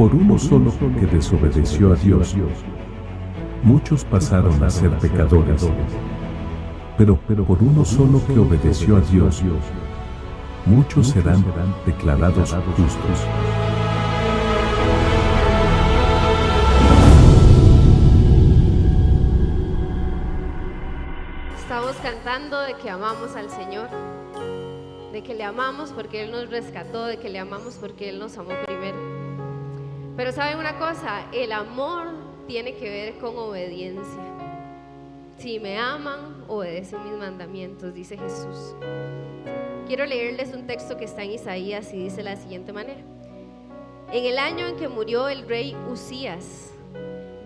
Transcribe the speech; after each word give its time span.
por 0.00 0.14
uno 0.14 0.38
solo 0.38 0.72
que 0.98 1.04
desobedeció 1.04 1.92
a 1.92 1.94
Dios, 1.94 2.34
muchos 3.62 4.02
pasaron 4.02 4.64
a 4.64 4.70
ser 4.70 4.88
pecadores. 4.98 5.68
Pero, 6.96 7.20
pero 7.28 7.44
por 7.44 7.62
uno 7.62 7.84
solo 7.84 8.18
que 8.26 8.38
obedeció 8.38 8.96
a 8.96 9.00
Dios, 9.00 9.42
muchos 10.64 11.08
serán 11.08 11.44
declarados 11.84 12.54
justos. 12.78 13.26
Estamos 21.58 21.96
cantando 21.96 22.58
de 22.62 22.72
que 22.72 22.88
amamos 22.88 23.36
al 23.36 23.50
Señor, 23.50 23.90
de 25.12 25.22
que 25.22 25.34
le 25.34 25.44
amamos 25.44 25.90
porque 25.90 26.24
Él 26.24 26.30
nos 26.30 26.48
rescató, 26.48 27.04
de 27.04 27.18
que 27.18 27.28
le 27.28 27.38
amamos 27.38 27.74
porque 27.74 28.08
Él 28.08 28.18
nos 28.18 28.38
amó 28.38 28.52
primero. 28.64 29.19
Pero 30.20 30.32
saben 30.32 30.58
una 30.58 30.78
cosa, 30.78 31.24
el 31.32 31.50
amor 31.50 32.08
tiene 32.46 32.74
que 32.74 32.90
ver 32.90 33.14
con 33.14 33.38
obediencia. 33.38 34.20
Si 35.38 35.58
me 35.58 35.78
aman, 35.78 36.44
obedecen 36.46 37.02
mis 37.04 37.18
mandamientos, 37.18 37.94
dice 37.94 38.18
Jesús. 38.18 38.74
Quiero 39.86 40.04
leerles 40.04 40.52
un 40.52 40.66
texto 40.66 40.98
que 40.98 41.06
está 41.06 41.24
en 41.24 41.30
Isaías 41.30 41.94
y 41.94 42.02
dice 42.04 42.22
la 42.22 42.36
siguiente 42.36 42.70
manera. 42.70 43.00
En 44.12 44.26
el 44.26 44.38
año 44.38 44.66
en 44.66 44.76
que 44.76 44.88
murió 44.88 45.26
el 45.30 45.48
rey 45.48 45.74
Usías, 45.90 46.70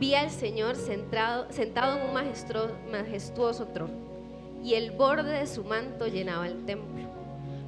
vi 0.00 0.16
al 0.16 0.32
Señor 0.32 0.74
sentado, 0.74 1.46
sentado 1.52 1.96
en 1.96 2.08
un 2.08 2.12
majestuoso 2.90 3.68
trono 3.68 3.94
y 4.64 4.74
el 4.74 4.90
borde 4.90 5.30
de 5.30 5.46
su 5.46 5.62
manto 5.62 6.08
llenaba 6.08 6.48
el 6.48 6.66
templo. 6.66 7.04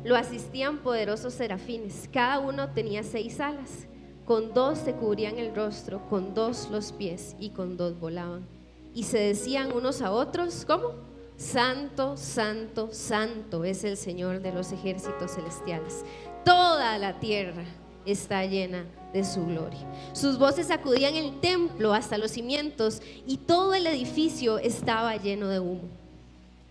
Lo 0.03 0.17
asistían 0.17 0.79
poderosos 0.79 1.33
serafines, 1.33 2.11
cada 2.13 2.41
uno 2.41 2.71
tenía 2.71 3.05
seis 3.05 3.39
alas, 3.39 3.87
con 4.27 4.53
dos 4.53 4.79
se 4.79 4.93
cubrían 4.93 5.39
el 5.39 5.55
rostro, 5.55 6.03
con 6.11 6.35
dos 6.35 6.69
los 6.71 6.91
pies 6.91 7.37
y 7.39 7.51
con 7.51 7.77
dos 7.77 7.99
volaban. 7.99 8.45
Y 8.93 9.05
se 9.05 9.19
decían 9.19 9.73
unos 9.73 10.03
a 10.03 10.11
otros, 10.11 10.65
¿cómo? 10.67 10.95
Santo, 11.37 12.17
santo, 12.17 12.89
santo 12.93 13.63
es 13.65 13.85
el 13.85 13.97
Señor 13.97 14.41
de 14.41 14.53
los 14.53 14.73
ejércitos 14.73 15.33
celestiales. 15.33 16.05
Toda 16.45 16.99
la 16.99 17.21
tierra 17.21 17.65
está 18.05 18.45
llena 18.47 18.85
de 19.13 19.23
su 19.23 19.47
gloria. 19.47 19.81
Sus 20.13 20.39
voces 20.39 20.69
sacudían 20.69 21.15
el 21.15 21.39
templo 21.41 21.93
hasta 21.93 22.19
los 22.19 22.33
cimientos 22.33 23.03
y 23.27 23.37
todo 23.37 23.75
el 23.75 23.87
edificio 23.87 24.59
estaba 24.59 25.17
lleno 25.17 25.49
de 25.49 25.61
humo. 25.61 25.89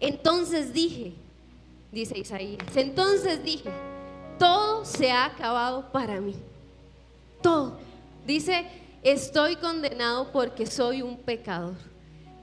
Entonces 0.01 0.73
dije, 0.73 1.13
dice 1.91 2.17
Isaías, 2.17 2.75
entonces 2.75 3.43
dije, 3.43 3.69
todo 4.37 4.83
se 4.83 5.11
ha 5.11 5.25
acabado 5.25 5.91
para 5.91 6.19
mí. 6.19 6.35
Todo. 7.45 7.77
Dice, 8.25 8.65
estoy 9.03 9.57
condenado 9.57 10.31
porque 10.31 10.65
soy 10.65 11.03
un 11.03 11.15
pecador. 11.15 11.75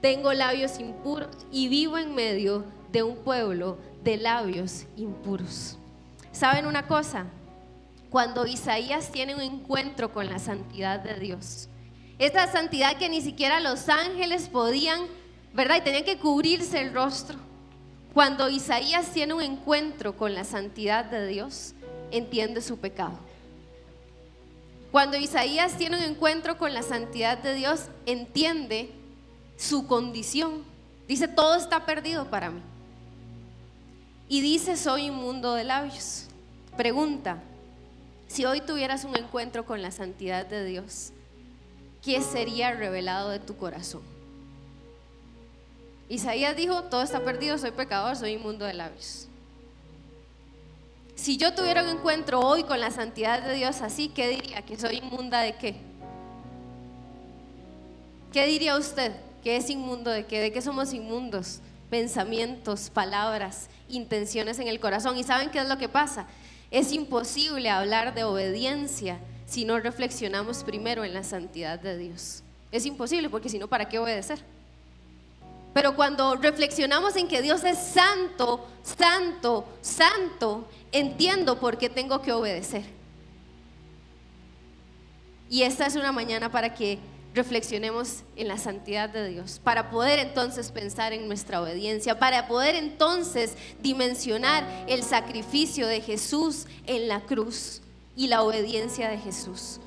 Tengo 0.01 0.31
labios 0.31 0.79
impuros 0.79 1.27
y 1.51 1.67
vivo 1.67 1.97
en 1.97 2.15
medio 2.15 2.63
de 2.89 3.03
un 3.03 3.17
pueblo 3.17 3.77
de 4.01 4.15
labios 4.15 4.85
impuros. 4.95 5.77
¿Saben 6.31 6.65
una 6.65 6.87
cosa? 6.87 7.25
Cuando 8.09 8.45
Isaías 8.45 9.11
tiene 9.11 9.35
un 9.35 9.41
encuentro 9.41 10.13
con 10.13 10.27
la 10.27 10.39
santidad 10.39 11.01
de 11.01 11.19
Dios, 11.19 11.67
esta 12.17 12.49
santidad 12.49 12.95
que 12.95 13.09
ni 13.09 13.19
siquiera 13.19 13.59
los 13.59 13.89
ángeles 13.89 14.47
podían, 14.47 15.01
¿verdad? 15.53 15.79
Y 15.79 15.81
tenían 15.81 16.05
que 16.05 16.17
cubrirse 16.17 16.79
el 16.79 16.93
rostro. 16.93 17.37
Cuando 18.13 18.47
Isaías 18.47 19.11
tiene 19.11 19.33
un 19.33 19.41
encuentro 19.41 20.15
con 20.15 20.33
la 20.33 20.45
santidad 20.45 21.03
de 21.03 21.27
Dios, 21.27 21.73
entiende 22.09 22.61
su 22.61 22.77
pecado. 22.77 23.19
Cuando 24.93 25.17
Isaías 25.17 25.75
tiene 25.75 25.97
un 25.97 26.03
encuentro 26.03 26.59
con 26.59 26.71
la 26.71 26.83
santidad 26.83 27.39
de 27.39 27.55
Dios, 27.55 27.85
entiende 28.05 28.91
su 29.57 29.87
condición. 29.87 30.63
Dice, 31.07 31.27
todo 31.27 31.55
está 31.55 31.83
perdido 31.83 32.29
para 32.29 32.51
mí. 32.51 32.61
Y 34.29 34.41
dice, 34.41 34.77
soy 34.77 35.05
inmundo 35.05 35.55
de 35.55 35.63
labios. 35.63 36.27
Pregunta, 36.77 37.41
si 38.27 38.45
hoy 38.45 38.61
tuvieras 38.61 39.03
un 39.03 39.15
encuentro 39.15 39.65
con 39.65 39.81
la 39.81 39.89
santidad 39.89 40.45
de 40.45 40.63
Dios, 40.63 41.11
¿qué 42.03 42.21
sería 42.21 42.71
revelado 42.73 43.29
de 43.29 43.39
tu 43.39 43.57
corazón? 43.57 44.03
Isaías 46.07 46.55
dijo, 46.55 46.83
todo 46.83 47.01
está 47.01 47.19
perdido, 47.21 47.57
soy 47.57 47.71
pecador, 47.71 48.15
soy 48.15 48.33
inmundo 48.33 48.63
de 48.63 48.75
labios. 48.75 49.27
Si 51.15 51.37
yo 51.37 51.53
tuviera 51.53 51.83
un 51.83 51.89
encuentro 51.89 52.39
hoy 52.39 52.63
con 52.63 52.79
la 52.79 52.91
santidad 52.91 53.41
de 53.43 53.53
Dios 53.55 53.81
así, 53.81 54.09
¿qué 54.09 54.29
diría? 54.29 54.63
¿Que 54.63 54.77
soy 54.77 54.97
inmunda 54.97 55.41
de 55.41 55.55
qué? 55.55 55.75
¿Qué 58.31 58.47
diría 58.47 58.75
usted? 58.77 59.13
¿Que 59.43 59.57
es 59.57 59.69
inmundo 59.69 60.09
de 60.09 60.25
qué? 60.25 60.41
¿De 60.41 60.51
qué 60.51 60.61
somos 60.61 60.91
inmundos? 60.91 61.59
Pensamientos, 61.91 62.89
palabras, 62.89 63.69
intenciones 63.89 64.57
en 64.57 64.67
el 64.67 64.79
corazón. 64.79 65.17
¿Y 65.17 65.23
saben 65.23 65.51
qué 65.51 65.59
es 65.59 65.69
lo 65.69 65.77
que 65.77 65.87
pasa? 65.87 66.25
Es 66.71 66.91
imposible 66.91 67.69
hablar 67.69 68.15
de 68.15 68.23
obediencia 68.23 69.19
si 69.45 69.65
no 69.65 69.79
reflexionamos 69.79 70.63
primero 70.63 71.03
en 71.03 71.13
la 71.13 71.23
santidad 71.23 71.77
de 71.77 71.95
Dios. 71.95 72.41
Es 72.71 72.87
imposible 72.87 73.29
porque 73.29 73.49
si 73.49 73.59
no, 73.59 73.67
¿para 73.67 73.87
qué 73.87 73.99
obedecer? 73.99 74.39
Pero 75.75 75.95
cuando 75.95 76.35
reflexionamos 76.35 77.15
en 77.15 77.27
que 77.27 77.43
Dios 77.43 77.63
es 77.63 77.77
santo, 77.77 78.65
santo, 78.83 79.65
santo, 79.81 80.67
entiendo 80.93 81.59
por 81.59 81.77
qué 81.77 81.89
tengo 81.89 82.21
que 82.21 82.31
obedecer. 82.31 82.83
Y 85.49 85.63
esta 85.63 85.85
es 85.85 85.95
una 85.95 86.11
mañana 86.11 86.51
para 86.51 86.73
que 86.73 86.99
reflexionemos 87.33 88.23
en 88.35 88.47
la 88.47 88.57
santidad 88.57 89.09
de 89.09 89.27
Dios, 89.27 89.59
para 89.63 89.89
poder 89.89 90.19
entonces 90.19 90.71
pensar 90.71 91.13
en 91.13 91.27
nuestra 91.27 91.61
obediencia, 91.61 92.19
para 92.19 92.47
poder 92.47 92.75
entonces 92.75 93.55
dimensionar 93.81 94.63
el 94.87 95.03
sacrificio 95.03 95.87
de 95.87 95.99
Jesús 95.99 96.67
en 96.85 97.07
la 97.07 97.21
cruz 97.21 97.81
y 98.15 98.27
la 98.27 98.43
obediencia 98.43 99.09
de 99.09 99.17
Jesús. 99.17 99.79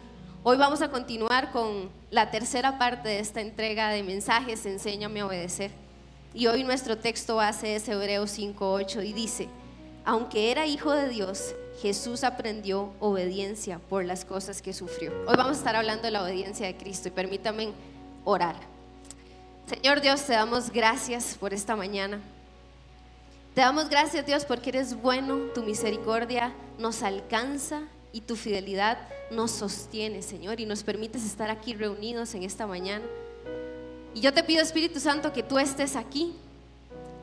Hoy 0.43 0.57
vamos 0.57 0.83
a 0.83 0.91
continuar 0.91 1.53
con 1.53 1.89
la 2.11 2.31
tercera 2.31 2.79
parte 2.79 3.09
de 3.09 3.21
esta 3.21 3.41
entrega 3.41 3.91
de 3.91 4.03
mensajes, 4.03 4.67
enséñame 4.67 5.21
a 5.21 5.27
obedecer. 5.27 5.71
Y 6.35 6.49
hoy 6.49 6.65
nuestro 6.65 6.99
texto 6.99 7.37
base 7.37 7.77
es 7.77 7.89
Hebreos 7.89 8.39
5.8 8.39 9.07
y 9.07 9.13
dice, 9.13 9.49
aunque 10.07 10.53
era 10.53 10.67
hijo 10.67 10.93
de 10.93 11.09
Dios, 11.09 11.55
Jesús 11.83 12.23
aprendió 12.23 12.93
obediencia 13.01 13.81
por 13.91 14.05
las 14.05 14.25
cosas 14.25 14.63
que 14.63 14.73
sufrió. 14.73 15.13
Hoy 15.27 15.37
vamos 15.37 15.57
a 15.57 15.59
estar 15.59 15.77
hablando 15.77 16.05
de 16.05 16.13
la 16.13 16.23
obediencia 16.23 16.67
de 16.67 16.77
Cristo 16.77 17.09
y 17.09 17.11
permítame 17.11 17.73
orar. 18.25 18.55
Señor 19.69 20.01
Dios, 20.01 20.23
te 20.23 20.33
damos 20.33 20.71
gracias 20.71 21.37
por 21.39 21.53
esta 21.53 21.75
mañana. 21.75 22.21
Te 23.55 23.63
damos 23.63 23.89
gracias 23.89 24.25
Dios 24.25 24.45
porque 24.45 24.71
eres 24.71 24.95
bueno, 24.95 25.39
tu 25.55 25.65
misericordia 25.65 26.55
nos 26.79 27.03
alcanza 27.03 27.83
y 28.13 28.21
tu 28.21 28.37
fidelidad 28.37 28.99
nos 29.33 29.51
sostiene, 29.51 30.23
Señor, 30.23 30.61
y 30.61 30.67
nos 30.67 30.85
permites 30.85 31.25
estar 31.25 31.51
aquí 31.51 31.75
reunidos 31.75 32.33
en 32.37 32.45
esta 32.45 32.67
mañana. 32.67 33.05
Y 34.15 34.21
yo 34.21 34.33
te 34.33 34.45
pido, 34.45 34.63
Espíritu 34.63 35.01
Santo, 35.01 35.33
que 35.33 35.43
tú 35.43 35.59
estés 35.59 35.97
aquí, 35.97 36.37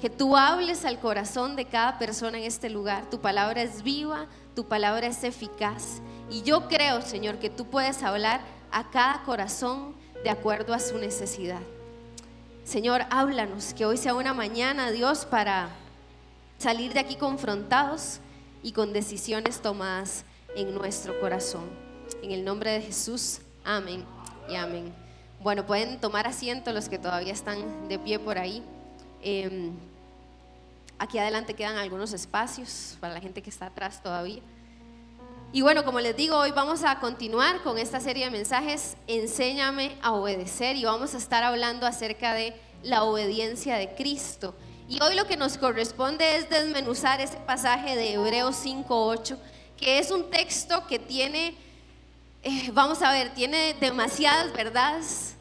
que 0.04 0.10
tú 0.10 0.36
hables 0.36 0.84
al 0.84 1.00
corazón 1.00 1.56
de 1.56 1.64
cada 1.64 1.98
persona 1.98 2.38
en 2.38 2.44
este 2.44 2.70
lugar. 2.70 3.10
Tu 3.10 3.22
palabra 3.22 3.62
es 3.62 3.84
viva, 3.84 4.28
tu 4.54 4.66
palabra 4.66 5.08
es 5.08 5.24
eficaz. 5.24 6.02
Y 6.30 6.42
yo 6.42 6.68
creo, 6.68 7.02
Señor, 7.02 7.40
que 7.40 7.50
tú 7.50 7.68
puedes 7.68 8.04
hablar 8.04 8.42
a 8.70 8.90
cada 8.90 9.24
corazón 9.24 9.96
de 10.22 10.30
acuerdo 10.30 10.74
a 10.74 10.80
su 10.80 10.98
necesidad. 10.98 11.62
Señor, 12.66 13.06
háblanos, 13.12 13.74
que 13.74 13.86
hoy 13.86 13.96
sea 13.96 14.14
una 14.14 14.34
mañana, 14.34 14.92
Dios, 14.92 15.24
para 15.24 15.70
salir 16.58 16.92
de 16.92 17.00
aquí 17.00 17.16
confrontados 17.16 18.20
y 18.62 18.74
con 18.74 18.92
decisiones 18.92 19.62
tomadas 19.62 20.26
en 20.54 20.76
nuestro 20.76 21.18
corazón. 21.22 21.70
En 22.22 22.32
el 22.32 22.44
nombre 22.44 22.72
de 22.72 22.82
Jesús, 22.82 23.40
amén 23.64 24.04
y 24.50 24.56
amén. 24.56 24.94
Bueno, 25.42 25.66
pueden 25.66 25.98
tomar 26.02 26.28
asiento 26.28 26.74
los 26.74 26.90
que 26.90 27.00
todavía 27.00 27.32
están 27.32 27.88
de 27.88 27.98
pie 28.00 28.20
por 28.20 28.38
ahí. 28.38 28.62
Em, 29.22 29.72
aquí 31.00 31.18
adelante 31.18 31.54
quedan 31.54 31.78
algunos 31.78 32.14
espacios 32.14 32.98
para 33.00 33.14
la 33.14 33.22
gente 33.22 33.42
que 33.42 33.50
está 33.50 33.68
atrás 33.68 34.02
todavía. 34.02 34.42
Y 35.52 35.62
bueno, 35.62 35.84
como 35.86 36.00
les 36.00 36.16
digo, 36.16 36.38
hoy 36.38 36.52
vamos 36.52 36.84
a 36.84 37.00
continuar 37.00 37.62
con 37.62 37.78
esta 37.78 38.00
serie 38.00 38.26
de 38.26 38.32
mensajes, 38.32 38.98
Enséñame 39.08 39.98
a 40.02 40.12
obedecer, 40.14 40.76
y 40.76 40.86
vamos 40.86 41.14
a 41.14 41.18
estar 41.18 41.44
hablando 41.44 41.86
acerca 41.86 42.34
de 42.34 42.56
la 42.82 43.04
obediencia 43.04 43.76
de 43.76 43.94
Cristo. 43.94 44.56
Y 44.90 45.02
hoy 45.02 45.16
lo 45.16 45.26
que 45.26 45.38
nos 45.38 45.58
corresponde 45.58 46.38
es 46.38 46.50
desmenuzar 46.50 47.22
ese 47.22 47.38
pasaje 47.38 47.96
de 47.96 48.14
Hebreos 48.14 48.66
5.8 48.66 49.38
que 49.84 50.00
es 50.00 50.12
un 50.12 50.30
texto 50.30 50.88
que 50.88 50.98
tiene, 50.98 51.56
eh, 52.42 52.70
vamos 52.74 53.02
a 53.02 53.12
ver, 53.12 53.34
tiene 53.34 53.76
demasiadas 53.80 54.54
verdades, 54.54 55.36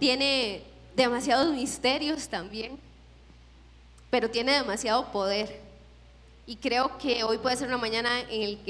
tiene 0.00 0.64
demasiados 0.96 1.54
misterios 1.54 2.28
también, 2.28 2.78
pero 4.14 4.30
tiene 4.30 4.52
demasiado 4.52 5.10
poder. 5.10 5.60
Y 6.46 6.54
creo 6.54 6.98
que 6.98 7.24
hoy 7.24 7.38
puede 7.38 7.56
ser 7.56 7.66
una 7.66 7.78
mañana 7.78 8.20
en, 8.30 8.60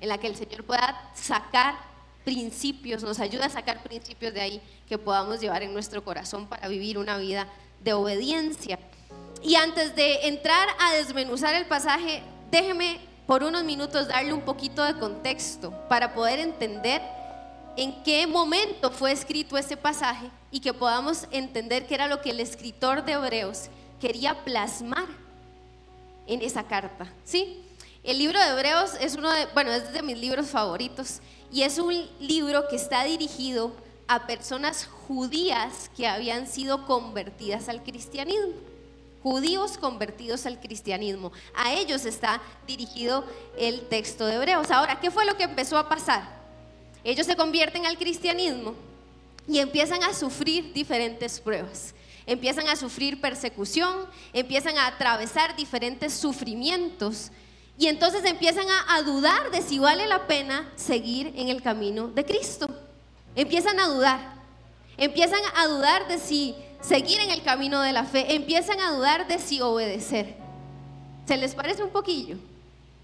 la 0.00 0.16
que 0.16 0.28
el 0.28 0.36
Señor 0.36 0.62
pueda 0.62 1.10
sacar 1.12 1.74
principios, 2.24 3.02
nos 3.02 3.18
ayuda 3.18 3.46
a 3.46 3.50
sacar 3.50 3.82
principios 3.82 4.32
de 4.32 4.40
ahí 4.40 4.62
que 4.88 4.98
podamos 4.98 5.40
llevar 5.40 5.64
en 5.64 5.72
nuestro 5.72 6.04
corazón 6.04 6.46
para 6.46 6.68
vivir 6.68 6.98
una 6.98 7.18
vida 7.18 7.48
de 7.82 7.94
obediencia. 7.94 8.78
Y 9.42 9.56
antes 9.56 9.96
de 9.96 10.28
entrar 10.28 10.68
a 10.78 10.92
desmenuzar 10.92 11.56
el 11.56 11.66
pasaje, 11.66 12.22
déjeme 12.52 13.00
por 13.26 13.42
unos 13.42 13.64
minutos 13.64 14.06
darle 14.06 14.32
un 14.32 14.42
poquito 14.42 14.84
de 14.84 14.94
contexto 15.00 15.72
para 15.88 16.14
poder 16.14 16.38
entender 16.38 17.02
en 17.76 18.04
qué 18.04 18.28
momento 18.28 18.92
fue 18.92 19.10
escrito 19.10 19.58
ese 19.58 19.76
pasaje 19.76 20.30
y 20.52 20.60
que 20.60 20.72
podamos 20.72 21.26
entender 21.32 21.88
qué 21.88 21.96
era 21.96 22.06
lo 22.06 22.20
que 22.20 22.30
el 22.30 22.38
escritor 22.38 23.04
de 23.04 23.14
Hebreos 23.14 23.68
quería 24.02 24.34
plasmar 24.42 25.06
en 26.26 26.42
esa 26.42 26.64
carta. 26.64 27.06
¿Sí? 27.24 27.62
El 28.02 28.18
libro 28.18 28.40
de 28.40 28.48
Hebreos 28.48 28.94
es 29.00 29.14
uno 29.14 29.30
de, 29.32 29.46
bueno, 29.54 29.70
es 29.70 29.92
de 29.92 30.02
mis 30.02 30.18
libros 30.18 30.48
favoritos 30.48 31.20
y 31.52 31.62
es 31.62 31.78
un 31.78 31.94
libro 32.18 32.66
que 32.68 32.74
está 32.74 33.04
dirigido 33.04 33.72
a 34.08 34.26
personas 34.26 34.86
judías 35.06 35.88
que 35.96 36.08
habían 36.08 36.48
sido 36.48 36.84
convertidas 36.84 37.68
al 37.68 37.84
cristianismo. 37.84 38.54
Judíos 39.22 39.78
convertidos 39.78 40.46
al 40.46 40.58
cristianismo. 40.58 41.30
A 41.54 41.72
ellos 41.72 42.04
está 42.04 42.42
dirigido 42.66 43.24
el 43.56 43.82
texto 43.82 44.26
de 44.26 44.34
Hebreos. 44.34 44.68
Ahora, 44.72 44.98
¿qué 44.98 45.12
fue 45.12 45.24
lo 45.24 45.36
que 45.36 45.44
empezó 45.44 45.78
a 45.78 45.88
pasar? 45.88 46.28
Ellos 47.04 47.26
se 47.26 47.36
convierten 47.36 47.86
al 47.86 47.96
cristianismo 47.96 48.74
y 49.46 49.60
empiezan 49.60 50.02
a 50.02 50.12
sufrir 50.12 50.72
diferentes 50.72 51.38
pruebas. 51.38 51.94
Empiezan 52.26 52.68
a 52.68 52.76
sufrir 52.76 53.20
persecución, 53.20 54.06
empiezan 54.32 54.78
a 54.78 54.86
atravesar 54.86 55.56
diferentes 55.56 56.14
sufrimientos 56.14 57.30
y 57.78 57.86
entonces 57.86 58.24
empiezan 58.24 58.66
a, 58.88 59.02
dudar 59.02 59.50
de 59.50 59.62
si 59.62 59.78
vale 59.78 60.06
la 60.06 60.26
pena 60.26 60.70
seguir 60.76 61.32
en 61.36 61.48
el 61.48 61.62
camino 61.62 62.08
de 62.08 62.24
Cristo. 62.24 62.68
Empiezan 63.34 63.80
a 63.80 63.88
dudar. 63.88 64.34
Empiezan 64.96 65.40
a 65.56 65.66
dudar 65.66 66.06
de 66.06 66.18
si 66.18 66.54
seguir 66.80 67.18
en 67.18 67.30
el 67.30 67.42
camino 67.42 67.80
de 67.80 67.92
la 67.92 68.04
fe. 68.04 68.34
Empiezan 68.34 68.78
a 68.80 68.92
dudar 68.92 69.26
de 69.26 69.38
si 69.38 69.60
obedecer. 69.60 70.36
¿Se 71.26 71.36
les 71.36 71.54
parece 71.54 71.82
un 71.82 71.90
poquillo? 71.90 72.36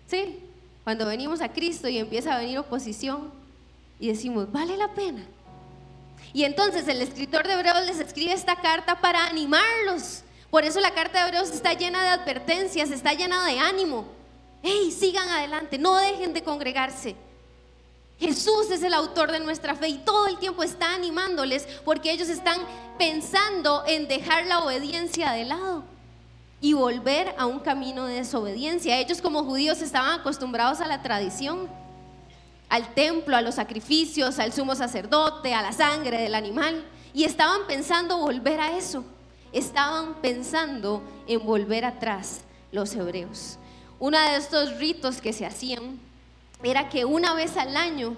¿Sí? 0.06 0.38
Cuando 0.84 1.06
venimos 1.06 1.40
a 1.40 1.52
Cristo 1.52 1.88
y 1.88 1.98
empieza 1.98 2.34
a 2.34 2.38
venir 2.38 2.58
oposición 2.58 3.32
y 3.98 4.08
decimos, 4.08 4.50
vale 4.52 4.76
la 4.76 4.94
pena. 4.94 5.26
Y 6.32 6.44
entonces 6.44 6.86
el 6.88 7.00
escritor 7.00 7.46
de 7.46 7.54
Hebreos 7.54 7.86
les 7.86 8.00
escribe 8.00 8.32
esta 8.32 8.56
carta 8.56 9.00
para 9.00 9.26
animarlos. 9.26 10.22
Por 10.50 10.64
eso 10.64 10.80
la 10.80 10.92
carta 10.92 11.20
de 11.20 11.28
Hebreos 11.28 11.50
está 11.50 11.74
llena 11.74 12.02
de 12.02 12.08
advertencias, 12.08 12.90
está 12.90 13.12
llena 13.12 13.44
de 13.46 13.58
ánimo. 13.58 14.06
¡Hey, 14.62 14.90
sigan 14.90 15.28
adelante! 15.28 15.78
No 15.78 15.96
dejen 15.96 16.32
de 16.32 16.42
congregarse. 16.42 17.16
Jesús 18.18 18.70
es 18.70 18.82
el 18.82 18.94
autor 18.94 19.30
de 19.30 19.40
nuestra 19.40 19.76
fe 19.76 19.88
y 19.88 19.98
todo 19.98 20.26
el 20.26 20.38
tiempo 20.38 20.64
está 20.64 20.94
animándoles 20.94 21.66
porque 21.84 22.10
ellos 22.10 22.28
están 22.28 22.60
pensando 22.98 23.84
en 23.86 24.08
dejar 24.08 24.46
la 24.46 24.60
obediencia 24.64 25.30
de 25.32 25.44
lado 25.44 25.84
y 26.60 26.72
volver 26.72 27.34
a 27.38 27.46
un 27.46 27.60
camino 27.60 28.06
de 28.06 28.16
desobediencia. 28.16 28.98
Ellos 28.98 29.22
como 29.22 29.44
judíos 29.44 29.80
estaban 29.80 30.18
acostumbrados 30.18 30.80
a 30.80 30.88
la 30.88 31.02
tradición, 31.02 31.68
al 32.68 32.94
templo, 32.94 33.36
a 33.36 33.42
los 33.42 33.56
sacrificios, 33.56 34.38
al 34.38 34.52
sumo 34.52 34.74
sacerdote, 34.74 35.54
a 35.54 35.62
la 35.62 35.72
sangre 35.72 36.20
del 36.20 36.34
animal 36.34 36.84
y 37.14 37.24
estaban 37.24 37.66
pensando 37.66 38.18
volver 38.18 38.60
a 38.60 38.76
eso. 38.76 39.04
Estaban 39.52 40.20
pensando 40.20 41.02
en 41.26 41.44
volver 41.44 41.84
atrás 41.84 42.42
los 42.70 42.94
hebreos. 42.94 43.58
Uno 43.98 44.20
de 44.20 44.36
estos 44.36 44.76
ritos 44.76 45.20
que 45.20 45.32
se 45.32 45.46
hacían 45.46 45.98
era 46.62 46.88
que 46.88 47.04
una 47.04 47.34
vez 47.34 47.56
al 47.56 47.76
año 47.76 48.16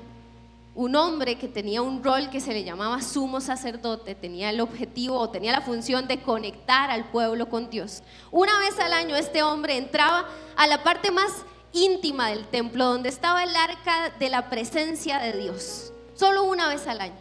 un 0.75 0.95
hombre 0.95 1.37
que 1.37 1.49
tenía 1.49 1.83
un 1.83 2.03
rol 2.03 2.31
que 2.31 2.41
se 2.41 2.53
le 2.53 2.65
llamaba 2.65 3.03
sumo 3.03 3.41
sacerdote 3.41 4.15
tenía 4.15 4.51
el 4.51 4.61
objetivo 4.61 5.19
o 5.19 5.29
tenía 5.29 5.53
la 5.53 5.61
función 5.61 6.07
de 6.07 6.23
conectar 6.23 6.91
al 6.91 7.11
pueblo 7.11 7.49
con 7.49 7.71
Dios. 7.71 8.03
Una 8.31 8.59
vez 8.61 8.79
al 8.79 8.93
año 8.93 9.17
este 9.17 9.43
hombre 9.43 9.77
entraba 9.77 10.27
a 10.57 10.67
la 10.67 10.83
parte 10.83 11.11
más 11.11 11.45
íntima 11.73 12.29
del 12.29 12.47
templo 12.47 12.87
donde 12.87 13.09
estaba 13.09 13.45
el 13.45 13.55
arca 13.55 14.11
de 14.19 14.29
la 14.29 14.51
presencia 14.51 15.19
de 15.19 15.33
Dios. 15.33 15.93
Solo 16.15 16.45
una 16.45 16.69
vez 16.69 16.87
al 16.87 17.01
año. 17.01 17.19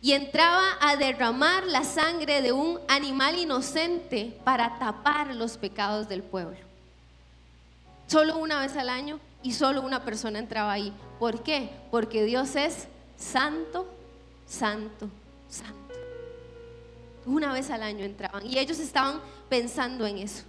Y 0.00 0.12
entraba 0.12 0.62
a 0.80 0.96
derramar 0.96 1.64
la 1.64 1.82
sangre 1.82 2.42
de 2.42 2.52
un 2.52 2.78
animal 2.88 3.38
inocente 3.38 4.38
para 4.44 4.78
tapar 4.78 5.34
los 5.34 5.56
pecados 5.56 6.08
del 6.08 6.22
pueblo. 6.22 6.58
Solo 8.06 8.36
una 8.36 8.60
vez 8.60 8.76
al 8.76 8.90
año 8.90 9.18
y 9.42 9.52
solo 9.52 9.80
una 9.80 10.04
persona 10.04 10.38
entraba 10.38 10.72
ahí. 10.72 10.92
¿Por 11.18 11.42
qué? 11.42 11.70
Porque 11.90 12.24
Dios 12.24 12.54
es 12.54 12.86
santo, 13.16 13.86
santo, 14.46 15.08
santo. 15.48 15.74
Una 17.24 17.54
vez 17.54 17.70
al 17.70 17.82
año 17.82 18.04
entraban 18.04 18.44
y 18.46 18.58
ellos 18.58 18.78
estaban 18.78 19.20
pensando 19.48 20.06
en 20.06 20.18
eso. 20.18 20.44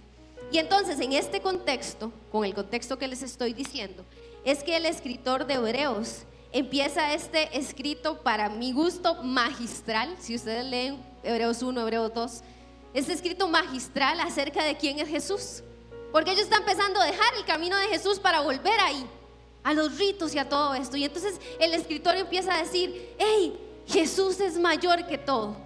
Y 0.50 0.58
entonces 0.58 1.00
en 1.00 1.12
este 1.12 1.40
contexto, 1.40 2.12
con 2.30 2.44
el 2.44 2.54
contexto 2.54 2.98
que 2.98 3.08
les 3.08 3.22
estoy 3.22 3.52
diciendo, 3.52 4.04
es 4.44 4.62
que 4.62 4.76
el 4.76 4.86
escritor 4.86 5.46
de 5.46 5.54
Hebreos 5.54 6.22
empieza 6.52 7.12
este 7.14 7.58
escrito 7.58 8.22
para 8.22 8.48
mi 8.48 8.72
gusto 8.72 9.22
magistral, 9.22 10.16
si 10.20 10.34
ustedes 10.36 10.64
leen 10.64 11.04
Hebreos 11.22 11.62
1, 11.62 11.80
Hebreos 11.80 12.14
2, 12.14 12.42
este 12.94 13.12
escrito 13.12 13.48
magistral 13.48 14.20
acerca 14.20 14.64
de 14.64 14.76
quién 14.76 14.98
es 15.00 15.08
Jesús. 15.08 15.62
Porque 16.12 16.30
ellos 16.30 16.44
están 16.44 16.60
empezando 16.60 17.00
a 17.00 17.04
dejar 17.06 17.34
el 17.36 17.44
camino 17.44 17.76
de 17.76 17.88
Jesús 17.88 18.18
para 18.18 18.40
volver 18.40 18.78
ahí, 18.80 19.04
a 19.62 19.74
los 19.74 19.98
ritos 19.98 20.34
y 20.34 20.38
a 20.38 20.48
todo 20.48 20.74
esto. 20.74 20.96
Y 20.96 21.04
entonces 21.04 21.34
el 21.58 21.74
escritor 21.74 22.14
empieza 22.14 22.54
a 22.54 22.62
decir, 22.62 23.14
hey, 23.18 23.58
Jesús 23.86 24.40
es 24.40 24.58
mayor 24.58 25.06
que 25.06 25.18
todo. 25.18 25.56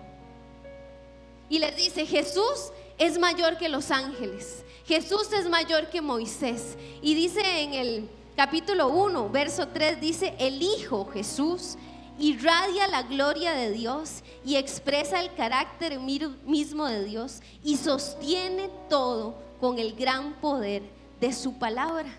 Y 1.48 1.58
les 1.58 1.76
dice, 1.76 2.06
Jesús 2.06 2.72
es 3.00 3.18
mayor 3.18 3.56
que 3.56 3.70
los 3.70 3.90
ángeles. 3.90 4.62
Jesús 4.84 5.32
es 5.32 5.48
mayor 5.48 5.88
que 5.88 6.02
Moisés. 6.02 6.76
Y 7.00 7.14
dice 7.14 7.40
en 7.62 7.72
el 7.72 8.10
capítulo 8.36 8.88
1, 8.88 9.30
verso 9.30 9.68
3, 9.68 9.98
dice, 10.00 10.34
el 10.38 10.62
Hijo 10.62 11.06
Jesús 11.06 11.76
irradia 12.18 12.86
la 12.88 13.02
gloria 13.02 13.52
de 13.52 13.72
Dios 13.72 14.22
y 14.44 14.56
expresa 14.56 15.18
el 15.18 15.32
carácter 15.34 15.98
mismo 15.98 16.86
de 16.86 17.04
Dios 17.04 17.40
y 17.64 17.78
sostiene 17.78 18.68
todo 18.90 19.34
con 19.58 19.78
el 19.78 19.94
gran 19.94 20.34
poder 20.34 20.82
de 21.20 21.32
su 21.32 21.58
palabra. 21.58 22.10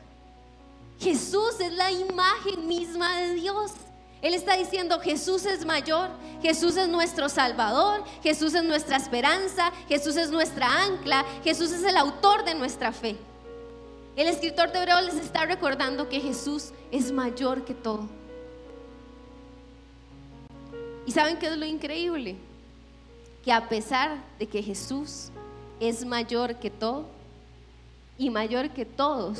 Jesús 1.00 1.60
es 1.60 1.74
la 1.74 1.92
imagen 1.92 2.68
misma 2.68 3.20
de 3.20 3.36
Dios. 3.36 3.72
Él 4.22 4.34
está 4.34 4.56
diciendo, 4.56 5.00
Jesús 5.00 5.46
es 5.46 5.66
mayor, 5.66 6.10
Jesús 6.42 6.78
es 6.78 6.88
nuestro 6.88 7.28
Salvador, 7.28 8.04
Jesús 8.22 8.54
es 8.54 8.64
nuestra 8.64 8.98
esperanza, 8.98 9.72
Jesús 9.88 10.16
es 10.16 10.30
nuestra 10.30 10.84
ancla, 10.84 11.26
Jesús 11.44 11.72
es 11.72 11.84
el 11.84 11.98
autor 11.98 12.44
de 12.46 12.54
nuestra 12.54 12.92
fe. 12.92 13.18
El 14.16 14.28
escritor 14.28 14.72
de 14.72 14.80
Hebreos 14.80 15.06
les 15.06 15.16
está 15.16 15.46
recordando 15.46 16.08
que 16.08 16.20
Jesús 16.20 16.72
es 16.92 17.12
mayor 17.12 17.66
que 17.66 17.74
todo. 17.74 18.08
¿Y 21.06 21.12
saben 21.12 21.38
qué 21.38 21.48
es 21.48 21.58
lo 21.58 21.66
increíble? 21.66 22.36
Que 23.44 23.52
a 23.52 23.68
pesar 23.68 24.24
de 24.38 24.46
que 24.46 24.62
Jesús 24.62 25.30
es 25.80 26.06
mayor 26.06 26.58
que 26.58 26.70
todo, 26.70 27.06
y 28.18 28.30
mayor 28.30 28.70
que 28.70 28.86
todos, 28.86 29.40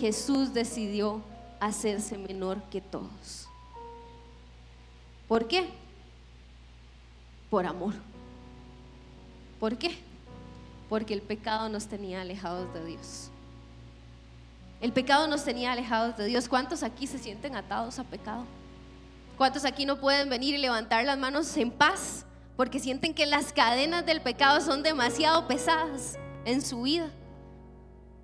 Jesús 0.00 0.52
decidió 0.52 1.22
hacerse 1.60 2.18
menor 2.18 2.60
que 2.64 2.80
todos. 2.80 3.45
¿Por 5.28 5.48
qué? 5.48 5.68
Por 7.50 7.66
amor. 7.66 7.94
¿Por 9.58 9.76
qué? 9.76 9.98
Porque 10.88 11.14
el 11.14 11.22
pecado 11.22 11.68
nos 11.68 11.86
tenía 11.86 12.20
alejados 12.20 12.72
de 12.74 12.84
Dios. 12.84 13.30
El 14.80 14.92
pecado 14.92 15.26
nos 15.26 15.44
tenía 15.44 15.72
alejados 15.72 16.16
de 16.16 16.26
Dios. 16.26 16.48
¿Cuántos 16.48 16.82
aquí 16.82 17.06
se 17.06 17.18
sienten 17.18 17.56
atados 17.56 17.98
a 17.98 18.04
pecado? 18.04 18.44
¿Cuántos 19.36 19.64
aquí 19.64 19.84
no 19.84 19.98
pueden 20.00 20.28
venir 20.30 20.54
y 20.54 20.58
levantar 20.58 21.04
las 21.04 21.18
manos 21.18 21.56
en 21.56 21.70
paz 21.70 22.24
porque 22.56 22.78
sienten 22.78 23.12
que 23.12 23.26
las 23.26 23.52
cadenas 23.52 24.06
del 24.06 24.20
pecado 24.20 24.60
son 24.60 24.82
demasiado 24.82 25.46
pesadas 25.48 26.18
en 26.44 26.62
su 26.62 26.82
vida? 26.82 27.10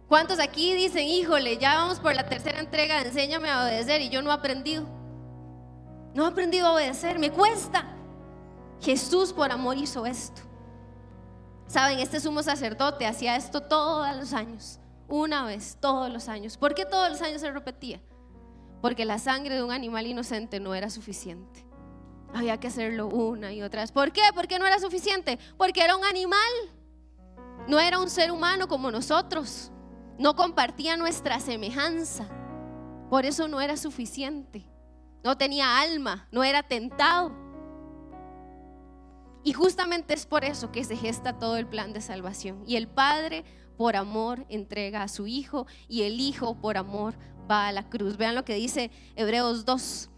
¿Cuántos 0.09 0.39
aquí 0.39 0.75
dicen, 0.75 1.07
híjole, 1.07 1.57
ya 1.57 1.75
vamos 1.75 1.99
por 1.99 2.15
la 2.15 2.29
tercera 2.29 2.61
entrega, 2.61 3.01
enséñame 3.01 3.49
a 3.49 3.65
obedecer 3.65 4.03
y 4.03 4.11
yo 4.11 4.21
no 4.21 4.31
he 4.31 4.35
aprendido? 4.35 5.02
No 6.15 6.25
he 6.25 6.29
aprendido 6.29 6.67
a 6.67 6.75
obedecer, 6.75 7.19
me 7.19 7.31
cuesta. 7.31 7.87
Jesús 8.81 9.33
por 9.33 9.51
amor 9.51 9.77
hizo 9.77 10.07
esto. 10.07 10.43
Saben, 11.67 12.01
este 12.01 12.21
sumo 12.21 12.43
sacerdote 12.43 13.07
hacía 13.07 13.37
esto 13.37 13.63
todos 13.63 14.15
los 14.17 14.33
años, 14.33 14.79
una 15.09 15.45
vez, 15.45 15.79
todos 15.81 16.13
los 16.13 16.29
años. 16.29 16.57
¿Por 16.57 16.75
qué 16.75 16.85
todos 16.85 17.11
los 17.11 17.23
años 17.23 17.41
se 17.41 17.51
repetía? 17.51 18.01
Porque 18.83 19.05
la 19.05 19.19
sangre 19.19 19.55
de 19.55 19.63
un 19.63 19.71
animal 19.71 20.07
inocente 20.07 20.61
no 20.61 20.75
era 20.75 20.91
suficiente. 20.91 21.65
Había 22.35 22.59
que 22.59 22.69
hacerlo 22.69 23.07
una 23.07 23.53
y 23.53 23.63
otra 23.63 23.83
vez. 23.83 23.93
¿Por 23.93 24.13
qué? 24.13 24.23
Porque 24.35 24.59
no 24.59 24.67
era 24.67 24.79
suficiente. 24.81 25.39
Porque 25.57 25.83
era 25.83 25.97
un 25.97 26.05
animal. 26.05 26.39
No 27.69 27.79
era 27.79 28.01
un 28.01 28.11
ser 28.11 28.33
humano 28.33 28.67
como 28.69 28.91
nosotros 28.91 29.71
no 30.19 30.37
compartía 30.37 30.97
nuestra 30.97 31.41
semejanza. 31.41 32.27
Por 33.11 33.27
eso 33.27 33.49
no 33.49 33.61
era 33.61 33.77
suficiente. 33.77 34.65
No 35.25 35.37
tenía 35.37 35.81
alma, 35.81 36.27
no 36.31 36.45
era 36.45 36.63
tentado. 36.63 37.33
Y 39.45 39.53
justamente 39.53 40.15
es 40.15 40.27
por 40.27 40.45
eso 40.45 40.71
que 40.71 40.85
se 40.85 40.97
gesta 40.97 41.39
todo 41.39 41.57
el 41.57 41.67
plan 41.67 41.93
de 41.93 42.01
salvación. 42.01 42.63
Y 42.67 42.77
el 42.77 42.89
Padre, 42.89 43.45
por 43.77 43.97
amor, 43.97 44.47
entrega 44.49 45.03
a 45.03 45.09
su 45.09 45.27
Hijo 45.27 45.67
y 45.89 46.03
el 46.03 46.21
Hijo, 46.21 46.55
por 46.61 46.77
amor, 46.77 47.15
va 47.51 47.69
a 47.69 47.73
la 47.73 47.89
cruz. 47.89 48.17
Vean 48.17 48.35
lo 48.35 48.45
que 48.45 48.55
dice 48.55 48.91
Hebreos 49.17 49.65
2. 49.65 50.11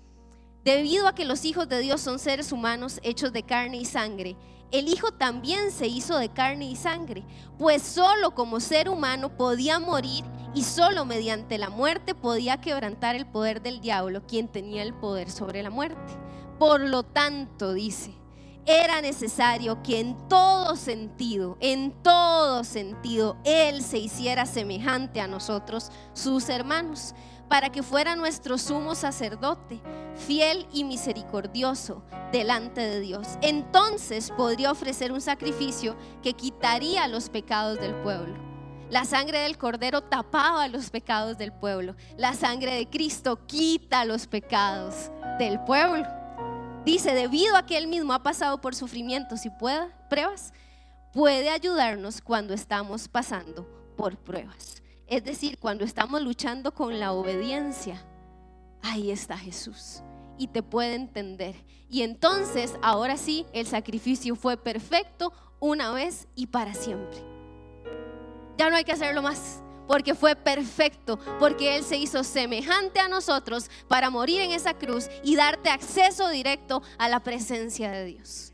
Debido 0.65 1.07
a 1.09 1.15
que 1.15 1.25
los 1.25 1.45
hijos 1.45 1.69
de 1.69 1.81
Dios 1.81 2.01
son 2.01 2.19
seres 2.19 2.53
humanos 2.53 2.99
hechos 3.03 3.33
de 3.33 3.43
carne 3.43 3.79
y 3.79 3.85
sangre, 3.85 4.37
el 4.73 4.89
Hijo 4.89 5.13
también 5.13 5.71
se 5.71 5.87
hizo 5.87 6.19
de 6.19 6.31
carne 6.31 6.69
y 6.69 6.77
sangre, 6.77 7.25
pues 7.59 7.83
solo 7.83 8.35
como 8.35 8.61
ser 8.61 8.89
humano 8.89 9.37
podía 9.37 9.79
morir 9.79 10.25
y 10.55 10.63
solo 10.63 11.05
mediante 11.05 11.59
la 11.59 11.71
muerte 11.71 12.15
podía 12.15 12.61
quebrantar 12.61 13.17
el 13.17 13.27
poder 13.27 13.61
del 13.61 13.81
diablo, 13.81 14.23
quien 14.27 14.49
tenía 14.49 14.83
el 14.83 14.95
poder 14.95 15.31
sobre 15.31 15.63
la 15.63 15.71
muerte. 15.71 16.13
Por 16.59 16.81
lo 16.81 17.03
tanto, 17.03 17.73
dice, 17.75 18.15
era 18.67 19.03
necesario 19.03 19.83
que 19.83 20.01
en 20.01 20.29
todo 20.29 20.77
sentido, 20.77 21.59
en 21.61 21.91
todo 22.03 22.65
sentido, 22.65 23.37
Él 23.45 23.83
se 23.83 23.99
hiciera 23.99 24.47
semejante 24.47 25.21
a 25.21 25.27
nosotros, 25.27 25.91
sus 26.15 26.49
hermanos, 26.49 27.15
para 27.49 27.71
que 27.71 27.83
fuera 27.83 28.17
nuestro 28.17 28.57
sumo 28.57 28.95
sacerdote, 28.95 29.81
fiel 30.15 30.67
y 30.73 30.85
misericordioso 30.85 32.03
delante 32.33 32.81
de 32.81 33.01
Dios. 33.01 33.27
Entonces 33.43 34.33
podría 34.35 34.71
ofrecer 34.71 35.13
un 35.13 35.21
sacrificio 35.21 35.95
que 36.23 36.33
quitaría 36.33 37.07
los 37.09 37.29
pecados 37.29 37.79
del 37.79 37.95
pueblo. 37.97 38.54
La 38.95 39.05
sangre 39.05 39.41
del 39.41 39.59
cordero 39.59 40.03
tapaba 40.03 40.69
los 40.69 40.89
pecados 40.89 41.37
del 41.37 41.53
pueblo. 41.53 41.97
La 42.17 42.33
sangre 42.33 42.77
de 42.77 42.89
Cristo 42.89 43.45
quita 43.45 44.05
los 44.05 44.29
pecados 44.29 45.11
del 45.37 45.59
pueblo. 45.65 46.07
Dice, 46.85 47.13
debido 47.13 47.57
a 47.57 47.67
que 47.67 47.77
Él 47.77 47.89
mismo 47.89 48.13
ha 48.13 48.23
pasado 48.23 48.61
por 48.61 48.77
sufrimientos 48.77 49.47
y 49.47 49.51
pruebas, 49.51 50.53
puede 51.13 51.51
ayudarnos 51.51 52.21
cuando 52.21 52.55
estamos 52.55 53.09
pasando 53.09 53.67
por 53.97 54.17
pruebas. 54.17 54.81
Es 55.09 55.25
decir, 55.25 55.59
cuando 55.59 55.85
estamos 55.85 56.23
luchando 56.23 56.73
con 56.73 57.01
la 57.01 57.11
obediencia, 57.15 58.01
ahí 58.81 59.11
está 59.11 59.37
Jesús 59.37 60.05
y 60.39 60.47
te 60.47 60.63
puede 60.63 60.95
entender. 60.95 61.57
Y 61.91 62.03
entonces, 62.03 62.77
ahora 62.81 63.17
sí, 63.17 63.45
el 63.55 63.67
sacrificio 63.67 64.37
fue 64.37 64.57
perfecto 64.57 65.33
una 65.59 65.91
vez 65.91 66.29
y 66.37 66.47
para 66.47 66.75
siempre. 66.75 67.34
Ya 68.57 68.71
no 68.71 68.77
hay 68.77 68.85
que 68.85 68.93
hacerlo 68.93 69.23
más 69.23 69.61
porque 69.87 70.15
fue 70.15 70.37
perfecto, 70.37 71.19
porque 71.39 71.77
Él 71.77 71.85
se 71.85 71.97
hizo 71.97 72.25
semejante 72.25 73.01
a 73.01 73.09
nosotros 73.09 73.71
para 73.89 74.11
morir 74.11 74.41
en 74.41 74.53
esa 74.53 74.75
cruz 74.75 75.09
y 75.23 75.37
darte 75.37 75.71
acceso 75.71 76.29
directo 76.29 76.83
a 76.99 77.09
la 77.09 77.21
presencia 77.21 77.91
de 77.91 78.05
Dios. 78.07 78.51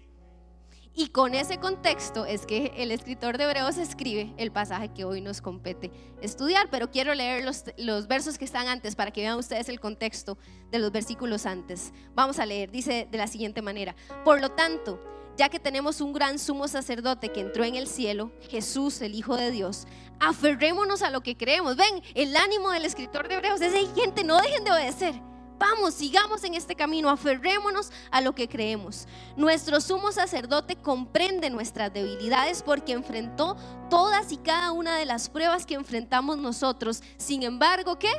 Y 0.92 1.10
con 1.10 1.34
ese 1.34 1.58
contexto 1.58 2.26
es 2.26 2.46
que 2.46 2.72
el 2.76 2.90
escritor 2.90 3.38
de 3.38 3.44
Hebreos 3.44 3.78
escribe 3.78 4.34
el 4.36 4.50
pasaje 4.50 4.88
que 4.88 5.04
hoy 5.04 5.20
nos 5.20 5.40
compete 5.40 5.92
estudiar, 6.20 6.68
pero 6.68 6.90
quiero 6.90 7.14
leer 7.14 7.44
los, 7.44 7.64
los, 7.78 8.08
versos 8.08 8.36
que 8.36 8.44
están 8.44 8.66
antes 8.66 8.96
para 8.96 9.12
que 9.12 9.20
vean 9.20 9.38
ustedes 9.38 9.68
el 9.68 9.78
contexto 9.78 10.36
de 10.70 10.80
los 10.80 10.90
versículos 10.90 11.46
antes. 11.46 11.92
Vamos 12.14 12.40
a 12.40 12.44
leer, 12.44 12.72
dice 12.72 13.06
de 13.10 13.18
la 13.18 13.28
siguiente 13.28 13.62
manera, 13.62 13.94
por 14.24 14.40
lo 14.40 14.50
tanto, 14.50 15.00
ya 15.40 15.48
que 15.48 15.58
tenemos 15.58 16.02
un 16.02 16.12
gran 16.12 16.38
sumo 16.38 16.68
sacerdote 16.68 17.30
que 17.30 17.40
entró 17.40 17.64
en 17.64 17.74
el 17.74 17.86
cielo, 17.86 18.30
Jesús, 18.50 19.00
el 19.00 19.14
Hijo 19.14 19.38
de 19.38 19.50
Dios, 19.50 19.86
aferrémonos 20.18 21.00
a 21.00 21.08
lo 21.08 21.22
que 21.22 21.34
creemos. 21.34 21.76
Ven, 21.76 22.02
el 22.14 22.36
ánimo 22.36 22.70
del 22.72 22.84
escritor 22.84 23.26
de 23.26 23.36
Hebreos 23.36 23.58
es, 23.62 23.72
gente, 23.94 24.22
no 24.22 24.36
dejen 24.36 24.64
de 24.64 24.72
obedecer. 24.72 25.14
Vamos, 25.58 25.94
sigamos 25.94 26.44
en 26.44 26.52
este 26.52 26.74
camino, 26.74 27.08
aferrémonos 27.08 27.90
a 28.10 28.20
lo 28.20 28.34
que 28.34 28.48
creemos. 28.48 29.08
Nuestro 29.34 29.80
sumo 29.80 30.12
sacerdote 30.12 30.76
comprende 30.76 31.48
nuestras 31.48 31.90
debilidades 31.90 32.62
porque 32.62 32.92
enfrentó 32.92 33.56
todas 33.88 34.32
y 34.32 34.36
cada 34.36 34.72
una 34.72 34.98
de 34.98 35.06
las 35.06 35.30
pruebas 35.30 35.64
que 35.64 35.72
enfrentamos 35.72 36.36
nosotros. 36.36 37.02
Sin 37.16 37.44
embargo, 37.44 37.98
¿qué? 37.98 38.12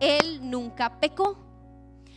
Él 0.00 0.40
nunca 0.42 0.98
pecó. 0.98 1.45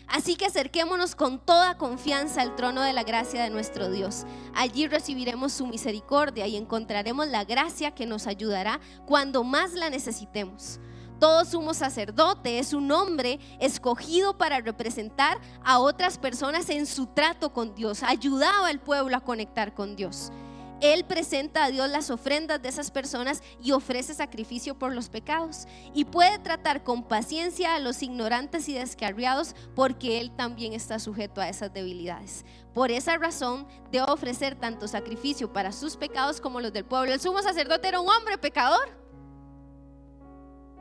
Así 0.09 0.35
que 0.35 0.45
acerquémonos 0.45 1.15
con 1.15 1.39
toda 1.39 1.77
confianza 1.77 2.41
al 2.41 2.55
trono 2.55 2.81
de 2.81 2.93
la 2.93 3.03
gracia 3.03 3.43
de 3.43 3.51
nuestro 3.51 3.91
Dios. 3.91 4.25
Allí 4.55 4.87
recibiremos 4.87 5.53
su 5.53 5.67
misericordia 5.67 6.47
y 6.47 6.57
encontraremos 6.57 7.27
la 7.27 7.43
gracia 7.43 7.91
que 7.91 8.07
nos 8.07 8.25
ayudará 8.25 8.79
cuando 9.05 9.43
más 9.43 9.73
la 9.73 9.89
necesitemos. 9.89 10.79
Todo 11.19 11.43
sumo 11.43 11.73
sacerdote 11.73 12.59
es 12.59 12.73
un 12.73 12.91
hombre 12.91 13.39
escogido 13.59 14.37
para 14.37 14.61
representar 14.61 15.37
a 15.63 15.79
otras 15.79 16.17
personas 16.17 16.69
en 16.69 16.85
su 16.85 17.07
trato 17.07 17.51
con 17.51 17.75
Dios, 17.75 18.03
ayudaba 18.03 18.67
al 18.67 18.79
pueblo 18.79 19.17
a 19.17 19.21
conectar 19.21 19.73
con 19.73 19.97
Dios. 19.97 20.31
Él 20.81 21.03
presenta 21.05 21.65
a 21.65 21.71
Dios 21.71 21.89
las 21.89 22.09
ofrendas 22.09 22.61
de 22.61 22.69
esas 22.69 22.91
personas 22.91 23.43
y 23.61 23.71
ofrece 23.73 24.13
sacrificio 24.13 24.77
por 24.77 24.93
los 24.93 25.09
pecados. 25.09 25.67
Y 25.93 26.05
puede 26.05 26.39
tratar 26.39 26.83
con 26.83 27.03
paciencia 27.03 27.75
a 27.75 27.79
los 27.79 28.01
ignorantes 28.01 28.69
y 28.69 28.73
descarriados 28.73 29.55
porque 29.75 30.21
Él 30.21 30.31
también 30.31 30.73
está 30.73 30.99
sujeto 30.99 31.41
a 31.41 31.49
esas 31.49 31.73
debilidades. 31.73 32.45
Por 32.73 32.91
esa 32.91 33.17
razón 33.17 33.67
debe 33.91 34.05
ofrecer 34.09 34.55
tanto 34.55 34.87
sacrificio 34.87 35.51
para 35.51 35.71
sus 35.71 35.97
pecados 35.97 36.39
como 36.39 36.61
los 36.61 36.71
del 36.71 36.85
pueblo. 36.85 37.13
El 37.13 37.19
sumo 37.19 37.41
sacerdote 37.41 37.87
era 37.87 37.99
un 37.99 38.09
hombre 38.09 38.37
pecador. 38.37 38.97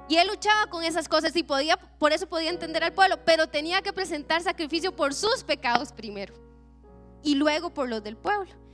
Y 0.09 0.17
él 0.17 0.29
luchaba 0.29 0.71
con 0.71 0.85
esas 0.85 1.07
cosas 1.07 1.37
y 1.37 1.43
podía, 1.43 1.77
por 1.77 2.13
eso 2.13 2.27
podía 2.27 2.49
entender 2.49 2.83
al 2.83 2.95
pueblo, 2.95 3.17
pero 3.27 3.47
tenía 3.47 3.83
que 3.83 3.93
presentar 3.93 4.43
sacrificio 4.43 4.97
por 4.97 5.13
sus 5.13 5.45
pecados 5.45 5.93
primero 5.93 6.35
y 7.23 7.35
luego 7.35 7.75
por 7.75 7.89
los 7.91 8.03
del 8.03 8.17
pueblo. 8.17 8.68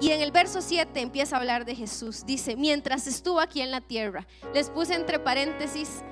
Y 0.00 0.10
en 0.10 0.20
el 0.20 0.30
verso 0.30 0.60
7 0.60 1.00
empieza 1.00 1.36
a 1.36 1.40
hablar 1.40 1.64
de 1.64 1.74
Jesús. 1.74 2.24
Dice, 2.24 2.56
mientras 2.56 3.06
estuvo 3.06 3.40
aquí 3.40 3.60
en 3.60 3.70
la 3.70 3.80
tierra, 3.80 4.26
les 4.54 4.70
puse 4.70 4.94
entre 4.94 5.18
paréntesis 5.18 6.02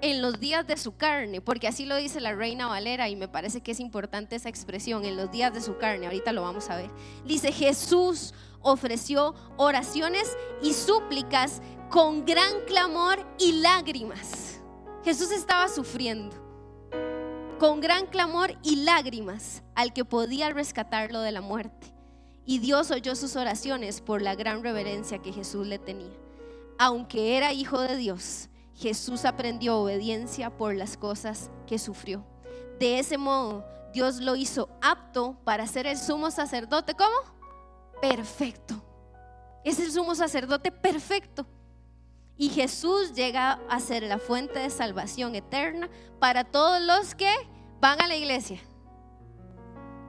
en 0.00 0.20
los 0.20 0.40
días 0.40 0.66
de 0.66 0.76
su 0.76 0.96
carne, 0.96 1.40
porque 1.40 1.68
así 1.68 1.86
lo 1.86 1.96
dice 1.96 2.20
la 2.20 2.34
reina 2.34 2.66
Valera 2.66 3.08
y 3.08 3.16
me 3.16 3.28
parece 3.28 3.60
que 3.60 3.70
es 3.70 3.80
importante 3.80 4.36
esa 4.36 4.48
expresión, 4.48 5.04
en 5.04 5.16
los 5.16 5.30
días 5.30 5.54
de 5.54 5.60
su 5.60 5.78
carne, 5.78 6.06
ahorita 6.06 6.32
lo 6.32 6.42
vamos 6.42 6.70
a 6.70 6.76
ver. 6.76 6.90
Dice, 7.24 7.52
Jesús 7.52 8.34
ofreció 8.60 9.34
oraciones 9.56 10.36
y 10.60 10.72
súplicas 10.74 11.62
con 11.88 12.24
gran 12.24 12.62
clamor 12.66 13.24
y 13.38 13.52
lágrimas. 13.60 14.60
Jesús 15.04 15.30
estaba 15.30 15.68
sufriendo 15.68 16.42
con 17.58 17.80
gran 17.80 18.06
clamor 18.06 18.58
y 18.64 18.82
lágrimas 18.82 19.62
al 19.76 19.92
que 19.92 20.04
podía 20.04 20.50
rescatarlo 20.50 21.20
de 21.20 21.30
la 21.30 21.40
muerte. 21.40 21.91
Y 22.44 22.58
Dios 22.58 22.90
oyó 22.90 23.14
sus 23.14 23.36
oraciones 23.36 24.00
por 24.00 24.20
la 24.22 24.34
gran 24.34 24.62
reverencia 24.62 25.18
que 25.18 25.32
Jesús 25.32 25.66
le 25.66 25.78
tenía. 25.78 26.12
Aunque 26.78 27.36
era 27.36 27.52
hijo 27.52 27.80
de 27.80 27.96
Dios, 27.96 28.48
Jesús 28.74 29.24
aprendió 29.24 29.78
obediencia 29.78 30.50
por 30.50 30.74
las 30.74 30.96
cosas 30.96 31.50
que 31.66 31.78
sufrió. 31.78 32.24
De 32.80 32.98
ese 32.98 33.18
modo, 33.18 33.64
Dios 33.92 34.20
lo 34.20 34.34
hizo 34.34 34.68
apto 34.80 35.36
para 35.44 35.66
ser 35.66 35.86
el 35.86 35.98
sumo 35.98 36.30
sacerdote. 36.30 36.94
¿Cómo? 36.94 37.14
Perfecto. 38.00 38.82
Es 39.64 39.78
el 39.78 39.92
sumo 39.92 40.14
sacerdote 40.14 40.72
perfecto. 40.72 41.46
Y 42.36 42.48
Jesús 42.48 43.12
llega 43.14 43.60
a 43.68 43.78
ser 43.78 44.02
la 44.02 44.18
fuente 44.18 44.58
de 44.58 44.70
salvación 44.70 45.36
eterna 45.36 45.88
para 46.18 46.42
todos 46.42 46.80
los 46.82 47.14
que 47.14 47.30
van 47.80 48.00
a 48.00 48.08
la 48.08 48.16
iglesia. 48.16 48.58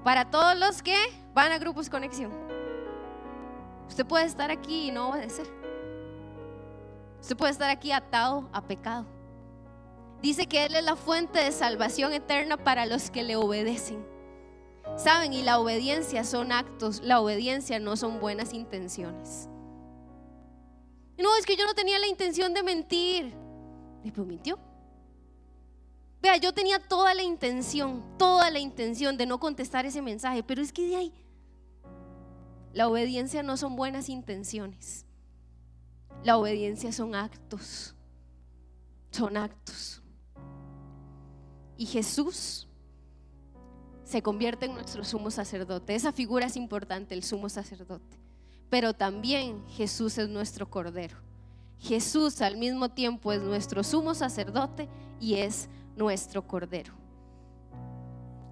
Para 0.04 0.32
todos 0.32 0.58
los 0.58 0.82
que 0.82 0.98
van 1.34 1.52
a 1.52 1.58
grupos 1.58 1.90
conexión. 1.90 2.32
Usted 3.88 4.06
puede 4.06 4.26
estar 4.26 4.52
aquí 4.52 4.88
y 4.88 4.92
no 4.92 5.10
obedecer. 5.10 5.48
Usted 7.22 7.38
puede 7.38 7.52
estar 7.52 7.70
aquí 7.70 7.92
atado 7.92 8.50
a 8.52 8.62
pecado. 8.62 9.06
Dice 10.22 10.46
que 10.46 10.66
Él 10.66 10.76
es 10.76 10.84
la 10.84 10.96
fuente 10.96 11.44
de 11.44 11.52
salvación 11.52 12.14
eterna 12.14 12.58
para 12.58 12.86
los 12.86 13.12
que 13.12 13.24
le 13.24 13.36
obedecen. 13.36 14.06
Saben, 14.98 15.34
y 15.34 15.42
la 15.42 15.60
obediencia 15.60 16.24
son 16.24 16.52
actos, 16.52 17.02
la 17.02 17.20
obediencia 17.20 17.80
no 17.80 17.96
son 17.96 18.20
buenas 18.20 18.54
intenciones. 18.54 19.50
No, 21.18 21.36
es 21.38 21.46
que 21.46 21.56
yo 21.56 21.66
no 21.66 21.74
tenía 21.74 22.00
la 22.00 22.08
intención 22.08 22.54
de 22.54 22.64
mentir. 22.64 23.34
Pero 24.04 24.26
mintió. 24.26 24.60
Vea, 26.24 26.38
yo 26.38 26.54
tenía 26.54 26.80
toda 26.80 27.14
la 27.14 27.22
intención, 27.22 28.02
toda 28.18 28.50
la 28.50 28.60
intención 28.60 29.18
de 29.18 29.26
no 29.26 29.42
contestar 29.42 29.86
ese 29.86 30.02
mensaje, 30.02 30.42
pero 30.42 30.62
es 30.62 30.72
que 30.72 30.88
de 30.88 30.96
ahí 30.96 31.14
la 32.72 32.88
obediencia 32.88 33.44
no 33.44 33.58
son 33.58 33.76
buenas 33.76 34.08
intenciones. 34.08 35.06
La 36.24 36.38
obediencia 36.38 36.94
son 36.94 37.14
actos. 37.14 37.94
Son 39.12 39.36
actos. 39.36 40.02
Y 41.76 41.88
Jesús 41.88 42.70
se 44.06 44.22
convierte 44.22 44.68
en 44.68 44.76
nuestro 44.76 45.04
sumo 45.04 45.30
sacerdote. 45.30 45.94
Esa 45.94 46.14
figura 46.14 46.46
es 46.46 46.56
importante, 46.56 47.16
el 47.16 47.24
sumo 47.24 47.50
sacerdote. 47.50 48.18
Pero 48.70 48.94
también 48.94 49.62
Jesús 49.68 50.18
es 50.18 50.30
nuestro 50.30 50.70
cordero. 50.70 51.18
Jesús 51.80 52.42
al 52.42 52.56
mismo 52.56 52.92
tiempo 52.92 53.34
es 53.34 53.42
nuestro 53.42 53.84
sumo 53.84 54.16
sacerdote 54.16 54.88
y 55.20 55.36
es 55.36 55.68
nuestro 55.96 56.48
Cordero. 56.48 56.94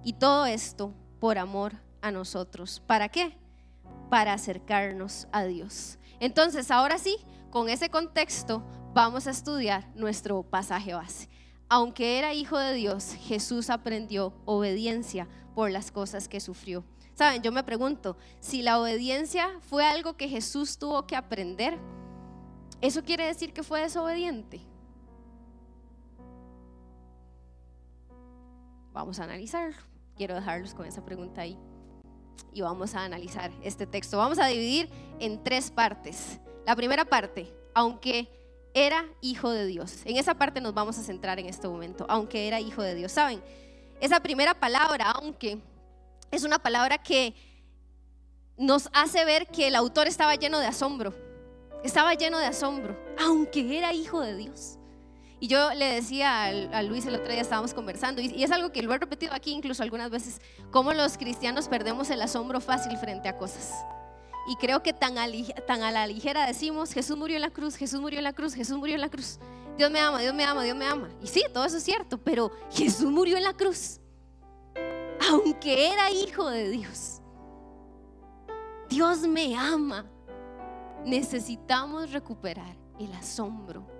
Y 0.04 0.14
todo 0.14 0.46
esto 0.46 0.92
por 1.20 1.38
amor 1.38 1.74
a 2.00 2.10
nosotros. 2.10 2.82
¿Para 2.86 3.08
qué? 3.08 3.36
Para 4.10 4.32
acercarnos 4.32 5.28
a 5.32 5.44
Dios. 5.44 5.98
Entonces, 6.20 6.70
ahora 6.70 6.98
sí, 6.98 7.16
con 7.50 7.68
ese 7.68 7.88
contexto 7.88 8.64
vamos 8.94 9.26
a 9.26 9.30
estudiar 9.30 9.88
nuestro 9.94 10.42
pasaje 10.42 10.94
base. 10.94 11.28
Aunque 11.68 12.18
era 12.18 12.34
hijo 12.34 12.58
de 12.58 12.74
Dios, 12.74 13.14
Jesús 13.20 13.70
aprendió 13.70 14.34
obediencia 14.44 15.28
por 15.54 15.70
las 15.70 15.90
cosas 15.90 16.28
que 16.28 16.40
sufrió. 16.40 16.84
Saben, 17.14 17.42
yo 17.42 17.52
me 17.52 17.62
pregunto, 17.62 18.16
si 18.40 18.62
la 18.62 18.80
obediencia 18.80 19.48
fue 19.60 19.84
algo 19.84 20.16
que 20.16 20.28
Jesús 20.28 20.78
tuvo 20.78 21.06
que 21.06 21.16
aprender, 21.16 21.78
¿eso 22.80 23.02
quiere 23.04 23.26
decir 23.26 23.52
que 23.52 23.62
fue 23.62 23.80
desobediente? 23.80 24.60
Vamos 28.92 29.18
a 29.18 29.24
analizarlo. 29.24 29.76
Quiero 30.16 30.34
dejarlos 30.34 30.74
con 30.74 30.86
esa 30.86 31.04
pregunta 31.04 31.42
ahí. 31.42 31.58
Y 32.52 32.60
vamos 32.60 32.94
a 32.94 33.04
analizar 33.04 33.50
este 33.62 33.86
texto. 33.86 34.18
Vamos 34.18 34.38
a 34.38 34.46
dividir 34.46 34.90
en 35.18 35.42
tres 35.42 35.70
partes. 35.70 36.40
La 36.66 36.76
primera 36.76 37.04
parte, 37.04 37.52
aunque 37.74 38.28
era 38.74 39.04
hijo 39.20 39.50
de 39.50 39.66
Dios. 39.66 40.00
En 40.04 40.16
esa 40.16 40.34
parte 40.34 40.60
nos 40.60 40.74
vamos 40.74 40.98
a 40.98 41.02
centrar 41.02 41.38
en 41.38 41.46
este 41.46 41.68
momento, 41.68 42.06
aunque 42.08 42.46
era 42.46 42.60
hijo 42.60 42.82
de 42.82 42.94
Dios. 42.94 43.12
¿Saben? 43.12 43.42
Esa 44.00 44.20
primera 44.20 44.54
palabra, 44.54 45.10
aunque, 45.12 45.58
es 46.30 46.44
una 46.44 46.58
palabra 46.58 46.98
que 46.98 47.34
nos 48.56 48.88
hace 48.92 49.24
ver 49.24 49.46
que 49.46 49.68
el 49.68 49.74
autor 49.74 50.06
estaba 50.06 50.34
lleno 50.34 50.58
de 50.58 50.66
asombro. 50.66 51.14
Estaba 51.84 52.14
lleno 52.14 52.38
de 52.38 52.46
asombro, 52.46 52.96
aunque 53.18 53.76
era 53.76 53.92
hijo 53.92 54.20
de 54.20 54.36
Dios. 54.36 54.78
Y 55.42 55.48
yo 55.48 55.74
le 55.74 55.86
decía 55.86 56.44
a, 56.44 56.82
Luis 56.84 57.04
el 57.04 57.16
otro 57.16 57.32
día, 57.32 57.40
estábamos 57.40 57.74
conversando, 57.74 58.22
y, 58.22 58.44
es 58.44 58.52
algo 58.52 58.70
que 58.70 58.80
lo 58.80 58.94
he 58.94 58.98
repetido 58.98 59.34
aquí 59.34 59.50
incluso 59.50 59.82
algunas 59.82 60.08
veces, 60.08 60.40
cómo 60.70 60.92
los 60.92 61.18
cristianos 61.18 61.66
perdemos 61.66 62.10
el 62.10 62.22
asombro 62.22 62.60
fácil 62.60 62.96
frente 62.96 63.28
a 63.28 63.36
cosas. 63.36 63.72
Y 64.46 64.54
creo 64.54 64.84
que 64.84 64.92
tan 64.92 65.18
a, 65.18 65.26
tan 65.66 65.82
a 65.82 65.90
la 65.90 66.06
ligera 66.06 66.46
decimos, 66.46 66.92
Jesús 66.92 67.16
murió 67.16 67.34
en 67.34 67.42
la 67.42 67.50
cruz, 67.50 67.74
Jesús 67.74 68.00
murió 68.00 68.20
en 68.20 68.24
la 68.24 68.34
cruz, 68.34 68.54
Jesús 68.54 68.78
murió 68.78 68.94
en 68.94 69.00
la 69.00 69.08
cruz. 69.08 69.40
Dios 69.76 69.90
me 69.90 69.98
ama, 69.98 70.20
Dios 70.20 70.32
me 70.32 70.44
ama, 70.44 70.62
Dios 70.62 70.76
me 70.76 70.86
ama. 70.86 71.08
Y 71.20 71.26
sí, 71.26 71.42
todo 71.52 71.64
eso 71.64 71.78
es 71.78 71.82
cierto, 71.82 72.18
pero 72.18 72.52
Jesús 72.70 73.10
murió 73.10 73.36
en 73.36 73.42
la 73.42 73.52
cruz. 73.52 73.98
Aunque 75.28 75.88
era 75.88 76.08
hijo 76.12 76.48
de 76.50 76.70
Dios. 76.70 77.20
Dios 78.88 79.26
me 79.26 79.56
ama. 79.56 80.06
Necesitamos 81.04 82.12
recuperar 82.12 82.76
el 83.00 83.12
asombro 83.14 83.91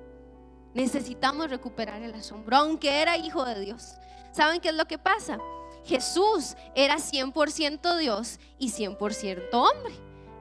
Necesitamos 0.74 1.50
recuperar 1.50 2.02
el 2.02 2.14
asombro, 2.14 2.56
aunque 2.56 3.02
era 3.02 3.16
hijo 3.16 3.44
de 3.44 3.60
Dios. 3.60 3.96
¿Saben 4.32 4.60
qué 4.60 4.70
es 4.70 4.74
lo 4.74 4.86
que 4.86 4.98
pasa? 4.98 5.38
Jesús 5.84 6.56
era 6.74 6.96
100% 6.96 7.98
Dios 7.98 8.38
y 8.58 8.70
100% 8.70 9.48
hombre. 9.52 9.94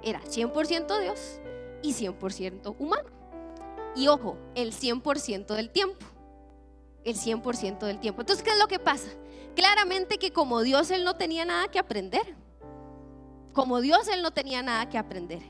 Era 0.03 0.21
100% 0.21 1.00
Dios 1.01 1.41
y 1.81 1.93
100% 1.93 2.75
humano. 2.79 3.09
Y 3.95 4.07
ojo, 4.07 4.38
el 4.55 4.73
100% 4.73 5.55
del 5.55 5.69
tiempo. 5.69 6.05
El 7.03 7.15
100% 7.15 7.79
del 7.79 8.00
tiempo. 8.00 8.21
Entonces, 8.21 8.43
¿qué 8.43 8.51
es 8.51 8.59
lo 8.59 8.67
que 8.67 8.79
pasa? 8.79 9.09
Claramente 9.55 10.17
que 10.17 10.31
como 10.31 10.61
Dios 10.61 10.91
él 10.91 11.03
no 11.03 11.15
tenía 11.15 11.43
nada 11.45 11.67
que 11.67 11.79
aprender. 11.79 12.35
Como 13.53 13.81
Dios 13.81 14.07
él 14.07 14.21
no 14.21 14.31
tenía 14.31 14.61
nada 14.63 14.88
que 14.88 14.97
aprender. 14.97 15.41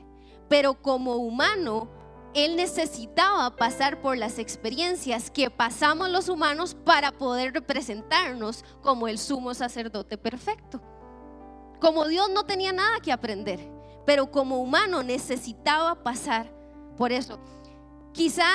Pero 0.48 0.82
como 0.82 1.16
humano 1.16 1.88
él 2.34 2.56
necesitaba 2.56 3.54
pasar 3.56 4.00
por 4.00 4.16
las 4.16 4.38
experiencias 4.38 5.30
que 5.30 5.50
pasamos 5.50 6.08
los 6.08 6.28
humanos 6.28 6.74
para 6.74 7.12
poder 7.12 7.52
representarnos 7.52 8.64
como 8.80 9.08
el 9.08 9.18
sumo 9.18 9.52
sacerdote 9.54 10.16
perfecto. 10.16 10.80
Como 11.80 12.06
Dios 12.06 12.30
no 12.30 12.44
tenía 12.44 12.72
nada 12.72 13.00
que 13.00 13.12
aprender, 13.12 13.60
pero 14.06 14.30
como 14.30 14.62
humano 14.62 15.02
necesitaba 15.02 16.02
pasar 16.02 16.50
por 16.96 17.12
eso. 17.12 17.38
Quizá 18.12 18.46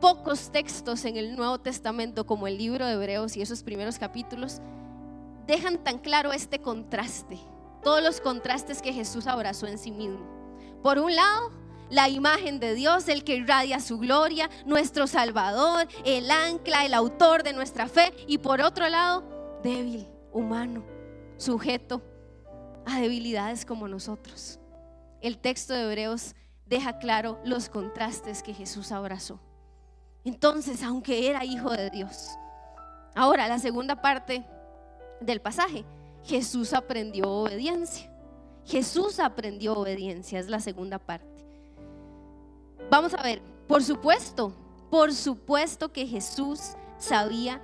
pocos 0.00 0.50
textos 0.50 1.04
en 1.04 1.16
el 1.16 1.36
Nuevo 1.36 1.58
Testamento, 1.58 2.26
como 2.26 2.46
el 2.46 2.58
libro 2.58 2.86
de 2.86 2.94
Hebreos 2.94 3.36
y 3.36 3.42
esos 3.42 3.62
primeros 3.62 3.98
capítulos, 3.98 4.60
dejan 5.46 5.78
tan 5.82 5.98
claro 5.98 6.32
este 6.32 6.60
contraste, 6.60 7.38
todos 7.82 8.02
los 8.02 8.20
contrastes 8.20 8.82
que 8.82 8.92
Jesús 8.92 9.26
abrazó 9.26 9.66
en 9.66 9.78
sí 9.78 9.92
mismo. 9.92 10.26
Por 10.82 10.98
un 10.98 11.14
lado, 11.14 11.50
la 11.90 12.08
imagen 12.08 12.58
de 12.60 12.74
Dios, 12.74 13.08
el 13.08 13.24
que 13.24 13.36
irradia 13.36 13.80
su 13.80 13.98
gloria, 13.98 14.50
nuestro 14.64 15.06
Salvador, 15.06 15.86
el 16.04 16.30
ancla, 16.30 16.84
el 16.84 16.94
autor 16.94 17.42
de 17.42 17.52
nuestra 17.52 17.88
fe, 17.88 18.12
y 18.26 18.38
por 18.38 18.60
otro 18.60 18.88
lado, 18.88 19.24
débil, 19.62 20.08
humano, 20.32 20.84
sujeto 21.36 22.02
a 22.84 23.00
debilidades 23.00 23.64
como 23.64 23.88
nosotros. 23.88 24.58
El 25.20 25.38
texto 25.38 25.74
de 25.74 25.82
Hebreos 25.82 26.34
deja 26.66 26.98
claro 26.98 27.40
los 27.44 27.68
contrastes 27.68 28.42
que 28.42 28.54
Jesús 28.54 28.92
abrazó. 28.92 29.40
Entonces, 30.24 30.82
aunque 30.82 31.28
era 31.28 31.44
hijo 31.44 31.70
de 31.70 31.90
Dios, 31.90 32.30
ahora 33.14 33.48
la 33.48 33.58
segunda 33.58 34.00
parte 34.00 34.44
del 35.20 35.40
pasaje, 35.40 35.84
Jesús 36.24 36.72
aprendió 36.72 37.30
obediencia. 37.30 38.10
Jesús 38.64 39.20
aprendió 39.20 39.74
obediencia, 39.74 40.40
es 40.40 40.48
la 40.48 40.58
segunda 40.58 40.98
parte. 40.98 41.35
Vamos 42.88 43.14
a 43.14 43.22
ver, 43.22 43.42
por 43.66 43.82
supuesto, 43.82 44.54
por 44.90 45.12
supuesto 45.12 45.92
que 45.92 46.06
Jesús 46.06 46.76
sabía 46.98 47.60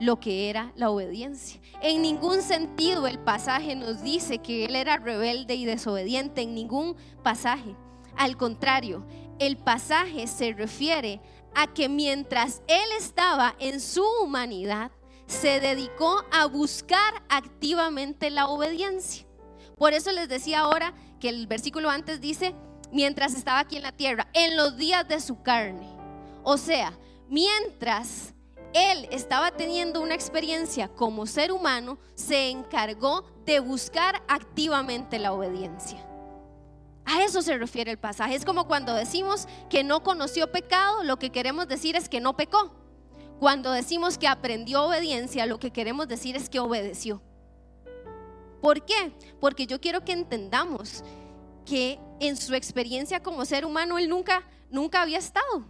lo 0.00 0.20
que 0.20 0.50
era 0.50 0.72
la 0.76 0.90
obediencia. 0.90 1.60
En 1.80 2.02
ningún 2.02 2.42
sentido 2.42 3.06
el 3.06 3.18
pasaje 3.18 3.74
nos 3.74 4.02
dice 4.02 4.38
que 4.38 4.66
él 4.66 4.76
era 4.76 4.98
rebelde 4.98 5.54
y 5.54 5.64
desobediente, 5.64 6.42
en 6.42 6.54
ningún 6.54 6.94
pasaje. 7.22 7.74
Al 8.16 8.36
contrario, 8.36 9.06
el 9.38 9.56
pasaje 9.56 10.26
se 10.26 10.52
refiere 10.52 11.22
a 11.54 11.72
que 11.72 11.88
mientras 11.88 12.62
él 12.66 12.88
estaba 12.98 13.56
en 13.58 13.80
su 13.80 14.04
humanidad, 14.22 14.90
se 15.26 15.58
dedicó 15.58 16.22
a 16.30 16.44
buscar 16.46 17.24
activamente 17.30 18.28
la 18.28 18.46
obediencia. 18.46 19.26
Por 19.78 19.94
eso 19.94 20.12
les 20.12 20.28
decía 20.28 20.60
ahora 20.60 20.94
que 21.18 21.30
el 21.30 21.46
versículo 21.46 21.88
antes 21.88 22.20
dice, 22.20 22.54
mientras 22.96 23.34
estaba 23.34 23.60
aquí 23.60 23.76
en 23.76 23.82
la 23.82 23.92
tierra, 23.92 24.26
en 24.32 24.56
los 24.56 24.78
días 24.78 25.06
de 25.06 25.20
su 25.20 25.42
carne. 25.42 25.86
O 26.42 26.56
sea, 26.56 26.98
mientras 27.28 28.32
él 28.72 29.06
estaba 29.10 29.50
teniendo 29.50 30.00
una 30.00 30.14
experiencia 30.14 30.88
como 30.88 31.26
ser 31.26 31.52
humano, 31.52 31.98
se 32.14 32.48
encargó 32.48 33.24
de 33.44 33.60
buscar 33.60 34.22
activamente 34.28 35.18
la 35.18 35.34
obediencia. 35.34 36.02
A 37.04 37.22
eso 37.22 37.42
se 37.42 37.58
refiere 37.58 37.90
el 37.90 37.98
pasaje. 37.98 38.34
Es 38.34 38.46
como 38.46 38.66
cuando 38.66 38.94
decimos 38.94 39.46
que 39.68 39.84
no 39.84 40.02
conoció 40.02 40.50
pecado, 40.50 41.04
lo 41.04 41.18
que 41.18 41.30
queremos 41.30 41.68
decir 41.68 41.96
es 41.96 42.08
que 42.08 42.20
no 42.20 42.34
pecó. 42.34 42.72
Cuando 43.38 43.72
decimos 43.72 44.16
que 44.16 44.26
aprendió 44.26 44.84
obediencia, 44.86 45.44
lo 45.44 45.60
que 45.60 45.70
queremos 45.70 46.08
decir 46.08 46.34
es 46.34 46.48
que 46.48 46.60
obedeció. 46.60 47.20
¿Por 48.62 48.86
qué? 48.86 49.12
Porque 49.38 49.66
yo 49.66 49.82
quiero 49.82 50.02
que 50.02 50.12
entendamos 50.12 51.04
que 51.66 52.00
en 52.20 52.36
su 52.38 52.54
experiencia 52.54 53.22
como 53.22 53.44
ser 53.44 53.66
humano 53.66 53.98
él 53.98 54.08
nunca, 54.08 54.42
nunca 54.70 55.02
había 55.02 55.18
estado. 55.18 55.66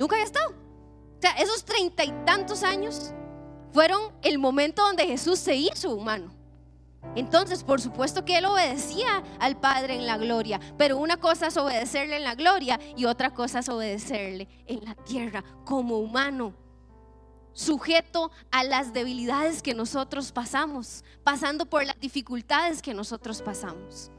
Nunca 0.00 0.16
había 0.16 0.24
estado. 0.24 0.50
O 0.50 1.20
sea, 1.20 1.30
esos 1.32 1.64
treinta 1.64 2.02
y 2.02 2.10
tantos 2.24 2.64
años 2.64 3.12
fueron 3.72 4.12
el 4.22 4.38
momento 4.38 4.82
donde 4.82 5.06
Jesús 5.06 5.38
se 5.38 5.54
hizo 5.54 5.94
humano. 5.94 6.34
Entonces, 7.14 7.62
por 7.64 7.80
supuesto 7.80 8.24
que 8.24 8.38
él 8.38 8.46
obedecía 8.46 9.22
al 9.38 9.58
Padre 9.58 9.94
en 9.94 10.06
la 10.06 10.16
gloria, 10.16 10.60
pero 10.78 10.96
una 10.96 11.18
cosa 11.18 11.48
es 11.48 11.56
obedecerle 11.56 12.16
en 12.16 12.24
la 12.24 12.34
gloria 12.34 12.80
y 12.96 13.04
otra 13.04 13.34
cosa 13.34 13.58
es 13.58 13.68
obedecerle 13.68 14.48
en 14.66 14.84
la 14.84 14.94
tierra 14.94 15.44
como 15.64 15.98
humano, 15.98 16.54
sujeto 17.52 18.30
a 18.50 18.64
las 18.64 18.92
debilidades 18.92 19.62
que 19.62 19.74
nosotros 19.74 20.32
pasamos, 20.32 21.04
pasando 21.22 21.66
por 21.66 21.84
las 21.84 21.98
dificultades 22.00 22.80
que 22.80 22.94
nosotros 22.94 23.42
pasamos. 23.42 24.10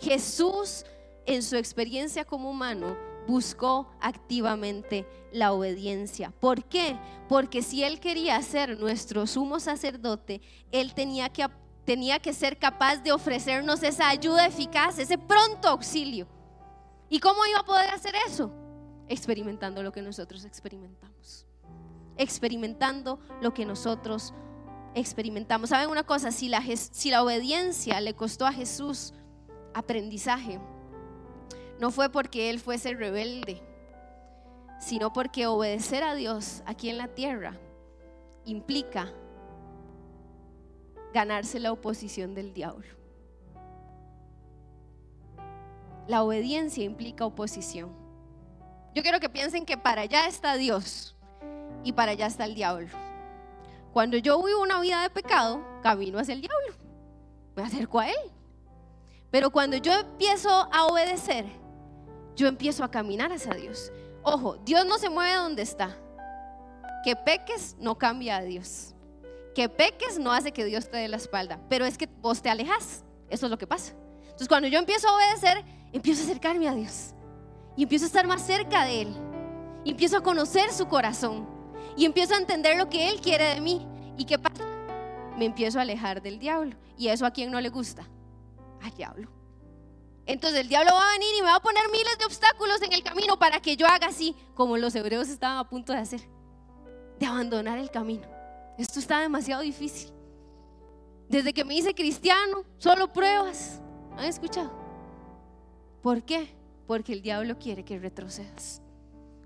Jesús 0.00 0.84
en 1.26 1.42
su 1.42 1.56
experiencia 1.56 2.24
como 2.24 2.50
humano 2.50 2.96
buscó 3.26 3.88
activamente 4.00 5.06
la 5.32 5.52
obediencia. 5.52 6.32
¿Por 6.40 6.64
qué? 6.64 6.98
Porque 7.28 7.62
si 7.62 7.84
él 7.84 8.00
quería 8.00 8.40
ser 8.42 8.78
nuestro 8.78 9.26
sumo 9.26 9.60
sacerdote, 9.60 10.40
él 10.72 10.94
tenía 10.94 11.28
que, 11.28 11.46
tenía 11.84 12.18
que 12.18 12.32
ser 12.32 12.58
capaz 12.58 12.96
de 12.96 13.12
ofrecernos 13.12 13.82
esa 13.82 14.08
ayuda 14.08 14.46
eficaz, 14.46 14.98
ese 14.98 15.18
pronto 15.18 15.68
auxilio. 15.68 16.26
¿Y 17.08 17.20
cómo 17.20 17.44
iba 17.46 17.60
a 17.60 17.64
poder 17.64 17.90
hacer 17.90 18.14
eso? 18.26 18.52
Experimentando 19.08 19.82
lo 19.82 19.92
que 19.92 20.02
nosotros 20.02 20.44
experimentamos. 20.44 21.46
Experimentando 22.16 23.18
lo 23.40 23.52
que 23.54 23.64
nosotros 23.64 24.32
experimentamos. 24.94 25.70
¿Saben 25.70 25.90
una 25.90 26.04
cosa? 26.04 26.32
Si 26.32 26.48
la, 26.48 26.62
si 26.76 27.10
la 27.10 27.22
obediencia 27.22 28.00
le 28.00 28.14
costó 28.14 28.46
a 28.46 28.52
Jesús 28.52 29.12
aprendizaje 29.74 30.58
no 31.78 31.90
fue 31.90 32.10
porque 32.10 32.50
él 32.50 32.60
fuese 32.60 32.94
rebelde, 32.94 33.62
sino 34.78 35.12
porque 35.12 35.46
obedecer 35.46 36.02
a 36.02 36.14
Dios 36.14 36.62
aquí 36.66 36.90
en 36.90 36.98
la 36.98 37.08
tierra 37.08 37.54
implica 38.44 39.12
ganarse 41.12 41.58
la 41.58 41.72
oposición 41.72 42.34
del 42.34 42.52
diablo. 42.52 42.86
La 46.06 46.22
obediencia 46.22 46.84
implica 46.84 47.24
oposición. 47.24 47.90
Yo 48.94 49.02
quiero 49.02 49.20
que 49.20 49.28
piensen 49.28 49.64
que 49.64 49.76
para 49.76 50.02
allá 50.02 50.26
está 50.26 50.54
Dios 50.56 51.16
y 51.84 51.92
para 51.92 52.12
allá 52.12 52.26
está 52.26 52.44
el 52.44 52.54
diablo. 52.54 52.88
Cuando 53.92 54.16
yo 54.16 54.42
vivo 54.42 54.60
una 54.60 54.80
vida 54.80 55.02
de 55.02 55.10
pecado, 55.10 55.64
camino 55.82 56.18
hacia 56.18 56.34
el 56.34 56.40
diablo. 56.40 56.74
Me 57.56 57.62
acerco 57.62 58.00
a 58.00 58.08
él. 58.08 58.39
Pero 59.30 59.50
cuando 59.50 59.76
yo 59.76 59.92
empiezo 59.92 60.50
a 60.50 60.86
obedecer, 60.86 61.46
yo 62.34 62.48
empiezo 62.48 62.82
a 62.82 62.90
caminar 62.90 63.32
hacia 63.32 63.54
Dios. 63.54 63.92
Ojo, 64.22 64.56
Dios 64.64 64.84
no 64.86 64.98
se 64.98 65.08
mueve 65.08 65.34
donde 65.34 65.62
está. 65.62 65.96
Que 67.04 67.16
peques 67.16 67.76
no 67.78 67.96
cambia 67.96 68.38
a 68.38 68.42
Dios. 68.42 68.94
Que 69.54 69.68
peques 69.68 70.18
no 70.18 70.32
hace 70.32 70.52
que 70.52 70.64
Dios 70.64 70.90
te 70.90 70.98
dé 70.98 71.08
la 71.08 71.16
espalda. 71.16 71.60
Pero 71.68 71.84
es 71.84 71.96
que 71.96 72.08
vos 72.20 72.42
te 72.42 72.50
alejas. 72.50 73.04
Eso 73.28 73.46
es 73.46 73.50
lo 73.50 73.58
que 73.58 73.66
pasa. 73.66 73.92
Entonces 74.22 74.48
cuando 74.48 74.68
yo 74.68 74.78
empiezo 74.78 75.08
a 75.08 75.16
obedecer, 75.16 75.64
empiezo 75.92 76.22
a 76.22 76.24
acercarme 76.24 76.68
a 76.68 76.74
Dios. 76.74 77.14
Y 77.76 77.84
empiezo 77.84 78.06
a 78.06 78.08
estar 78.08 78.26
más 78.26 78.42
cerca 78.44 78.84
de 78.84 79.02
Él. 79.02 79.14
Y 79.84 79.92
empiezo 79.92 80.16
a 80.16 80.22
conocer 80.22 80.72
su 80.72 80.88
corazón. 80.88 81.48
Y 81.96 82.04
empiezo 82.04 82.34
a 82.34 82.38
entender 82.38 82.76
lo 82.76 82.88
que 82.88 83.08
Él 83.08 83.20
quiere 83.20 83.54
de 83.54 83.60
mí. 83.60 83.86
¿Y 84.18 84.24
qué 84.24 84.38
pasa? 84.38 84.64
Me 85.38 85.46
empiezo 85.46 85.78
a 85.78 85.82
alejar 85.82 86.20
del 86.20 86.38
diablo. 86.38 86.76
¿Y 86.98 87.08
eso 87.08 87.24
a 87.24 87.30
quién 87.30 87.50
no 87.50 87.60
le 87.60 87.70
gusta? 87.70 88.06
Al 88.82 88.94
diablo. 88.94 89.40
Entonces 90.26 90.60
el 90.60 90.68
diablo 90.68 90.92
va 90.92 91.08
a 91.08 91.12
venir 91.12 91.28
y 91.38 91.40
me 91.40 91.48
va 91.48 91.56
a 91.56 91.60
poner 91.60 91.82
miles 91.90 92.16
de 92.18 92.24
obstáculos 92.24 92.80
en 92.82 92.92
el 92.92 93.02
camino 93.02 93.36
para 93.38 93.60
que 93.60 93.76
yo 93.76 93.86
haga 93.86 94.06
así, 94.06 94.36
como 94.54 94.76
los 94.76 94.94
hebreos 94.94 95.28
estaban 95.28 95.58
a 95.58 95.68
punto 95.68 95.92
de 95.92 95.98
hacer, 95.98 96.20
de 97.18 97.26
abandonar 97.26 97.78
el 97.78 97.90
camino. 97.90 98.28
Esto 98.78 99.00
está 99.00 99.18
demasiado 99.18 99.62
difícil. 99.62 100.12
Desde 101.28 101.52
que 101.52 101.64
me 101.64 101.74
hice 101.74 101.94
cristiano, 101.94 102.64
solo 102.78 103.12
pruebas. 103.12 103.80
¿Han 104.16 104.24
escuchado? 104.24 104.70
¿Por 106.02 106.22
qué? 106.22 106.54
Porque 106.86 107.12
el 107.12 107.22
diablo 107.22 107.58
quiere 107.58 107.84
que 107.84 107.98
retrocedas. 107.98 108.82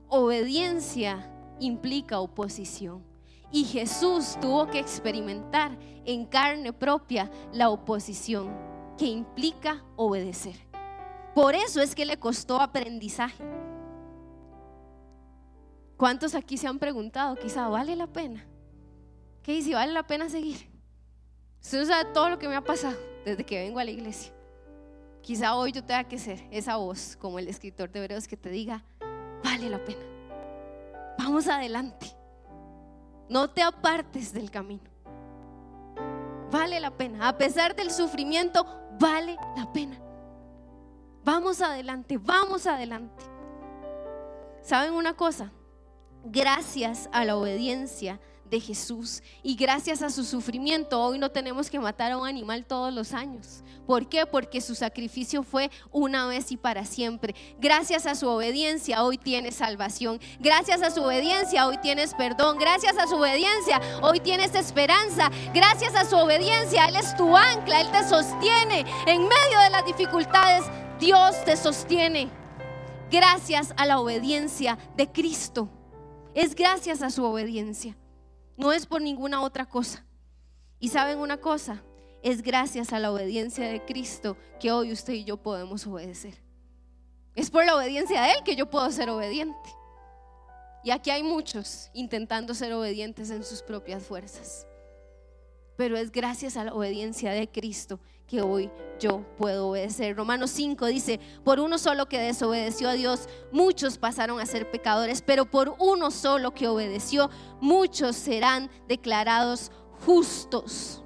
Obediencia 0.09 1.31
implica 1.61 2.21
oposición. 2.21 3.03
Y 3.51 3.65
Jesús 3.65 4.37
tuvo 4.41 4.69
que 4.69 4.81
experimentar 4.81 5.79
en 6.05 6.27
carne 6.27 6.73
propia 6.73 7.31
la 7.53 7.71
oposición 7.71 8.74
que 8.97 9.07
implica 9.07 9.85
obedecer. 9.97 10.57
Por 11.35 11.55
eso 11.55 11.81
es 11.81 11.95
que 11.95 12.05
le 12.05 12.19
costó 12.19 12.61
aprendizaje. 12.61 13.43
¿Cuántos 15.97 16.35
aquí 16.35 16.57
se 16.57 16.67
han 16.67 16.79
preguntado, 16.79 17.37
quizá 17.37 17.69
vale 17.69 17.97
la 17.97 18.07
pena? 18.07 18.47
¿Qué 19.43 19.53
dice? 19.53 19.75
¿Vale 19.75 19.93
la 19.93 20.07
pena 20.07 20.29
seguir? 20.29 20.71
Usted 21.63 21.81
no 21.81 21.87
sabe 21.87 22.13
todo 22.13 22.31
lo 22.31 22.39
que 22.39 22.49
me 22.49 22.57
ha 22.57 22.61
pasado 22.61 22.97
desde 23.25 23.45
que 23.45 23.59
vengo 23.59 23.79
a 23.79 23.85
la 23.85 23.91
iglesia. 23.91 24.33
Quizá 25.23 25.57
hoy 25.57 25.73
yo 25.73 25.83
tenga 25.83 26.05
que 26.05 26.19
ser 26.19 26.47
esa 26.51 26.77
voz, 26.77 27.17
como 27.17 27.39
el 27.39 27.49
escritor 27.49 27.91
de 27.91 28.01
Hebreos, 28.01 28.29
que 28.29 28.37
te 28.37 28.51
diga, 28.51 28.85
vale 29.43 29.71
la 29.71 29.83
pena. 29.83 30.03
Vamos 31.19 31.49
adelante. 31.49 32.15
No 33.29 33.49
te 33.49 33.63
apartes 33.63 34.33
del 34.33 34.51
camino. 34.51 34.91
Vale 36.51 36.79
la 36.79 36.91
pena. 36.91 37.29
A 37.29 37.39
pesar 37.39 37.75
del 37.75 37.91
sufrimiento, 37.91 38.67
vale 38.99 39.37
la 39.57 39.73
pena. 39.73 39.99
Vamos 41.25 41.61
adelante, 41.63 42.19
vamos 42.19 42.67
adelante. 42.67 43.25
¿Saben 44.63 44.93
una 44.93 45.15
cosa? 45.15 45.53
Gracias 46.25 47.09
a 47.13 47.25
la 47.25 47.37
obediencia 47.37 48.21
Jesús 48.61 49.23
y 49.43 49.55
gracias 49.57 50.03
a 50.03 50.11
su 50.11 50.25
sufrimiento 50.25 51.01
hoy 51.01 51.19
no 51.19 51.31
tenemos 51.31 51.71
que 51.71 51.81
matar 51.81 52.13
a 52.13 52.19
un 52.19 52.27
animal 52.27 52.65
todos 52.65 52.93
los 52.93 53.13
años. 53.13 53.63
¿Por 53.87 54.09
qué? 54.09 54.25
Porque 54.27 54.61
su 54.61 54.75
sacrificio 54.75 55.43
fue 55.43 55.71
una 55.91 56.27
vez 56.27 56.51
y 56.53 56.57
para 56.57 56.85
siempre. 56.85 57.35
Gracias 57.59 58.07
a 58.07 58.15
su 58.15 58.29
obediencia 58.29 59.03
hoy 59.03 59.19
tienes 59.19 59.57
salvación. 59.57 60.21
Gracias 60.41 60.83
a 60.83 60.91
su 60.91 61.03
obediencia 61.03 61.67
hoy 61.67 61.79
tienes 61.79 62.15
perdón. 62.15 62.59
Gracias 62.59 62.97
a 62.99 63.07
su 63.07 63.17
obediencia 63.17 63.81
hoy 64.03 64.21
tienes 64.21 64.55
esperanza. 64.55 65.31
Gracias 65.53 65.95
a 65.95 66.05
su 66.05 66.17
obediencia 66.17 66.87
Él 66.87 66.97
es 66.97 67.17
tu 67.17 67.37
ancla, 67.37 67.81
Él 67.81 67.91
te 67.91 68.09
sostiene 68.09 68.85
en 69.07 69.23
medio 69.23 69.61
de 69.65 69.71
las 69.71 69.85
dificultades 69.85 70.65
Dios 70.99 71.45
te 71.45 71.57
sostiene 71.57 72.31
gracias 73.11 73.75
a 73.77 73.87
la 73.87 74.01
obediencia 74.01 74.79
de 74.97 75.11
Cristo. 75.11 75.69
Es 76.35 76.55
gracias 76.55 77.03
a 77.03 77.11
su 77.11 77.25
obediencia. 77.25 77.97
No 78.57 78.73
es 78.73 78.87
por 78.87 79.03
ninguna 79.03 79.43
otra 79.43 79.67
cosa. 79.67 80.05
Y 80.79 80.89
saben 80.89 81.19
una 81.19 81.39
cosa, 81.39 81.83
es 82.23 82.43
gracias 82.43 82.93
a 82.93 82.99
la 82.99 83.13
obediencia 83.13 83.69
de 83.69 83.85
Cristo 83.85 84.37
que 84.61 84.73
hoy 84.73 84.93
usted 84.93 85.15
y 85.15 85.25
yo 85.25 85.37
podemos 85.37 85.87
obedecer. 85.87 86.35
Es 87.35 87.51
por 87.51 87.65
la 87.65 87.77
obediencia 87.77 88.23
de 88.23 88.33
Él 88.33 88.39
que 88.45 88.57
yo 88.57 88.71
puedo 88.71 88.91
ser 88.91 89.11
obediente. 89.11 89.71
Y 90.85 90.91
aquí 90.91 91.11
hay 91.11 91.23
muchos 91.23 91.91
intentando 91.95 92.55
ser 92.55 92.73
obedientes 92.75 93.31
en 93.31 93.43
sus 93.43 93.63
propias 93.63 94.05
fuerzas. 94.05 94.67
Pero 95.77 95.97
es 95.97 96.13
gracias 96.13 96.57
a 96.57 96.65
la 96.65 96.75
obediencia 96.75 97.33
de 97.33 97.49
Cristo 97.49 97.99
que 98.27 98.43
hoy 98.43 98.71
yo 98.99 99.25
puedo 99.37 99.69
obedecer. 99.69 100.17
Romanos 100.17 100.51
5 100.51 100.87
dice, 100.87 101.21
por 101.45 101.61
uno 101.61 101.79
solo 101.79 102.07
que 102.07 102.19
desobedeció 102.19 102.89
a 102.89 102.95
Dios, 102.95 103.29
muchos 103.53 103.99
pasaron 103.99 104.41
a 104.41 104.47
ser 104.47 104.71
pecadores, 104.71 105.23
pero 105.23 105.47
por 105.51 105.77
uno 105.79 106.11
solo 106.11 106.55
que 106.55 106.69
obedeció, 106.69 107.31
muchos 107.61 108.17
serán 108.17 108.71
declarados 108.89 109.71
justos. 110.07 111.03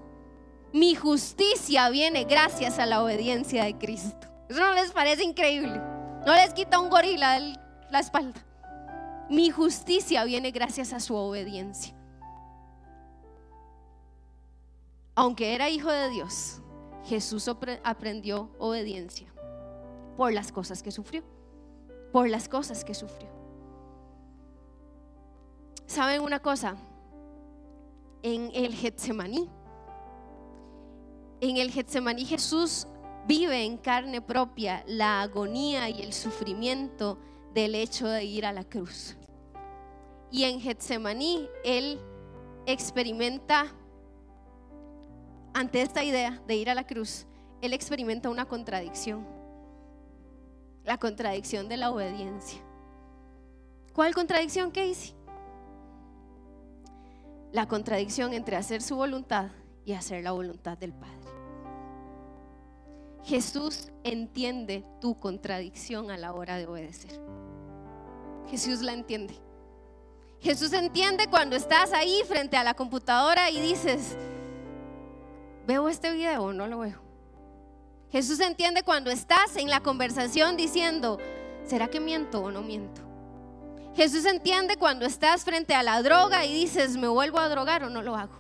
Mi 0.73 0.95
justicia 0.95 1.89
viene 1.89 2.25
gracias 2.25 2.79
a 2.79 2.87
la 2.87 3.03
obediencia 3.03 3.65
de 3.65 3.77
Cristo. 3.79 4.29
¿Eso 4.49 4.61
no 4.61 4.75
les 4.75 4.93
parece 4.93 5.25
increíble? 5.25 5.81
No 6.27 6.35
les 6.35 6.53
quita 6.53 6.79
un 6.79 6.91
gorila 6.91 7.39
la 7.91 8.01
espalda. 8.01 8.45
Mi 9.31 9.51
justicia 9.51 10.25
viene 10.25 10.51
gracias 10.51 10.93
a 10.93 11.01
su 11.01 11.15
obediencia. 11.15 11.95
Aunque 15.15 15.55
era 15.55 15.69
hijo 15.69 15.91
de 15.91 16.11
Dios, 16.11 16.63
Jesús 17.05 17.49
aprendió 17.85 18.51
obediencia 18.59 19.33
por 20.17 20.33
las 20.33 20.53
cosas 20.53 20.83
que 20.83 20.91
sufrió, 20.91 21.23
por 22.13 22.29
las 22.29 22.49
cosas 22.49 22.85
que 22.85 22.95
sufrió. 22.95 23.29
¿Saben 25.87 26.21
una 26.21 26.41
cosa? 26.41 26.77
En 28.23 28.51
el 28.53 28.75
Getsemaní, 28.75 29.49
en 31.41 31.57
el 31.57 31.71
Getsemaní 31.71 32.25
Jesús 32.25 32.87
vive 33.27 33.65
en 33.65 33.77
carne 33.77 34.21
propia 34.21 34.83
la 34.87 35.23
agonía 35.23 35.89
y 35.89 36.03
el 36.03 36.13
sufrimiento 36.13 37.19
del 37.55 37.75
hecho 37.75 38.09
de 38.09 38.25
ir 38.25 38.45
a 38.45 38.53
la 38.53 38.65
cruz. 38.65 39.17
Y 40.31 40.45
en 40.45 40.61
Getsemaní 40.61 41.49
Él 41.65 42.01
experimenta 42.67 43.73
ante 45.59 45.83
esta 45.83 46.05
idea 46.05 46.41
de 46.47 46.55
ir 46.55 46.71
a 46.71 46.75
la 46.75 46.87
cruz, 46.87 47.27
él 47.61 47.73
experimenta 47.73 48.31
una 48.31 48.45
contradicción. 48.47 49.27
La 50.85 50.99
contradicción 50.99 51.69
de 51.69 51.77
la 51.77 51.91
obediencia. 51.91 52.61
¿Cuál 53.93 54.15
contradicción 54.15 54.71
que 54.71 54.87
hice? 54.87 55.15
La 57.51 57.67
contradicción 57.67 58.35
entre 58.35 58.55
hacer 58.55 58.83
su 58.83 58.95
voluntad 58.95 59.49
y 59.85 59.95
hacer 59.95 60.23
la 60.23 60.31
voluntad 60.31 60.79
del 60.79 60.93
Padre. 60.93 61.19
Jesús 63.25 63.91
entiende 64.05 64.85
tu 65.01 65.19
contradicción 65.19 66.13
a 66.13 66.17
la 66.17 66.33
hora 66.35 66.57
de 66.57 66.67
obedecer. 66.67 67.21
Jesús 68.49 68.81
la 68.81 68.93
entiende. 68.93 69.35
Jesús 70.41 70.73
entiende 70.73 71.27
cuando 71.29 71.57
estás 71.57 71.93
ahí 71.93 72.23
frente 72.29 72.57
a 72.57 72.63
la 72.63 72.75
computadora 72.75 73.51
y 73.51 73.61
dices, 73.61 74.17
¿veo 75.69 75.91
este 75.91 76.11
video 76.15 76.45
o 76.45 76.53
no 76.55 76.67
lo 76.67 76.79
veo? 76.79 76.99
Jesús 78.11 78.41
entiende 78.41 78.83
cuando 78.83 79.11
estás 79.11 79.55
en 79.57 79.69
la 79.69 79.81
conversación 79.81 80.57
diciendo, 80.57 81.19
¿será 81.63 81.89
que 81.89 82.01
miento 82.01 82.43
o 82.43 82.51
no 82.51 82.63
miento? 82.63 83.03
Jesús 83.95 84.25
entiende 84.25 84.77
cuando 84.77 85.05
estás 85.05 85.45
frente 85.45 85.75
a 85.75 85.83
la 85.83 86.03
droga 86.03 86.47
y 86.47 86.55
dices, 86.55 86.97
¿me 86.97 87.07
vuelvo 87.07 87.39
a 87.39 87.51
drogar 87.51 87.85
o 87.85 87.91
no 87.91 88.01
lo 88.01 88.17
hago? 88.17 88.33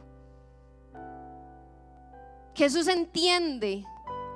Jesús 2.54 2.88
entiende 2.88 3.84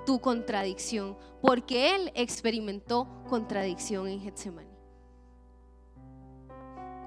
tu 0.05 0.21
contradicción 0.21 1.17
porque 1.41 1.95
Él 1.95 2.13
experimentó 2.15 3.09
contradicción 3.27 4.07
en 4.07 4.21
Getsemaní. 4.21 4.72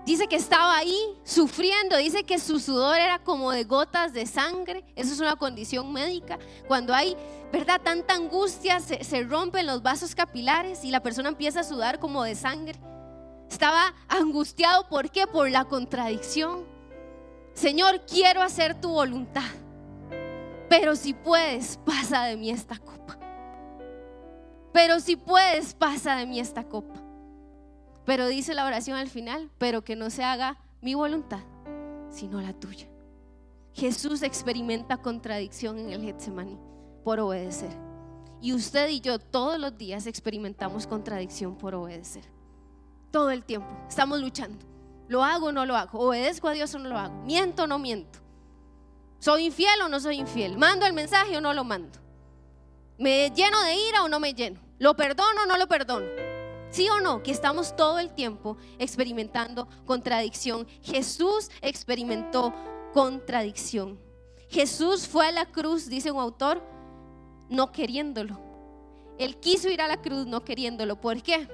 Dice 0.05 0.27
que 0.27 0.35
estaba 0.35 0.77
ahí 0.77 0.99
sufriendo, 1.23 1.97
dice 1.97 2.23
que 2.23 2.37
su 2.37 2.59
sudor 2.59 2.97
era 2.99 3.19
como 3.19 3.51
de 3.51 3.63
gotas 3.63 4.13
de 4.13 4.27
sangre, 4.27 4.83
eso 4.95 5.13
es 5.13 5.19
una 5.19 5.35
condición 5.35 5.91
médica. 5.91 6.37
Cuando 6.67 6.93
hay, 6.93 7.17
¿verdad? 7.51 7.81
Tanta 7.83 8.13
angustia, 8.13 8.79
se, 8.79 9.03
se 9.03 9.23
rompen 9.23 9.65
los 9.65 9.81
vasos 9.81 10.13
capilares 10.13 10.83
y 10.83 10.91
la 10.91 11.01
persona 11.01 11.29
empieza 11.29 11.61
a 11.61 11.63
sudar 11.63 11.99
como 11.99 12.23
de 12.23 12.35
sangre. 12.35 12.79
Estaba 13.49 13.95
angustiado, 14.07 14.87
¿por 14.89 15.09
qué? 15.09 15.25
Por 15.25 15.49
la 15.49 15.65
contradicción. 15.65 16.65
Señor, 17.53 18.01
quiero 18.05 18.41
hacer 18.43 18.79
tu 18.79 18.89
voluntad 18.89 19.43
pero 20.69 20.95
si 20.95 21.13
puedes, 21.13 21.77
pasa 21.77 22.25
de 22.25 22.37
mí 22.37 22.49
esta 22.49 22.77
copa. 22.77 23.17
Pero 24.73 24.99
si 24.99 25.15
puedes, 25.15 25.73
pasa 25.73 26.15
de 26.17 26.25
mí 26.25 26.39
esta 26.39 26.63
copa. 26.63 26.95
Pero 28.05 28.27
dice 28.27 28.53
la 28.53 28.65
oración 28.65 28.97
al 28.97 29.09
final, 29.09 29.49
pero 29.57 29.83
que 29.83 29.95
no 29.95 30.09
se 30.09 30.23
haga 30.23 30.57
mi 30.81 30.93
voluntad, 30.93 31.41
sino 32.09 32.41
la 32.41 32.53
tuya. 32.53 32.87
Jesús 33.73 34.21
experimenta 34.21 34.97
contradicción 34.97 35.79
en 35.79 35.91
el 35.91 36.01
Getsemaní 36.01 36.57
por 37.03 37.19
obedecer. 37.19 37.71
Y 38.41 38.53
usted 38.53 38.89
y 38.89 39.01
yo 39.01 39.19
todos 39.19 39.59
los 39.59 39.77
días 39.77 40.07
experimentamos 40.07 40.87
contradicción 40.87 41.57
por 41.57 41.75
obedecer. 41.75 42.23
Todo 43.11 43.31
el 43.31 43.43
tiempo. 43.43 43.67
Estamos 43.87 44.19
luchando. 44.21 44.65
¿Lo 45.07 45.23
hago 45.23 45.47
o 45.47 45.51
no 45.51 45.65
lo 45.65 45.75
hago? 45.75 45.99
¿Obedezco 45.99 46.47
a 46.47 46.53
Dios 46.53 46.73
o 46.75 46.79
no 46.79 46.89
lo 46.89 46.97
hago? 46.97 47.23
¿Miento 47.23 47.63
o 47.63 47.67
no 47.67 47.79
miento? 47.79 48.19
¿Soy 49.19 49.45
infiel 49.45 49.81
o 49.83 49.89
no 49.89 49.99
soy 49.99 50.17
infiel? 50.17 50.57
¿Mando 50.57 50.85
el 50.85 50.93
mensaje 50.93 51.37
o 51.37 51.41
no 51.41 51.53
lo 51.53 51.63
mando? 51.63 51.99
¿Me 52.97 53.29
lleno 53.31 53.61
de 53.63 53.75
ira 53.75 54.03
o 54.03 54.09
no 54.09 54.19
me 54.19 54.33
lleno? 54.33 54.59
¿Lo 54.79 54.95
perdono 54.95 55.43
o 55.43 55.45
no 55.45 55.57
lo 55.57 55.67
perdono? 55.67 56.24
¿Sí 56.75 56.89
o 56.89 56.99
no? 56.99 57.23
Que 57.23 57.31
estamos 57.31 57.73
todo 57.77 57.99
el 57.99 58.13
tiempo 58.13 58.57
experimentando 58.79 59.69
contradicción. 59.85 60.67
Jesús 60.83 61.49
experimentó 61.61 62.53
contradicción. 62.93 63.97
Jesús 64.49 65.07
fue 65.07 65.25
a 65.27 65.31
la 65.31 65.45
cruz, 65.45 65.87
dice 65.87 66.11
un 66.11 66.19
autor, 66.19 66.61
no 67.47 67.71
queriéndolo. 67.71 68.41
Él 69.17 69.37
quiso 69.39 69.69
ir 69.69 69.81
a 69.81 69.87
la 69.87 70.01
cruz 70.01 70.27
no 70.27 70.43
queriéndolo. 70.43 70.99
¿Por 70.99 71.23
qué? 71.23 71.47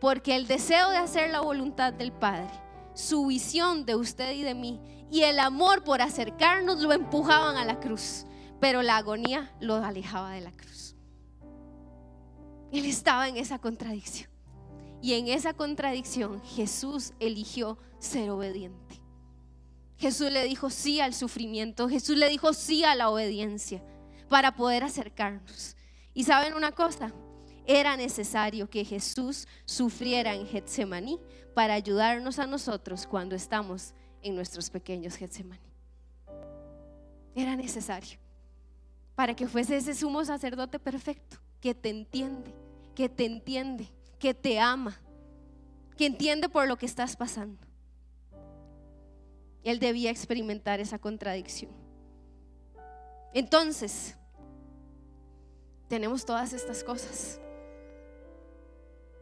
Porque 0.00 0.34
el 0.34 0.46
deseo 0.46 0.88
de 0.88 0.96
hacer 0.96 1.28
la 1.28 1.42
voluntad 1.42 1.92
del 1.92 2.10
Padre, 2.10 2.48
su 2.94 3.26
visión 3.26 3.84
de 3.84 3.96
usted 3.96 4.32
y 4.32 4.44
de 4.44 4.54
mí, 4.54 4.80
y 5.10 5.24
el 5.24 5.40
amor 5.40 5.84
por 5.84 6.00
acercarnos 6.00 6.80
lo 6.80 6.94
empujaban 6.94 7.58
a 7.58 7.66
la 7.66 7.80
cruz, 7.80 8.24
pero 8.60 8.80
la 8.80 8.96
agonía 8.96 9.54
lo 9.60 9.74
alejaba 9.74 10.30
de 10.30 10.40
la 10.40 10.52
cruz. 10.52 10.96
Él 12.72 12.86
estaba 12.86 13.28
en 13.28 13.36
esa 13.36 13.58
contradicción. 13.58 14.33
Y 15.04 15.12
en 15.12 15.28
esa 15.28 15.52
contradicción 15.52 16.40
Jesús 16.42 17.12
eligió 17.20 17.76
ser 17.98 18.30
obediente. 18.30 19.02
Jesús 19.98 20.32
le 20.32 20.42
dijo 20.44 20.70
sí 20.70 20.98
al 20.98 21.12
sufrimiento, 21.12 21.90
Jesús 21.90 22.16
le 22.16 22.26
dijo 22.30 22.54
sí 22.54 22.84
a 22.84 22.94
la 22.94 23.10
obediencia 23.10 23.84
para 24.30 24.56
poder 24.56 24.82
acercarnos. 24.82 25.76
Y 26.14 26.24
saben 26.24 26.54
una 26.54 26.72
cosa, 26.72 27.12
era 27.66 27.98
necesario 27.98 28.70
que 28.70 28.82
Jesús 28.82 29.46
sufriera 29.66 30.34
en 30.34 30.46
Getsemaní 30.46 31.20
para 31.52 31.74
ayudarnos 31.74 32.38
a 32.38 32.46
nosotros 32.46 33.06
cuando 33.06 33.36
estamos 33.36 33.92
en 34.22 34.34
nuestros 34.34 34.70
pequeños 34.70 35.16
Getsemaní. 35.16 35.70
Era 37.34 37.56
necesario 37.56 38.18
para 39.14 39.36
que 39.36 39.48
fuese 39.48 39.76
ese 39.76 39.94
sumo 39.94 40.24
sacerdote 40.24 40.78
perfecto 40.78 41.36
que 41.60 41.74
te 41.74 41.90
entiende, 41.90 42.54
que 42.94 43.10
te 43.10 43.26
entiende, 43.26 43.86
que 44.18 44.34
te 44.34 44.58
ama, 44.58 45.00
que 45.96 46.06
entiende 46.06 46.48
por 46.48 46.66
lo 46.66 46.76
que 46.76 46.86
estás 46.86 47.16
pasando. 47.16 47.64
Él 49.62 49.78
debía 49.78 50.10
experimentar 50.10 50.80
esa 50.80 50.98
contradicción. 50.98 51.72
Entonces, 53.32 54.16
tenemos 55.88 56.24
todas 56.24 56.52
estas 56.52 56.84
cosas 56.84 57.40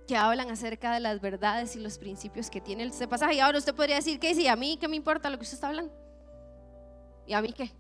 que 0.07 0.17
hablan 0.17 0.51
acerca 0.51 0.93
de 0.93 1.01
las 1.01 1.21
verdades 1.21 1.77
y 1.77 1.81
los 1.81 1.97
principios 1.97 2.51
que 2.51 2.61
tiene 2.61 2.85
este 2.85 3.07
pasaje. 3.07 3.37
Y 3.37 3.41
ahora 3.41 3.59
usted 3.59 3.75
podría 3.75 3.97
decir, 3.97 4.19
¿qué 4.19 4.35
dice? 4.35 4.49
¿A 4.49 4.57
mí 4.57 4.77
qué 4.77 4.89
me 4.89 4.97
importa 4.97 5.31
lo 5.31 5.39
que 5.39 5.45
usted 5.45 5.55
está 5.55 5.69
hablando? 5.69 5.95
¿Y 7.27 7.35
a 7.35 7.41
mí 7.41 7.53
qué? 7.53 7.71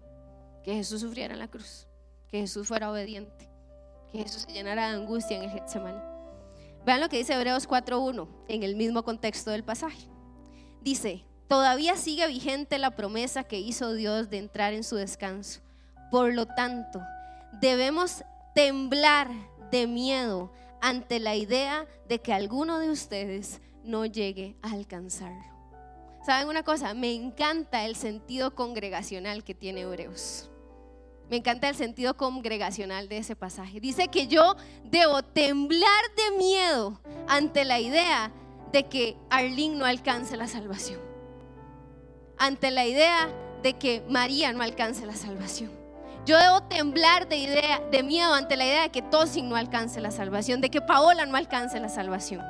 Que 0.62 0.74
Jesús 0.74 1.00
sufriera 1.00 1.34
en 1.34 1.40
la 1.40 1.48
cruz, 1.48 1.88
que 2.28 2.38
Jesús 2.38 2.68
fuera 2.68 2.90
obediente, 2.90 3.50
que 4.12 4.18
Jesús 4.18 4.42
se 4.42 4.52
llenara 4.52 4.88
de 4.88 4.96
angustia 4.96 5.36
en 5.36 5.44
el 5.44 5.50
Getsemaní. 5.50 6.11
Vean 6.84 7.00
lo 7.00 7.08
que 7.08 7.18
dice 7.18 7.34
Hebreos 7.34 7.68
4.1 7.68 8.28
en 8.48 8.62
el 8.62 8.76
mismo 8.76 9.04
contexto 9.04 9.50
del 9.50 9.62
pasaje. 9.62 10.08
Dice, 10.80 11.24
todavía 11.48 11.96
sigue 11.96 12.26
vigente 12.26 12.78
la 12.78 12.96
promesa 12.96 13.44
que 13.44 13.60
hizo 13.60 13.94
Dios 13.94 14.30
de 14.30 14.38
entrar 14.38 14.74
en 14.74 14.82
su 14.82 14.96
descanso. 14.96 15.60
Por 16.10 16.34
lo 16.34 16.46
tanto, 16.46 17.00
debemos 17.60 18.24
temblar 18.54 19.28
de 19.70 19.86
miedo 19.86 20.52
ante 20.80 21.20
la 21.20 21.36
idea 21.36 21.86
de 22.08 22.20
que 22.20 22.32
alguno 22.32 22.78
de 22.80 22.90
ustedes 22.90 23.60
no 23.84 24.04
llegue 24.04 24.56
a 24.62 24.72
alcanzarlo. 24.72 25.44
¿Saben 26.24 26.48
una 26.48 26.62
cosa? 26.62 26.94
Me 26.94 27.14
encanta 27.14 27.84
el 27.84 27.96
sentido 27.96 28.54
congregacional 28.54 29.42
que 29.42 29.54
tiene 29.54 29.80
Hebreos. 29.80 30.51
Me 31.32 31.38
encanta 31.38 31.66
el 31.70 31.74
sentido 31.74 32.14
congregacional 32.14 33.08
de 33.08 33.16
ese 33.16 33.34
pasaje. 33.34 33.80
Dice 33.80 34.08
que 34.08 34.26
yo 34.26 34.54
debo 34.84 35.22
temblar 35.22 36.02
de 36.14 36.36
miedo 36.36 37.00
ante 37.26 37.64
la 37.64 37.80
idea 37.80 38.30
de 38.70 38.86
que 38.86 39.16
Arlene 39.30 39.76
no 39.76 39.86
alcance 39.86 40.36
la 40.36 40.46
salvación. 40.46 41.00
Ante 42.36 42.70
la 42.70 42.84
idea 42.84 43.30
de 43.62 43.72
que 43.78 44.04
María 44.10 44.52
no 44.52 44.62
alcance 44.62 45.06
la 45.06 45.14
salvación. 45.14 45.70
Yo 46.26 46.36
debo 46.36 46.64
temblar 46.64 47.26
de, 47.26 47.38
idea, 47.38 47.80
de 47.90 48.02
miedo 48.02 48.34
ante 48.34 48.58
la 48.58 48.66
idea 48.66 48.82
de 48.82 48.90
que 48.90 49.00
Tosin 49.00 49.48
no 49.48 49.56
alcance 49.56 50.02
la 50.02 50.10
salvación, 50.10 50.60
de 50.60 50.68
que 50.68 50.82
Paola 50.82 51.24
no 51.24 51.38
alcance 51.38 51.80
la 51.80 51.88
salvación. 51.88 52.44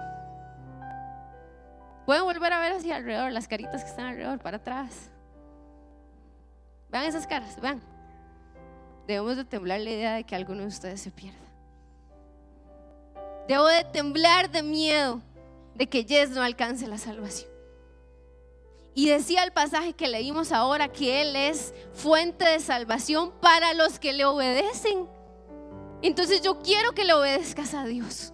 Pueden 2.04 2.24
volver 2.24 2.52
a 2.52 2.58
ver 2.58 2.72
hacia 2.72 2.96
alrededor, 2.96 3.30
las 3.30 3.46
caritas 3.46 3.84
que 3.84 3.90
están 3.90 4.06
alrededor, 4.06 4.40
para 4.40 4.56
atrás. 4.56 5.08
Vean 6.90 7.04
esas 7.04 7.28
caras, 7.28 7.60
vean. 7.60 7.91
Debemos 9.06 9.36
de 9.36 9.44
temblar 9.44 9.80
la 9.80 9.90
idea 9.90 10.14
de 10.14 10.24
que 10.24 10.34
alguno 10.34 10.62
de 10.62 10.68
ustedes 10.68 11.00
se 11.00 11.10
pierda. 11.10 11.38
Debo 13.48 13.66
de 13.66 13.84
temblar 13.84 14.50
de 14.50 14.62
miedo 14.62 15.20
de 15.74 15.88
que 15.88 16.04
Jess 16.04 16.30
no 16.30 16.42
alcance 16.42 16.86
la 16.86 16.98
salvación. 16.98 17.50
Y 18.94 19.08
decía 19.08 19.42
el 19.42 19.52
pasaje 19.52 19.94
que 19.94 20.06
leímos 20.06 20.52
ahora 20.52 20.88
que 20.88 21.22
Él 21.22 21.34
es 21.34 21.74
fuente 21.94 22.44
de 22.44 22.60
salvación 22.60 23.32
para 23.40 23.72
los 23.72 23.98
que 23.98 24.12
le 24.12 24.24
obedecen. 24.24 25.08
Entonces 26.02 26.42
yo 26.42 26.60
quiero 26.60 26.92
que 26.92 27.04
le 27.04 27.14
obedezcas 27.14 27.74
a 27.74 27.84
Dios. 27.84 28.32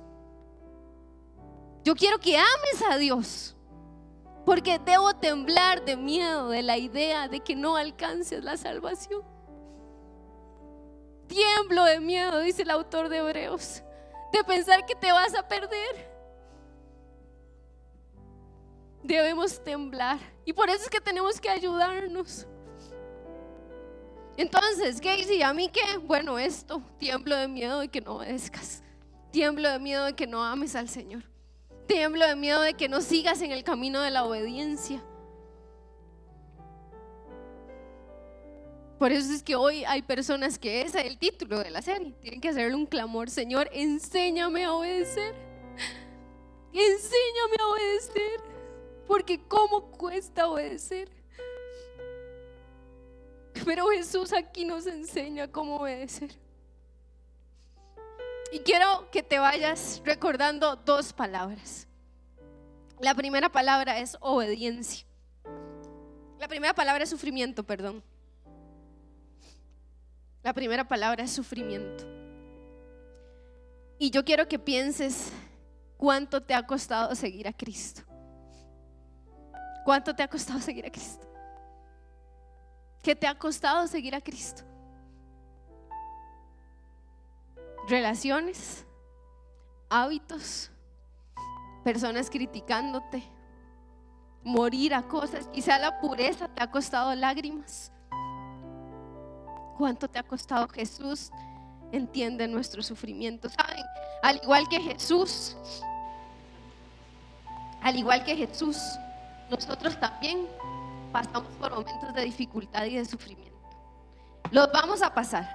Yo 1.84 1.94
quiero 1.94 2.18
que 2.18 2.36
ames 2.36 2.82
a 2.90 2.96
Dios. 2.96 3.56
Porque 4.44 4.78
debo 4.78 5.14
temblar 5.14 5.84
de 5.84 5.96
miedo 5.96 6.48
de 6.48 6.62
la 6.62 6.76
idea 6.76 7.28
de 7.28 7.40
que 7.40 7.54
no 7.54 7.76
alcances 7.76 8.42
la 8.42 8.56
salvación. 8.56 9.22
Tiemblo 11.28 11.84
de 11.84 12.00
miedo, 12.00 12.40
dice 12.40 12.62
el 12.62 12.70
autor 12.70 13.08
de 13.08 13.18
Hebreos, 13.18 13.82
de 14.32 14.42
pensar 14.44 14.84
que 14.86 14.94
te 14.94 15.12
vas 15.12 15.34
a 15.34 15.46
perder 15.46 16.08
debemos 19.08 19.62
temblar. 19.64 20.18
Y 20.44 20.52
por 20.52 20.68
eso 20.68 20.84
es 20.84 20.90
que 20.90 21.00
tenemos 21.00 21.40
que 21.40 21.48
ayudarnos. 21.48 22.46
Entonces, 24.36 25.00
¿qué 25.00 25.16
dice? 25.16 25.42
¿A 25.42 25.52
mí 25.52 25.68
qué? 25.68 25.98
Bueno, 25.98 26.38
esto, 26.38 26.80
tiemblo 26.98 27.34
de 27.34 27.48
miedo 27.48 27.80
de 27.80 27.88
que 27.88 28.00
no 28.00 28.16
obedezcas. 28.16 28.82
Tiemblo 29.32 29.68
de 29.68 29.78
miedo 29.78 30.04
de 30.04 30.14
que 30.14 30.26
no 30.26 30.44
ames 30.44 30.76
al 30.76 30.88
Señor. 30.88 31.24
Tiemblo 31.86 32.26
de 32.26 32.36
miedo 32.36 32.60
de 32.60 32.74
que 32.74 32.88
no 32.88 33.00
sigas 33.00 33.40
en 33.42 33.50
el 33.50 33.64
camino 33.64 34.00
de 34.00 34.10
la 34.10 34.24
obediencia. 34.24 35.02
Por 38.98 39.12
eso 39.12 39.32
es 39.32 39.44
que 39.44 39.54
hoy 39.54 39.84
hay 39.84 40.02
personas 40.02 40.58
que 40.58 40.82
ese 40.82 40.98
es 41.00 41.06
el 41.06 41.18
título 41.18 41.60
de 41.60 41.70
la 41.70 41.82
serie. 41.82 42.12
Tienen 42.20 42.40
que 42.40 42.48
hacerle 42.48 42.74
un 42.74 42.86
clamor, 42.86 43.30
Señor, 43.30 43.68
enséñame 43.72 44.64
a 44.64 44.72
obedecer. 44.72 45.34
Enséñame 46.72 47.56
a 47.60 47.66
obedecer. 47.68 48.40
Porque 49.06 49.40
¿cómo 49.46 49.92
cuesta 49.92 50.48
obedecer? 50.48 51.08
Pero 53.64 53.86
Jesús 53.88 54.32
aquí 54.32 54.64
nos 54.64 54.86
enseña 54.86 55.46
cómo 55.50 55.76
obedecer. 55.76 56.30
Y 58.50 58.60
quiero 58.60 59.08
que 59.12 59.22
te 59.22 59.38
vayas 59.38 60.02
recordando 60.04 60.74
dos 60.76 61.12
palabras. 61.12 61.86
La 63.00 63.14
primera 63.14 63.48
palabra 63.48 63.98
es 63.98 64.16
obediencia. 64.20 65.06
La 66.38 66.48
primera 66.48 66.74
palabra 66.74 67.04
es 67.04 67.10
sufrimiento, 67.10 67.62
perdón. 67.62 68.02
La 70.48 70.54
primera 70.54 70.88
palabra 70.88 71.24
es 71.24 71.30
sufrimiento. 71.30 72.04
Y 73.98 74.08
yo 74.08 74.24
quiero 74.24 74.48
que 74.48 74.58
pienses 74.58 75.30
cuánto 75.98 76.42
te 76.42 76.54
ha 76.54 76.66
costado 76.66 77.14
seguir 77.14 77.46
a 77.46 77.52
Cristo. 77.52 78.00
¿Cuánto 79.84 80.16
te 80.16 80.22
ha 80.22 80.28
costado 80.28 80.58
seguir 80.58 80.86
a 80.86 80.90
Cristo? 80.90 81.26
¿Qué 83.02 83.14
te 83.14 83.26
ha 83.26 83.38
costado 83.38 83.86
seguir 83.88 84.14
a 84.14 84.22
Cristo? 84.22 84.62
Relaciones, 87.86 88.86
hábitos, 89.90 90.70
personas 91.84 92.30
criticándote, 92.30 93.22
morir 94.42 94.94
a 94.94 95.02
cosas. 95.06 95.46
Quizá 95.48 95.78
la 95.78 96.00
pureza 96.00 96.48
te 96.48 96.62
ha 96.62 96.70
costado 96.70 97.14
lágrimas. 97.14 97.92
Cuánto 99.78 100.08
te 100.08 100.18
ha 100.18 100.24
costado 100.24 100.68
Jesús 100.68 101.30
entiende 101.92 102.48
nuestro 102.48 102.82
sufrimiento. 102.82 103.48
¿Saben? 103.48 103.84
Al 104.22 104.40
igual 104.42 104.68
que 104.68 104.80
Jesús, 104.80 105.56
al 107.80 107.96
igual 107.96 108.24
que 108.24 108.36
Jesús, 108.36 108.76
nosotros 109.48 109.98
también 109.98 110.46
pasamos 111.12 111.48
por 111.60 111.70
momentos 111.70 112.12
de 112.12 112.24
dificultad 112.24 112.84
y 112.84 112.96
de 112.96 113.04
sufrimiento. 113.04 113.56
Los 114.50 114.70
vamos 114.72 115.00
a 115.00 115.14
pasar. 115.14 115.46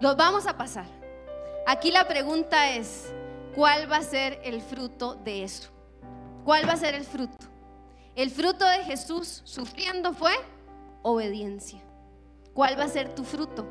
Los 0.00 0.16
vamos 0.16 0.46
a 0.46 0.56
pasar. 0.56 0.86
Aquí 1.66 1.90
la 1.90 2.06
pregunta 2.06 2.70
es, 2.70 3.12
¿cuál 3.54 3.90
va 3.90 3.96
a 3.98 4.02
ser 4.02 4.40
el 4.44 4.62
fruto 4.62 5.16
de 5.16 5.44
eso? 5.44 5.68
¿Cuál 6.44 6.66
va 6.66 6.74
a 6.74 6.76
ser 6.76 6.94
el 6.94 7.04
fruto? 7.04 7.36
El 8.14 8.30
fruto 8.30 8.64
de 8.64 8.84
Jesús 8.84 9.42
sufriendo 9.44 10.12
fue 10.12 10.32
obediencia. 11.02 11.82
¿Cuál 12.54 12.78
va 12.78 12.84
a 12.84 12.88
ser 12.88 13.14
tu 13.14 13.24
fruto? 13.24 13.66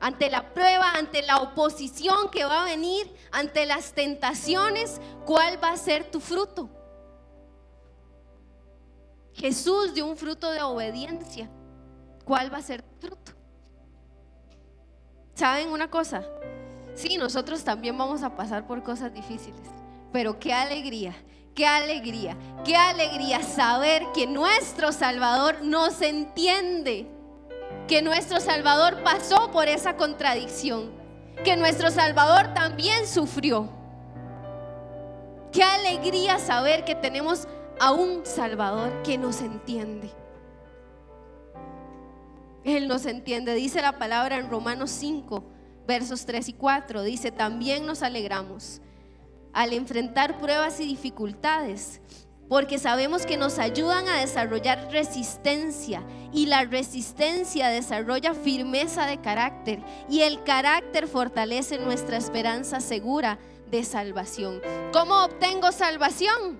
Ante 0.00 0.30
la 0.30 0.54
prueba, 0.54 0.92
ante 0.92 1.22
la 1.22 1.38
oposición 1.38 2.30
que 2.30 2.44
va 2.44 2.62
a 2.62 2.66
venir, 2.66 3.12
ante 3.32 3.66
las 3.66 3.92
tentaciones, 3.92 5.00
¿cuál 5.24 5.62
va 5.62 5.70
a 5.70 5.76
ser 5.76 6.10
tu 6.10 6.20
fruto? 6.20 6.70
Jesús 9.34 9.94
dio 9.94 10.06
un 10.06 10.16
fruto 10.16 10.50
de 10.50 10.62
obediencia. 10.62 11.50
¿Cuál 12.24 12.52
va 12.52 12.58
a 12.58 12.62
ser 12.62 12.82
tu 12.82 13.06
fruto? 13.06 13.32
¿Saben 15.34 15.68
una 15.70 15.90
cosa? 15.90 16.24
Sí, 16.94 17.16
nosotros 17.16 17.62
también 17.62 17.96
vamos 17.96 18.22
a 18.22 18.36
pasar 18.36 18.66
por 18.66 18.82
cosas 18.82 19.14
difíciles, 19.14 19.62
pero 20.12 20.40
qué 20.40 20.52
alegría, 20.52 21.14
qué 21.54 21.64
alegría, 21.64 22.36
qué 22.64 22.74
alegría 22.74 23.42
saber 23.44 24.02
que 24.12 24.26
nuestro 24.26 24.90
Salvador 24.90 25.62
nos 25.62 26.02
entiende 26.02 27.08
que 27.88 28.02
nuestro 28.02 28.38
Salvador 28.38 29.02
pasó 29.02 29.50
por 29.50 29.66
esa 29.66 29.96
contradicción, 29.96 30.90
que 31.42 31.56
nuestro 31.56 31.90
Salvador 31.90 32.52
también 32.52 33.06
sufrió. 33.06 33.70
Qué 35.50 35.62
alegría 35.62 36.38
saber 36.38 36.84
que 36.84 36.94
tenemos 36.94 37.48
a 37.80 37.92
un 37.92 38.26
Salvador 38.26 39.02
que 39.02 39.16
nos 39.16 39.40
entiende. 39.40 40.10
Él 42.62 42.86
nos 42.86 43.06
entiende, 43.06 43.54
dice 43.54 43.80
la 43.80 43.98
palabra 43.98 44.36
en 44.36 44.50
Romanos 44.50 44.90
5, 44.90 45.42
versos 45.86 46.26
3 46.26 46.50
y 46.50 46.52
4, 46.52 47.02
dice, 47.02 47.32
también 47.32 47.86
nos 47.86 48.02
alegramos 48.02 48.82
al 49.54 49.72
enfrentar 49.72 50.38
pruebas 50.38 50.78
y 50.80 50.84
dificultades 50.86 52.02
porque 52.48 52.78
sabemos 52.78 53.26
que 53.26 53.36
nos 53.36 53.58
ayudan 53.58 54.08
a 54.08 54.20
desarrollar 54.20 54.90
resistencia 54.90 56.02
y 56.32 56.46
la 56.46 56.64
resistencia 56.64 57.68
desarrolla 57.68 58.34
firmeza 58.34 59.06
de 59.06 59.20
carácter 59.20 59.80
y 60.08 60.20
el 60.22 60.42
carácter 60.44 61.08
fortalece 61.08 61.78
nuestra 61.78 62.16
esperanza 62.16 62.80
segura 62.80 63.38
de 63.70 63.84
salvación. 63.84 64.62
¿Cómo 64.92 65.24
obtengo 65.24 65.72
salvación? 65.72 66.58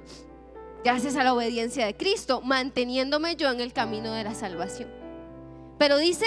Gracias 0.85 1.17
a 1.17 1.25
la 1.25 1.35
obediencia 1.35 1.87
de 1.87 1.97
Cristo, 1.97 2.41
manteniéndome 2.43 3.37
yo 3.37 3.51
en 3.51 3.61
el 3.61 3.73
camino 3.73 4.13
de 4.13 4.25
la 4.25 4.35
salvación. 4.35 4.91
Pero 5.79 5.97
dice, 5.97 6.27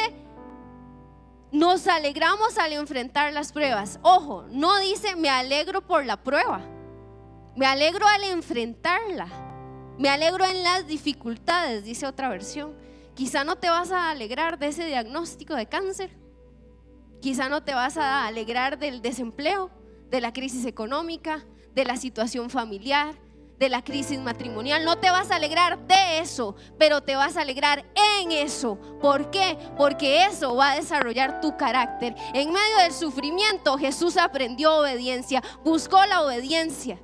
nos 1.52 1.88
alegramos 1.88 2.58
al 2.58 2.74
enfrentar 2.74 3.32
las 3.34 3.54
pruebas. 3.54 4.00
Ojo, 4.02 4.46
no 4.50 4.78
dice 4.80 5.16
me 5.16 5.30
alegro 5.30 5.82
por 5.82 6.06
la 6.06 6.24
prueba. 6.24 6.62
Me 7.56 7.66
alegro 7.66 8.08
al 8.08 8.24
enfrentarla. 8.24 9.51
Me 9.98 10.10
alegro 10.10 10.46
en 10.46 10.64
las 10.64 10.88
dificultades, 10.88 11.84
dice 11.84 12.08
otra 12.08 12.30
versión. 12.30 12.76
Quizá 13.14 13.44
no 13.44 13.58
te 13.58 13.70
vas 13.70 13.92
a 13.92 14.10
alegrar 14.10 14.58
de 14.58 14.68
ese 14.68 14.86
diagnóstico 14.86 15.56
de 15.56 15.68
cáncer. 15.68 16.18
Quizá 17.22 17.50
no 17.50 17.64
te 17.64 17.74
vas 17.74 17.98
a 17.98 18.26
alegrar 18.26 18.80
del 18.80 19.02
desempleo, 19.02 19.70
de 20.10 20.22
la 20.22 20.34
crisis 20.34 20.66
económica, 20.66 21.46
de 21.76 21.86
la 21.86 21.98
situación 21.98 22.50
familiar, 22.50 23.16
de 23.62 23.70
la 23.70 23.84
crisis 23.84 24.20
matrimonial. 24.20 24.84
No 24.84 24.98
te 24.98 25.12
vas 25.12 25.30
a 25.30 25.36
alegrar 25.36 25.78
de 25.86 26.20
eso, 26.20 26.56
pero 26.80 27.02
te 27.02 27.16
vas 27.16 27.38
a 27.38 27.42
alegrar 27.42 27.86
en 28.20 28.32
eso. 28.32 28.80
¿Por 29.00 29.30
qué? 29.30 29.56
Porque 29.78 30.26
eso 30.26 30.56
va 30.56 30.72
a 30.72 30.76
desarrollar 30.76 31.42
tu 31.42 31.56
carácter. 31.58 32.16
En 32.34 32.52
medio 32.52 32.78
del 32.82 32.92
sufrimiento 32.92 33.78
Jesús 33.78 34.18
aprendió 34.18 34.80
obediencia, 34.80 35.44
buscó 35.64 36.04
la 36.08 36.24
obediencia. 36.24 37.00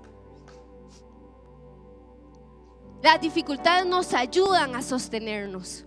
Las 3.08 3.22
dificultades 3.22 3.86
nos 3.86 4.14
ayudan 4.14 4.76
a 4.76 4.82
sostenernos. 4.82 5.86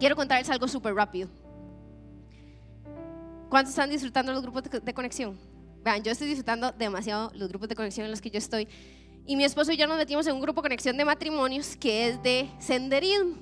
Quiero 0.00 0.16
contarles 0.16 0.50
algo 0.50 0.66
súper 0.66 0.92
rápido. 0.92 1.28
¿Cuántos 3.48 3.70
están 3.70 3.90
disfrutando 3.90 4.32
los 4.32 4.42
grupos 4.42 4.64
de 4.64 4.92
conexión? 4.92 5.38
Vean, 5.84 6.02
yo 6.02 6.10
estoy 6.10 6.26
disfrutando 6.26 6.72
demasiado 6.72 7.30
los 7.36 7.48
grupos 7.48 7.68
de 7.68 7.76
conexión 7.76 8.06
en 8.06 8.10
los 8.10 8.20
que 8.20 8.30
yo 8.30 8.38
estoy. 8.38 8.66
Y 9.24 9.36
mi 9.36 9.44
esposo 9.44 9.70
y 9.70 9.76
yo 9.76 9.86
nos 9.86 9.98
metimos 9.98 10.26
en 10.26 10.34
un 10.34 10.40
grupo 10.40 10.62
de 10.62 10.64
conexión 10.64 10.96
de 10.96 11.04
matrimonios 11.04 11.76
que 11.76 12.08
es 12.08 12.20
de 12.24 12.50
senderismo. 12.58 13.36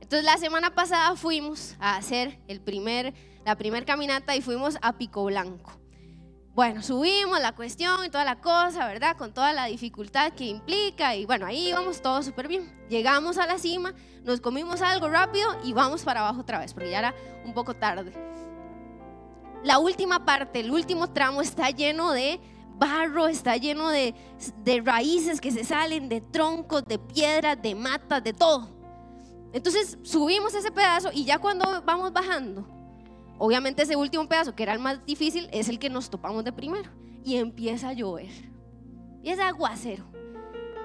Entonces 0.00 0.24
la 0.24 0.38
semana 0.38 0.72
pasada 0.72 1.16
fuimos 1.16 1.74
a 1.80 1.96
hacer 1.96 2.38
el 2.46 2.60
primer, 2.60 3.12
la 3.44 3.56
primera 3.56 3.84
caminata 3.84 4.36
y 4.36 4.40
fuimos 4.40 4.78
a 4.80 4.98
Pico 4.98 5.24
Blanco. 5.24 5.83
Bueno, 6.54 6.82
subimos 6.82 7.40
la 7.40 7.50
cuestión 7.50 8.04
y 8.04 8.10
toda 8.10 8.24
la 8.24 8.40
cosa, 8.40 8.86
¿verdad? 8.86 9.16
Con 9.16 9.34
toda 9.34 9.52
la 9.52 9.64
dificultad 9.64 10.34
que 10.34 10.44
implica 10.44 11.16
y 11.16 11.26
bueno, 11.26 11.46
ahí 11.46 11.70
íbamos 11.70 12.00
todo 12.00 12.22
súper 12.22 12.46
bien. 12.46 12.72
Llegamos 12.88 13.38
a 13.38 13.46
la 13.46 13.58
cima, 13.58 13.92
nos 14.22 14.40
comimos 14.40 14.80
algo 14.80 15.08
rápido 15.08 15.48
y 15.64 15.72
vamos 15.72 16.04
para 16.04 16.20
abajo 16.20 16.42
otra 16.42 16.60
vez, 16.60 16.72
porque 16.72 16.92
ya 16.92 17.00
era 17.00 17.14
un 17.44 17.54
poco 17.54 17.74
tarde. 17.74 18.12
La 19.64 19.80
última 19.80 20.24
parte, 20.24 20.60
el 20.60 20.70
último 20.70 21.10
tramo 21.10 21.42
está 21.42 21.70
lleno 21.70 22.12
de 22.12 22.38
barro, 22.76 23.26
está 23.26 23.56
lleno 23.56 23.88
de, 23.88 24.14
de 24.58 24.80
raíces 24.80 25.40
que 25.40 25.50
se 25.50 25.64
salen, 25.64 26.08
de 26.08 26.20
troncos, 26.20 26.84
de 26.84 27.00
piedras, 27.00 27.60
de 27.60 27.74
matas, 27.74 28.22
de 28.22 28.32
todo. 28.32 28.68
Entonces 29.52 29.98
subimos 30.04 30.54
ese 30.54 30.70
pedazo 30.70 31.10
y 31.12 31.24
ya 31.24 31.38
cuando 31.38 31.82
vamos 31.82 32.12
bajando, 32.12 32.64
Obviamente 33.44 33.82
ese 33.82 33.94
último 33.94 34.26
pedazo, 34.26 34.54
que 34.54 34.62
era 34.62 34.72
el 34.72 34.78
más 34.78 35.04
difícil, 35.04 35.50
es 35.52 35.68
el 35.68 35.78
que 35.78 35.90
nos 35.90 36.08
topamos 36.08 36.44
de 36.44 36.52
primero. 36.54 36.90
Y 37.22 37.36
empieza 37.36 37.90
a 37.90 37.92
llover. 37.92 38.30
Y 39.22 39.28
es 39.28 39.38
aguacero. 39.38 40.06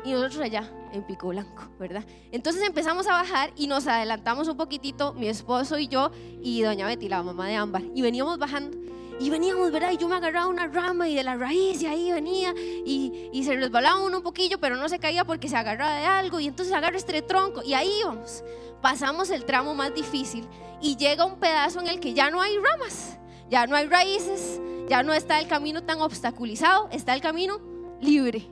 Y 0.04 0.12
nosotros 0.12 0.42
allá, 0.42 0.70
en 0.92 1.08
Pico 1.08 1.30
Blanco, 1.30 1.72
¿verdad? 1.80 2.04
Entonces 2.34 2.62
empezamos 2.68 3.08
a 3.08 3.14
bajar 3.14 3.54
y 3.56 3.68
nos 3.68 3.88
adelantamos 3.88 4.50
un 4.50 4.58
poquitito, 4.58 5.14
mi 5.14 5.30
esposo 5.30 5.80
y 5.80 5.88
yo, 5.88 6.12
y 6.44 6.62
doña 6.62 6.86
Betty, 6.86 7.08
la 7.08 7.24
mamá 7.24 7.48
de 7.48 7.56
Ámbar. 7.56 7.84
Y 7.96 8.02
veníamos 8.02 8.38
bajando. 8.38 8.78
Y 9.20 9.30
veníamos, 9.30 9.72
¿verdad? 9.72 9.92
Y 9.92 9.98
yo 9.98 10.08
me 10.08 10.16
agarraba 10.16 10.48
una 10.48 10.68
rama 10.68 11.10
y 11.10 11.16
de 11.16 11.24
la 11.24 11.36
raíz 11.36 11.82
y 11.82 11.88
ahí 11.88 12.12
venía 12.12 12.54
y, 12.56 13.30
y 13.34 13.44
se 13.44 13.56
resbalaba 13.56 14.02
uno 14.02 14.18
un 14.18 14.24
poquillo, 14.24 14.60
pero 14.60 14.78
no 14.78 14.88
se 14.88 14.98
caía 14.98 15.26
porque 15.26 15.50
se 15.50 15.58
agarraba 15.58 15.96
de 15.96 16.06
algo 16.06 16.40
y 16.40 16.48
entonces 16.48 16.74
agarra 16.74 16.96
este 16.96 17.22
tronco 17.22 17.62
y 17.64 17.74
ahí 17.74 17.92
íbamos. 18.00 18.44
Pasamos 18.82 19.30
el 19.30 19.44
tramo 19.44 19.76
más 19.76 19.94
difícil 19.94 20.48
y 20.82 20.96
llega 20.96 21.26
un 21.26 21.38
pedazo 21.38 21.82
en 21.82 21.88
el 21.88 22.00
que 22.00 22.14
ya 22.14 22.30
no 22.30 22.42
hay 22.42 22.58
ramas, 22.58 23.18
ya 23.50 23.68
no 23.68 23.76
hay 23.76 23.88
raíces, 23.88 24.62
ya 24.88 25.04
no 25.04 25.14
está 25.14 25.40
el 25.40 25.48
camino 25.48 25.84
tan 25.84 26.00
obstaculizado, 26.00 26.88
está 26.92 27.14
el 27.14 27.20
camino 27.20 27.60
libre. 28.00 28.48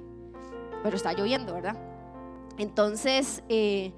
Pero 0.83 0.97
está 0.97 1.13
lloviendo, 1.13 1.53
¿verdad? 1.53 1.77
Entonces, 2.57 3.41
eh, 3.47 3.93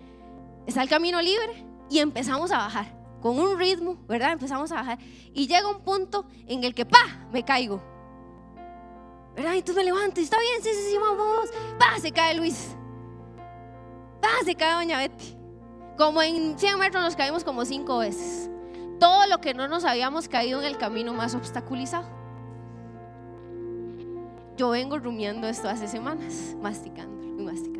está 0.67 0.83
el 0.83 0.89
camino 0.89 1.19
libre 1.19 1.65
y 1.89 1.97
empezamos 1.97 2.51
a 2.51 2.57
bajar 2.57 2.98
con 3.21 3.39
un 3.39 3.57
ritmo, 3.57 3.97
¿verdad? 4.07 4.33
Empezamos 4.33 4.71
a 4.71 4.75
bajar 4.75 4.99
y 5.33 5.47
llega 5.47 5.69
un 5.69 5.81
punto 5.81 6.25
en 6.47 6.63
el 6.63 6.73
que, 6.73 6.85
¡pa! 6.85 7.27
Me 7.31 7.43
caigo. 7.43 7.81
¿Verdad? 9.35 9.53
Y 9.53 9.61
tú 9.61 9.73
me 9.73 9.83
levantas, 9.83 10.23
está 10.23 10.37
bien, 10.39 10.61
sí, 10.61 10.69
sí, 10.73 10.91
sí, 10.91 10.97
vamos. 10.97 11.49
¡Pa! 11.77 11.99
Se 11.99 12.11
cae 12.11 12.35
Luis. 12.35 12.75
¡Pa! 14.21 14.29
Se 14.43 14.55
cae 14.55 14.73
Doña 14.73 14.97
Betty. 14.97 15.37
Como 15.97 16.21
en 16.21 16.57
100 16.57 16.79
metros 16.79 17.03
nos 17.03 17.15
caímos 17.15 17.43
como 17.43 17.65
cinco 17.65 17.99
veces. 17.99 18.49
Todo 18.99 19.27
lo 19.27 19.39
que 19.39 19.53
no 19.53 19.67
nos 19.67 19.85
habíamos 19.85 20.27
caído 20.27 20.59
en 20.59 20.65
el 20.65 20.77
camino 20.77 21.13
más 21.13 21.35
obstaculizado. 21.35 22.07
Yo 24.57 24.69
vengo 24.69 24.97
rumiando 24.97 25.47
esto 25.47 25.69
hace 25.69 25.87
semanas, 25.87 26.55
masticando 26.61 27.25
y 27.25 27.43
masticando. 27.43 27.79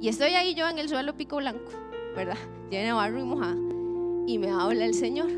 Y 0.00 0.08
estoy 0.08 0.34
ahí 0.34 0.54
yo 0.54 0.66
en 0.68 0.78
el 0.78 0.88
suelo 0.88 1.14
pico 1.16 1.36
blanco, 1.36 1.70
¿verdad? 2.16 2.38
Lleno 2.70 2.86
de 2.86 2.92
barro 2.94 3.18
y 3.18 3.24
mojada. 3.24 3.71
Y 4.26 4.38
me 4.38 4.50
habla 4.50 4.84
el 4.84 4.94
Señor. 4.94 5.30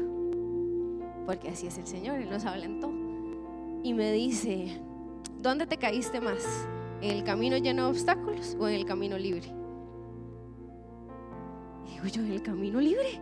Porque 1.27 1.49
así 1.49 1.67
es 1.67 1.79
el 1.79 1.87
Señor, 1.87 2.19
Él 2.19 2.31
nos 2.31 2.45
habla 2.45 2.65
en 2.65 2.81
todo. 2.81 2.93
Y 3.83 3.95
me 3.95 4.13
dice, 4.13 4.81
¿dónde 5.41 5.67
te 5.67 5.77
caíste 5.77 6.21
más? 6.21 6.69
¿En 7.01 7.11
el 7.11 7.25
camino 7.25 7.57
lleno 7.57 7.85
de 7.85 7.91
obstáculos 7.91 8.57
o 8.59 8.69
en 8.69 8.75
el 8.75 8.85
camino 8.85 9.19
libre? 9.19 9.53
digo 11.91 12.07
yo, 12.07 12.23
en 12.23 12.33
el 12.33 12.43
camino 12.43 12.81
libre. 12.81 13.21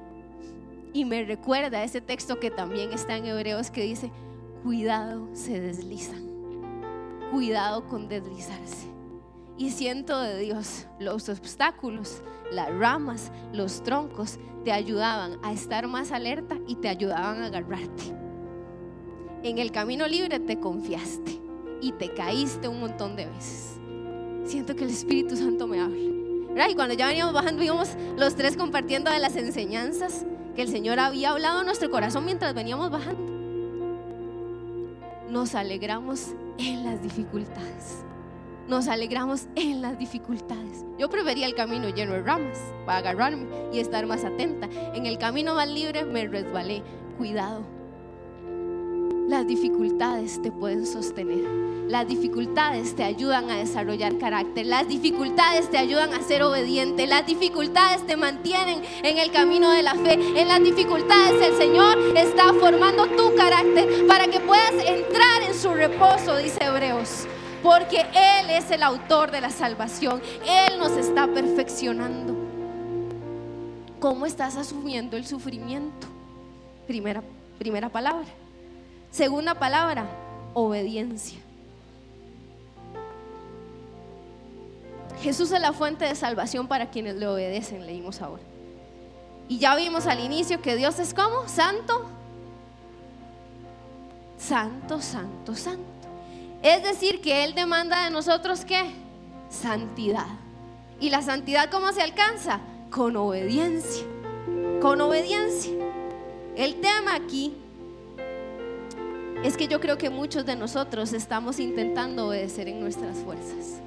Y 0.93 1.05
me 1.05 1.25
recuerda 1.25 1.83
ese 1.83 2.01
texto 2.01 2.39
que 2.39 2.51
también 2.51 2.93
está 2.93 3.17
en 3.17 3.27
Hebreos 3.27 3.71
que 3.71 3.83
dice, 3.83 4.11
cuidado, 4.63 5.29
se 5.33 5.61
deslizan. 5.61 6.23
Cuidado 7.31 7.87
con 7.87 8.09
deslizarse. 8.09 8.92
Y 9.59 9.71
siento 9.71 10.21
de 10.21 10.39
Dios, 10.39 10.87
los 10.99 11.29
obstáculos, 11.29 12.23
las 12.51 12.73
ramas, 12.75 13.31
los 13.53 13.83
troncos 13.83 14.39
te 14.65 14.73
ayudaban 14.73 15.39
a 15.43 15.53
estar 15.53 15.87
más 15.89 16.13
alerta 16.13 16.57
y 16.67 16.77
te 16.77 16.89
ayudaban 16.89 17.43
a 17.43 17.47
agarrarte. 17.47 18.17
En 19.43 19.59
el 19.59 19.73
camino 19.73 20.07
libre 20.07 20.41
te 20.41 20.59
confiaste 20.59 21.41
y 21.81 21.93
te 21.93 22.13
caíste 22.15 22.69
un 22.69 22.81
montón 22.81 23.17
de 23.17 23.27
veces. 23.27 23.79
Siento 24.45 24.75
que 24.75 24.85
el 24.85 24.91
Espíritu 24.91 25.37
Santo 25.37 25.67
me 25.67 25.81
habla. 25.81 26.71
Y 26.71 26.75
cuando 26.75 26.95
ya 26.95 27.07
veníamos 27.07 27.35
bajando, 27.35 27.63
íbamos 27.63 27.91
los 28.17 28.35
tres 28.35 28.57
compartiendo 28.57 29.11
de 29.11 29.19
las 29.19 29.37
enseñanzas 29.37 30.27
que 30.55 30.63
el 30.63 30.69
Señor 30.69 31.01
había 31.01 31.31
hablado 31.31 31.61
en 31.61 31.67
nuestro 31.67 31.91
corazón 31.91 32.25
mientras 32.25 32.55
veníamos 32.55 32.91
bajando. 32.91 33.33
Nos 35.29 35.55
alegramos 35.55 36.29
en 36.59 36.85
las 36.85 37.03
dificultades 37.03 38.05
nos 38.69 38.89
alegramos 38.89 39.47
en 39.55 39.83
las 39.83 39.99
dificultades. 39.99 40.85
Yo 40.99 41.09
prefería 41.09 41.47
el 41.47 41.55
camino 41.55 41.89
lleno 41.89 42.13
de 42.13 42.23
ramas 42.23 42.59
para 42.87 42.99
agarrarme 42.99 43.47
y 43.73 43.81
estar 43.81 44.07
más 44.07 44.25
atenta. 44.25 44.69
En 44.95 45.07
el 45.07 45.19
camino 45.19 45.55
más 45.55 45.69
libre 45.69 46.05
me 46.05 46.27
resbalé. 46.27 46.83
Cuidado. 47.19 47.63
Las 49.29 49.47
dificultades 49.47 50.41
te 50.43 50.51
pueden 50.51 50.87
sostener. 50.87 51.73
Las 51.89 52.07
dificultades 52.07 52.95
te 52.95 53.05
ayudan 53.05 53.51
a 53.51 53.59
desarrollar 53.59 54.17
carácter. 54.19 54.67
Las 54.67 54.89
dificultades 54.89 55.71
te 55.71 55.79
ayudan 55.79 56.15
a 56.15 56.23
ser 56.23 56.43
obediente. 56.43 57.07
Las 57.07 57.27
dificultades 57.27 58.07
te 58.07 58.17
mantienen 58.17 58.83
en 59.03 59.19
el 59.19 59.31
camino 59.31 59.71
de 59.71 59.83
la 59.83 59.95
fe. 59.95 60.15
En 60.15 60.49
las 60.49 60.63
dificultades 60.63 61.41
el 61.43 61.57
Señor 61.57 61.99
está 62.17 62.53
formando 62.55 63.07
tu 63.09 63.35
carácter 63.35 64.07
para 64.07 64.27
que 64.27 64.41
puedas 64.41 64.73
entrar 64.73 65.43
en 65.47 65.55
su 65.55 65.75
reposo, 65.75 66.37
dice 66.37 66.65
Hebreos 66.65 67.27
porque 67.63 68.01
Él 68.01 68.51
es 68.51 68.71
el 68.71 68.83
autor 68.83 69.31
de 69.31 69.41
la 69.41 69.51
salvación. 69.51 70.21
Él 70.47 70.79
nos 70.79 70.93
está 70.93 71.27
perfeccionando. 71.27 72.35
¿Cómo 74.01 74.27
estás 74.27 74.57
asumiendo 74.57 75.17
el 75.17 75.25
sufrimiento? 75.27 76.09
Primera, 76.87 77.23
primera 77.59 77.89
palabra. 77.89 78.27
Segunda 79.11 79.55
palabra, 79.55 80.07
obediencia. 80.55 81.39
Jesús 85.21 85.53
es 85.53 85.61
la 85.61 85.73
fuente 85.73 86.05
de 86.05 86.17
salvación 86.17 86.67
para 86.67 86.91
quienes 86.91 87.15
le 87.15 87.29
obedecen, 87.29 87.87
leímos 87.87 88.21
ahora. 88.21 88.43
Y 89.49 89.59
ya 89.59 89.77
vimos 89.77 90.07
al 90.07 90.19
inicio 90.19 90.61
que 90.61 90.75
Dios 90.75 90.99
es 90.99 91.15
como 91.15 91.47
santo, 91.49 92.07
santo, 94.37 95.01
santo, 95.01 95.55
santo. 95.55 95.92
Es 96.63 96.83
decir, 96.83 97.21
que 97.21 97.45
Él 97.45 97.55
demanda 97.55 98.05
de 98.05 98.11
nosotros 98.11 98.65
qué? 98.65 98.95
Santidad. 99.51 100.27
¿Y 101.01 101.11
la 101.11 101.23
santidad 101.23 101.71
cómo 101.71 101.93
se 101.93 102.03
alcanza? 102.03 102.61
Con 102.91 103.17
obediencia. 103.17 104.05
Con 104.81 105.01
obediencia. 105.01 105.73
El 106.55 106.81
tema 106.81 107.17
aquí 107.17 107.55
es 109.43 109.57
que 109.57 109.67
yo 109.67 109.81
creo 109.81 109.99
que 109.99 110.11
muchos 110.11 110.47
de 110.47 110.55
nosotros 110.55 111.13
estamos 111.13 111.59
intentando 111.59 112.29
obedecer 112.29 112.69
en 112.69 112.81
nuestras 112.81 113.17
fuerzas. 113.19 113.81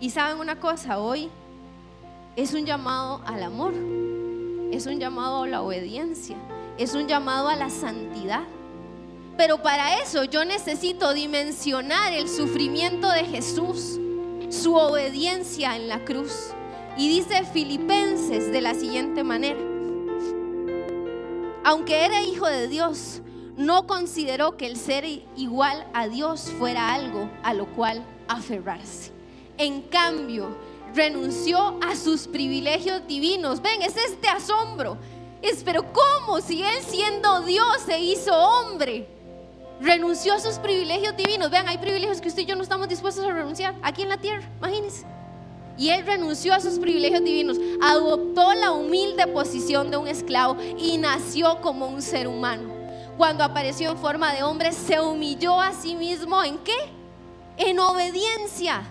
Y 0.00 0.08
saben 0.10 0.38
una 0.38 0.58
cosa, 0.58 0.98
hoy 0.98 1.28
es 2.36 2.54
un 2.54 2.64
llamado 2.64 3.20
al 3.26 3.42
amor, 3.42 3.74
es 4.72 4.86
un 4.86 4.98
llamado 4.98 5.42
a 5.42 5.48
la 5.48 5.60
obediencia, 5.60 6.36
es 6.78 6.94
un 6.94 7.06
llamado 7.06 7.48
a 7.48 7.56
la 7.56 7.68
santidad. 7.68 8.44
Pero 9.36 9.62
para 9.62 10.00
eso 10.00 10.24
yo 10.24 10.44
necesito 10.44 11.14
dimensionar 11.14 12.12
el 12.12 12.28
sufrimiento 12.28 13.10
de 13.10 13.24
Jesús, 13.24 13.98
su 14.50 14.74
obediencia 14.74 15.76
en 15.76 15.88
la 15.88 16.04
cruz. 16.04 16.52
Y 16.96 17.08
dice 17.08 17.44
Filipenses 17.44 18.52
de 18.52 18.60
la 18.60 18.74
siguiente 18.74 19.24
manera, 19.24 19.60
aunque 21.64 22.04
era 22.04 22.22
hijo 22.22 22.46
de 22.46 22.68
Dios, 22.68 23.20
no 23.56 23.86
consideró 23.86 24.56
que 24.56 24.66
el 24.66 24.76
ser 24.76 25.04
igual 25.36 25.86
a 25.92 26.08
Dios 26.08 26.50
fuera 26.58 26.94
algo 26.94 27.30
a 27.42 27.52
lo 27.52 27.66
cual 27.66 28.04
aferrarse. 28.28 29.12
En 29.58 29.82
cambio, 29.82 30.56
renunció 30.94 31.78
a 31.82 31.94
sus 31.94 32.26
privilegios 32.26 33.06
divinos. 33.06 33.60
Ven, 33.60 33.82
es 33.82 33.96
este 33.96 34.28
asombro. 34.28 34.96
Es, 35.42 35.62
pero 35.62 35.84
¿cómo 35.92 36.40
si 36.40 36.62
él 36.62 36.82
siendo 36.86 37.42
Dios 37.42 37.82
se 37.84 38.00
hizo 38.00 38.34
hombre? 38.34 39.06
Renunció 39.80 40.34
a 40.34 40.40
sus 40.40 40.58
privilegios 40.58 41.16
divinos. 41.16 41.50
Vean, 41.50 41.68
hay 41.68 41.78
privilegios 41.78 42.20
que 42.20 42.28
usted 42.28 42.42
y 42.42 42.46
yo 42.46 42.56
no 42.56 42.62
estamos 42.62 42.88
dispuestos 42.88 43.24
a 43.24 43.32
renunciar 43.32 43.74
aquí 43.82 44.02
en 44.02 44.10
la 44.10 44.18
tierra, 44.18 44.46
imagínense. 44.58 45.06
Y 45.78 45.88
él 45.88 46.04
renunció 46.04 46.52
a 46.52 46.60
sus 46.60 46.78
privilegios 46.78 47.24
divinos, 47.24 47.56
adoptó 47.80 48.52
la 48.52 48.72
humilde 48.72 49.26
posición 49.28 49.90
de 49.90 49.96
un 49.96 50.08
esclavo 50.08 50.56
y 50.78 50.98
nació 50.98 51.60
como 51.62 51.86
un 51.86 52.02
ser 52.02 52.28
humano. 52.28 52.74
Cuando 53.16 53.44
apareció 53.44 53.90
en 53.90 53.98
forma 53.98 54.32
de 54.34 54.42
hombre, 54.42 54.72
se 54.72 55.00
humilló 55.00 55.58
a 55.58 55.72
sí 55.72 55.94
mismo 55.94 56.42
en 56.44 56.58
qué? 56.58 56.76
En 57.56 57.78
obediencia. 57.78 58.82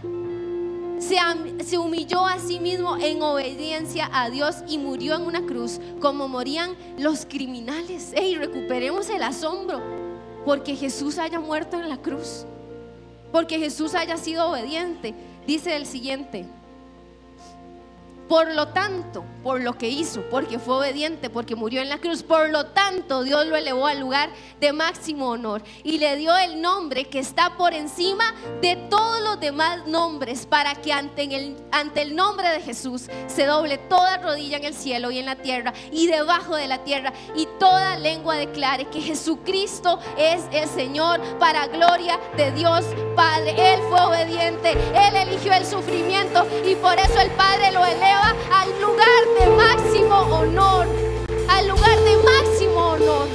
Se, 1.00 1.18
se, 1.64 1.78
humilló 1.78 2.26
a 2.26 2.40
sí 2.40 2.60
mismo 2.60 2.98
en 2.98 3.22
obediencia 3.22 4.10
a 4.12 4.30
Dios 4.30 4.58
y 4.68 4.78
murió 4.78 5.16
en 5.16 5.22
una 5.22 5.46
cruz 5.46 5.80
como 6.02 6.28
morían 6.28 6.76
los 6.98 7.26
criminales. 7.26 8.12
Ey, 8.14 8.36
recuperemos 8.36 9.10
el 9.10 9.24
asombro 9.24 10.09
porque 10.46 10.76
Jesús 10.76 11.18
haya 11.18 11.40
muerto 11.40 11.80
en 11.80 11.90
la 11.90 11.98
cruz, 11.98 12.46
porque 13.32 13.60
Jesús 13.60 13.96
haya 13.96 14.18
sido 14.18 14.50
obediente. 14.50 15.14
Dice 15.46 15.76
el 15.76 15.86
siguiente, 15.86 16.46
por 18.30 18.54
lo 18.54 18.68
tanto, 18.68 19.26
por 19.44 19.60
lo 19.60 19.76
que 19.76 19.90
hizo, 19.90 20.22
porque 20.30 20.60
fue 20.60 20.76
obediente, 20.76 21.32
porque 21.32 21.56
murió 21.56 21.82
en 21.82 21.90
la 21.90 21.98
cruz, 21.98 22.22
por 22.22 22.50
lo 22.50 22.68
tanto 22.68 23.24
Dios 23.24 23.48
lo 23.48 23.56
elevó 23.56 23.88
al 23.88 24.00
lugar 24.00 24.30
de 24.60 24.72
máximo 24.72 25.30
honor 25.30 25.64
y 25.84 25.98
le 25.98 26.16
dio 26.16 26.38
el 26.38 26.62
nombre 26.62 27.06
que 27.06 27.18
está 27.18 27.58
por 27.58 27.74
encima 27.74 28.36
de 28.62 28.76
todos 28.76 29.22
los 29.22 29.40
demás 29.40 29.88
nombres, 29.88 30.46
para 30.46 30.76
que 30.76 30.94
ante 30.94 31.24
el, 31.24 31.58
ante 31.72 32.04
el 32.04 32.16
nombre 32.16 32.50
de 32.50 32.62
Jesús 32.62 33.08
se 33.26 33.46
doble 33.48 33.80
toda 33.80 34.18
rodilla 34.18 34.58
en 34.58 34.66
el 34.66 34.76
cielo 34.76 35.10
y 35.10 35.18
en 35.18 35.26
la 35.26 35.36
tierra 35.36 35.74
y 35.92 36.06
debajo 36.06 36.56
de 36.56 36.68
la 36.68 36.84
tierra 36.84 37.12
y 37.36 37.48
toda 37.60 37.98
lengua 37.98 38.36
declare 38.36 38.86
que 38.86 39.02
Jesucristo 39.02 40.00
es 40.18 40.44
el 40.52 40.70
Señor 40.70 41.20
para 41.40 41.66
gloria 41.66 42.20
de 42.38 42.52
Dios 42.52 42.86
Padre. 43.16 43.74
Él 43.74 43.80
fue 43.90 44.02
obediente, 44.02 44.74
Él 44.94 45.16
eligió 45.16 45.52
el 45.54 45.66
sufrimiento 45.66 46.46
y 46.64 46.76
por 46.76 46.94
eso 47.00 47.20
el 47.20 47.32
Padre 47.32 47.72
lo 47.72 47.84
eleva 47.84 48.19
al 48.52 48.82
lugar 48.82 49.22
de 49.40 49.48
máximo 49.56 50.16
honor, 50.16 50.88
al 51.50 51.68
lugar 51.68 52.00
de 52.00 52.18
máximo 52.18 52.92
honor, 52.92 53.28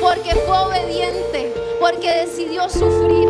porque 0.00 0.34
fue 0.34 0.58
obediente, 0.58 1.54
porque 1.80 2.26
decidió 2.26 2.68
sufrir. 2.68 3.28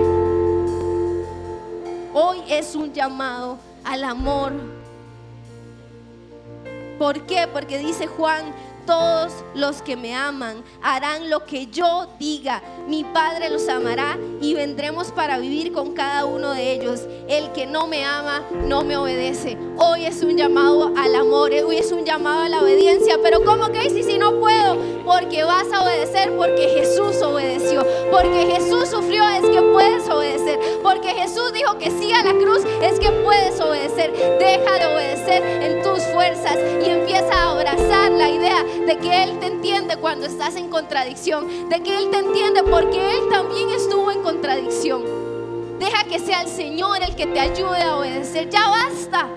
Hoy 2.14 2.42
es 2.48 2.74
un 2.74 2.92
llamado 2.92 3.58
al 3.84 4.04
amor. 4.04 4.52
¿Por 6.98 7.26
qué? 7.26 7.48
Porque 7.52 7.78
dice 7.78 8.06
Juan 8.06 8.54
todos 8.86 9.32
los 9.54 9.82
que 9.82 9.96
me 9.96 10.14
aman 10.14 10.62
harán 10.82 11.30
lo 11.30 11.44
que 11.44 11.66
yo 11.66 12.06
diga. 12.18 12.62
Mi 12.86 13.04
Padre 13.04 13.48
los 13.50 13.68
amará 13.68 14.18
y 14.40 14.54
vendremos 14.54 15.12
para 15.12 15.38
vivir 15.38 15.72
con 15.72 15.92
cada 15.92 16.24
uno 16.24 16.52
de 16.52 16.72
ellos. 16.72 17.00
El 17.28 17.52
que 17.52 17.66
no 17.66 17.86
me 17.86 18.04
ama 18.04 18.42
no 18.66 18.82
me 18.82 18.96
obedece. 18.96 19.56
Hoy 19.76 20.04
es 20.04 20.22
un 20.22 20.36
llamado 20.36 20.92
al 20.96 21.14
amor, 21.14 21.50
hoy 21.52 21.76
es 21.76 21.92
un 21.92 22.04
llamado 22.04 22.42
a 22.42 22.48
la 22.48 22.62
obediencia. 22.62 23.18
Pero 23.22 23.44
¿cómo 23.44 23.70
que 23.70 23.90
si, 23.90 24.02
si 24.02 24.18
no 24.18 24.40
puedo? 24.40 24.76
Porque 25.04 25.44
vas 25.44 25.70
a 25.72 25.82
obedecer 25.82 26.32
porque 26.36 26.68
Jesús 26.68 27.20
obedeció. 27.22 27.86
Porque 28.10 28.46
Jesús 28.54 28.88
sufrió 28.88 29.28
es 29.28 29.48
que 29.48 29.62
puedes 29.62 30.08
obedecer. 30.08 30.58
Porque 30.82 31.08
Jesús 31.08 31.52
dijo 31.52 31.78
que 31.78 31.90
sí 31.90 32.12
a 32.12 32.22
la 32.22 32.32
cruz 32.32 32.62
es 32.82 32.98
que 32.98 33.10
puedes 33.10 33.60
obedecer. 33.60 34.12
Deja 34.12 34.78
de 34.78 34.86
obedecer 34.94 35.42
en 35.62 35.82
tus 35.82 36.02
fuerzas 36.12 36.56
y 36.84 36.90
empieza 36.90 37.32
a 37.32 37.50
abrazar 37.52 38.10
la 38.12 38.28
idea 38.28 38.64
de 38.86 38.98
que 38.98 39.22
Él 39.22 39.38
te 39.38 39.46
entiende 39.46 39.96
cuando 39.96 40.26
estás 40.26 40.56
en 40.56 40.68
contradicción, 40.68 41.68
de 41.68 41.82
que 41.82 41.96
Él 41.96 42.10
te 42.10 42.18
entiende 42.18 42.62
porque 42.62 43.18
Él 43.18 43.28
también 43.30 43.68
estuvo 43.70 44.10
en 44.10 44.22
contradicción. 44.22 45.04
Deja 45.78 46.04
que 46.04 46.18
sea 46.18 46.42
el 46.42 46.48
Señor 46.48 47.02
el 47.02 47.16
que 47.16 47.26
te 47.26 47.40
ayude 47.40 47.82
a 47.82 47.96
obedecer. 47.96 48.48
Ya 48.50 48.68
basta 48.68 49.28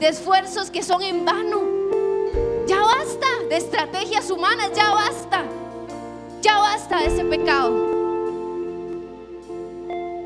de 0.00 0.08
esfuerzos 0.08 0.70
que 0.70 0.82
son 0.82 1.02
en 1.02 1.24
vano. 1.24 1.62
Ya 2.66 2.80
basta 2.80 3.26
de 3.48 3.56
estrategias 3.56 4.30
humanas, 4.30 4.70
ya 4.74 4.90
basta. 4.90 5.44
Ya 6.42 6.58
basta 6.58 6.98
de 6.98 7.06
ese 7.06 7.24
pecado. 7.24 7.72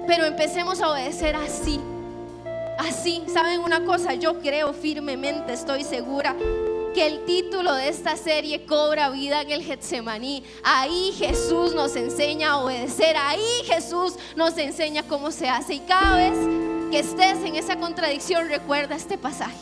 Pero 0.06 0.24
empecemos 0.24 0.80
a 0.80 0.92
obedecer 0.92 1.36
así. 1.36 1.80
Así, 2.78 3.22
¿saben 3.32 3.60
una 3.60 3.84
cosa? 3.84 4.14
Yo 4.14 4.40
creo 4.40 4.72
firmemente, 4.72 5.52
estoy 5.52 5.84
segura 5.84 6.34
que 6.94 7.06
el 7.06 7.24
título 7.24 7.74
de 7.74 7.88
esta 7.88 8.16
serie 8.16 8.64
cobra 8.64 9.10
vida 9.10 9.42
en 9.42 9.50
el 9.50 9.62
Getsemaní. 9.62 10.42
Ahí 10.62 11.12
Jesús 11.16 11.74
nos 11.74 11.96
enseña 11.96 12.50
a 12.52 12.58
obedecer, 12.58 13.16
ahí 13.16 13.62
Jesús 13.64 14.14
nos 14.36 14.56
enseña 14.58 15.02
cómo 15.02 15.30
se 15.30 15.48
hace 15.48 15.74
y 15.74 15.80
cada 15.80 16.16
vez 16.16 16.34
que 16.90 17.00
estés 17.00 17.44
en 17.44 17.56
esa 17.56 17.76
contradicción, 17.76 18.48
recuerda 18.48 18.96
este 18.96 19.18
pasaje. 19.18 19.58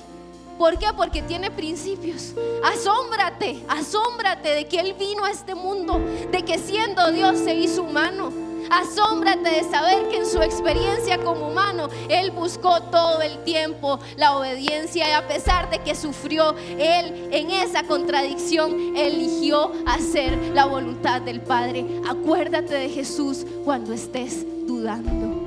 ¿Por 0.58 0.78
qué? 0.78 0.86
Porque 0.96 1.22
tiene 1.22 1.50
principios. 1.50 2.32
Asómbrate, 2.64 3.62
asómbrate 3.68 4.48
de 4.50 4.66
que 4.66 4.80
Él 4.80 4.94
vino 4.98 5.24
a 5.24 5.30
este 5.30 5.54
mundo, 5.54 6.00
de 6.30 6.42
que 6.44 6.58
siendo 6.58 7.12
Dios 7.12 7.38
se 7.38 7.54
hizo 7.54 7.82
humano. 7.82 8.45
Asómbrate 8.70 9.48
de 9.48 9.64
saber 9.64 10.08
que 10.08 10.18
en 10.18 10.26
su 10.26 10.40
experiencia 10.42 11.18
como 11.18 11.48
humano 11.48 11.88
Él 12.08 12.30
buscó 12.30 12.80
todo 12.82 13.22
el 13.22 13.38
tiempo 13.44 13.98
la 14.16 14.36
obediencia 14.36 15.08
y 15.08 15.12
a 15.12 15.26
pesar 15.26 15.70
de 15.70 15.78
que 15.78 15.94
sufrió, 15.94 16.54
Él 16.78 17.28
en 17.32 17.50
esa 17.50 17.84
contradicción 17.84 18.96
eligió 18.96 19.72
hacer 19.86 20.36
la 20.54 20.66
voluntad 20.66 21.20
del 21.20 21.40
Padre. 21.40 21.86
Acuérdate 22.08 22.74
de 22.74 22.88
Jesús 22.88 23.46
cuando 23.64 23.92
estés 23.92 24.44
dudando. 24.66 25.46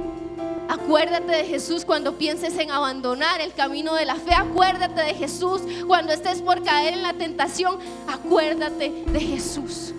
Acuérdate 0.70 1.32
de 1.32 1.46
Jesús 1.46 1.84
cuando 1.84 2.18
pienses 2.20 2.56
en 2.60 2.70
abandonar 2.70 3.42
el 3.42 3.54
camino 3.54 3.96
de 3.96 4.06
la 4.06 4.16
fe. 4.16 4.36
Acuérdate 4.36 5.02
de 5.02 5.16
Jesús 5.16 5.62
cuando 5.88 6.14
estés 6.14 6.44
por 6.44 6.62
caer 6.62 6.94
en 6.94 7.02
la 7.02 7.14
tentación. 7.14 7.80
Acuérdate 8.08 9.04
de 9.12 9.20
Jesús. 9.20 9.94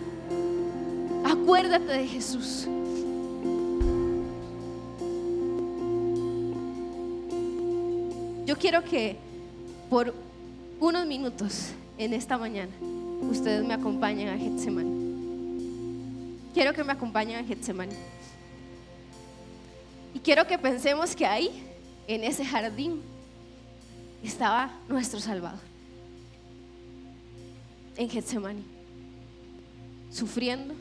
Acuérdate 1.25 1.93
de 1.93 2.07
Jesús. 2.07 2.69
Yo 8.51 8.59
quiero 8.59 8.83
que 8.83 9.17
por 9.89 10.13
unos 10.81 11.07
minutos 11.07 11.69
en 11.97 12.13
esta 12.13 12.37
mañana 12.37 12.73
ustedes 13.31 13.65
me 13.65 13.75
acompañen 13.75 14.29
a 14.29 14.37
Getsemani. 14.37 14.91
Quiero 16.53 16.75
que 16.75 16.83
me 16.83 16.93
acompañen 16.93 17.45
a 17.45 17.47
Getsemani. 17.47 17.95
Y 20.15 20.19
quiero 20.19 20.49
que 20.49 20.59
pensemos 20.59 21.15
que 21.15 21.27
ahí, 21.27 21.63
en 22.09 22.25
ese 22.25 22.45
jardín, 22.45 23.01
estaba 24.21 24.73
nuestro 24.89 25.21
Salvador. 25.21 25.61
En 27.97 28.11
Getsemani. 28.11 28.65
Sufriendo. 30.11 30.75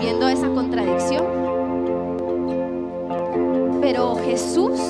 Viendo 0.00 0.28
esa 0.28 0.48
contradicción. 0.48 1.24
Pero 3.80 4.16
Jesús 4.16 4.80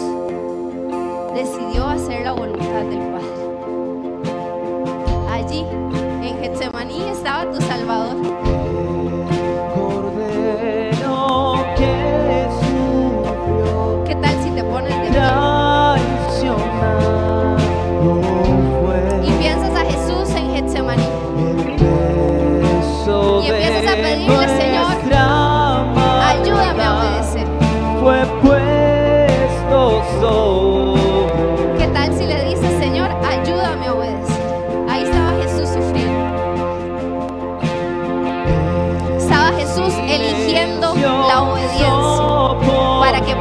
decidió 1.40 1.86
hacer 1.86 2.22
la 2.22 2.32
voluntad 2.32 2.84
del 2.84 3.00
Padre. 3.12 3.30
Allí, 5.30 5.64
en 6.22 6.38
Getsemaní, 6.38 7.00
estaba 7.08 7.50
tu 7.50 7.58
Salvador. 7.62 8.39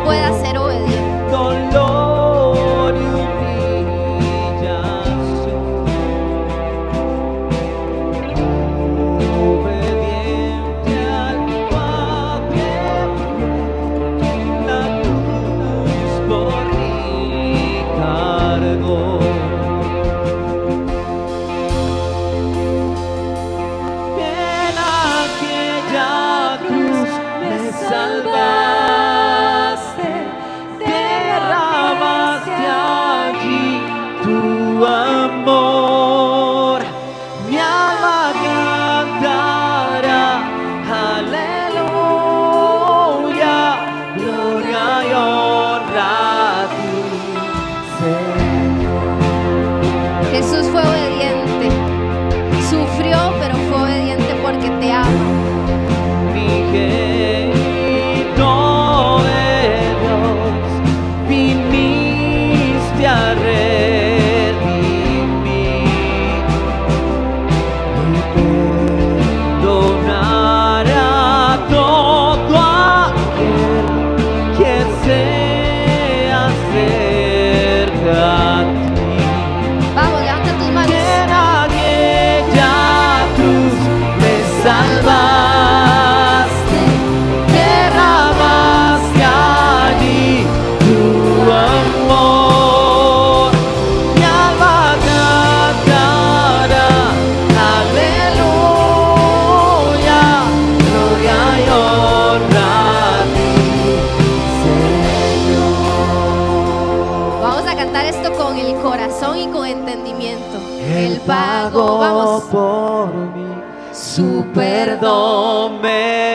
Pueda 0.09 0.41
ser 0.41 0.58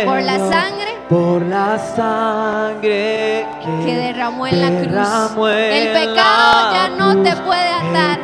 Por 0.06 0.22
la 0.22 0.38
sangre 0.38 0.94
por 1.08 1.42
la 1.42 1.78
sangre 1.78 3.46
que, 3.62 3.84
que 3.84 3.94
derramó 3.94 4.46
en 4.46 4.60
la 4.60 4.68
cruz. 4.68 5.48
en 5.48 5.72
El 5.72 5.92
pecado 5.92 6.72
ya 6.72 6.88
no 6.96 7.22
te 7.22 7.36
puede 7.36 7.68
atar. 7.68 8.20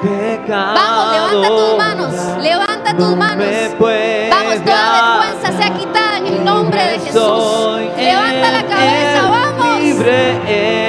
Vamos, 0.49 1.12
levanta 1.12 1.49
tus 1.49 1.78
manos. 1.78 2.14
Levanta 2.43 2.97
tus 2.97 3.09
no 3.11 3.16
manos. 3.16 3.47
Vamos, 3.78 4.64
toda 4.64 5.20
vergüenza 5.20 5.59
sea 5.59 5.78
quitada 5.78 6.18
en 6.18 6.26
el 6.26 6.45
nombre 6.45 6.82
de 6.82 6.99
Jesús. 7.01 7.80
Levanta 7.97 8.51
la 8.51 8.66
cabeza, 8.66 9.28
vamos. 9.28 10.80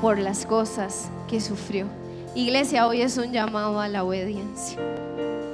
Por 0.00 0.18
las 0.18 0.46
cosas 0.46 1.08
que 1.28 1.40
sufrió. 1.40 1.86
Iglesia, 2.34 2.86
hoy 2.86 3.02
es 3.02 3.16
un 3.16 3.32
llamado 3.32 3.80
a 3.80 3.88
la 3.88 4.04
obediencia. 4.04 4.78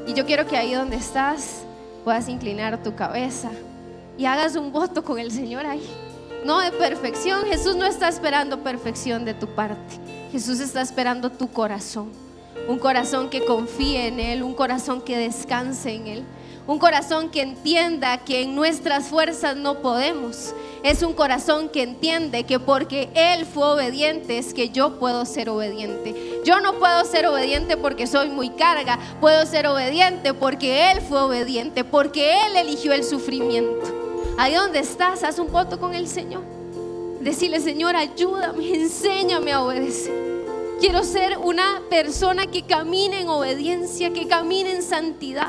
Y 0.06 0.12
yo 0.12 0.26
quiero 0.26 0.46
que 0.46 0.56
ahí 0.56 0.74
donde 0.74 0.96
estás 0.96 1.62
puedas 2.04 2.28
inclinar 2.28 2.82
tu 2.82 2.94
cabeza 2.94 3.50
y 4.18 4.26
hagas 4.26 4.56
un 4.56 4.70
voto 4.70 5.02
con 5.02 5.18
el 5.18 5.30
Señor 5.30 5.64
ahí. 5.64 5.82
No 6.44 6.60
de 6.60 6.72
perfección, 6.72 7.46
Jesús 7.46 7.74
no 7.76 7.86
está 7.86 8.08
esperando 8.08 8.62
perfección 8.62 9.24
de 9.24 9.32
tu 9.32 9.46
parte. 9.46 9.98
Jesús 10.30 10.60
está 10.60 10.82
esperando 10.82 11.30
tu 11.30 11.48
corazón. 11.48 12.10
Un 12.68 12.78
corazón 12.78 13.30
que 13.30 13.44
confíe 13.44 14.08
en 14.08 14.20
Él, 14.20 14.42
un 14.42 14.54
corazón 14.54 15.00
que 15.00 15.16
descanse 15.16 15.94
en 15.94 16.06
Él. 16.06 16.24
Un 16.66 16.78
corazón 16.78 17.28
que 17.28 17.42
entienda 17.42 18.16
que 18.24 18.40
en 18.40 18.54
nuestras 18.54 19.08
fuerzas 19.08 19.54
no 19.54 19.80
podemos. 19.82 20.54
Es 20.82 21.02
un 21.02 21.12
corazón 21.12 21.68
que 21.68 21.82
entiende 21.82 22.44
que 22.44 22.58
porque 22.58 23.10
Él 23.14 23.44
fue 23.44 23.66
obediente 23.66 24.38
es 24.38 24.54
que 24.54 24.70
yo 24.70 24.98
puedo 24.98 25.26
ser 25.26 25.50
obediente. 25.50 26.14
Yo 26.42 26.60
no 26.60 26.78
puedo 26.78 27.04
ser 27.04 27.26
obediente 27.26 27.76
porque 27.76 28.06
soy 28.06 28.30
muy 28.30 28.48
carga. 28.48 28.98
Puedo 29.20 29.44
ser 29.44 29.66
obediente 29.66 30.32
porque 30.32 30.90
Él 30.90 31.02
fue 31.02 31.20
obediente, 31.20 31.84
porque 31.84 32.32
Él 32.46 32.56
eligió 32.56 32.94
el 32.94 33.04
sufrimiento. 33.04 33.82
Ahí 34.38 34.54
donde 34.54 34.78
estás, 34.78 35.22
haz 35.22 35.38
un 35.38 35.52
voto 35.52 35.78
con 35.78 35.94
el 35.94 36.08
Señor. 36.08 36.42
Decirle, 37.20 37.60
Señor, 37.60 37.94
ayúdame, 37.94 38.74
enséñame 38.74 39.52
a 39.52 39.62
obedecer. 39.62 40.14
Quiero 40.80 41.04
ser 41.04 41.36
una 41.36 41.82
persona 41.90 42.46
que 42.46 42.62
camine 42.62 43.20
en 43.20 43.28
obediencia, 43.28 44.14
que 44.14 44.26
camine 44.26 44.72
en 44.72 44.82
santidad. 44.82 45.48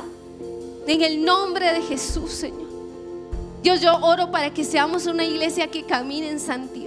En 0.88 1.02
el 1.02 1.26
nombre 1.26 1.74
de 1.74 1.82
Jesús, 1.82 2.32
Señor. 2.32 2.66
Dios, 3.64 3.82
yo 3.82 3.96
oro 3.98 4.30
para 4.30 4.54
que 4.54 4.64
seamos 4.64 5.08
una 5.08 5.26
iglesia 5.26 5.68
que 5.68 5.84
camine 5.84 6.30
en 6.30 6.40
santidad. 6.40 6.85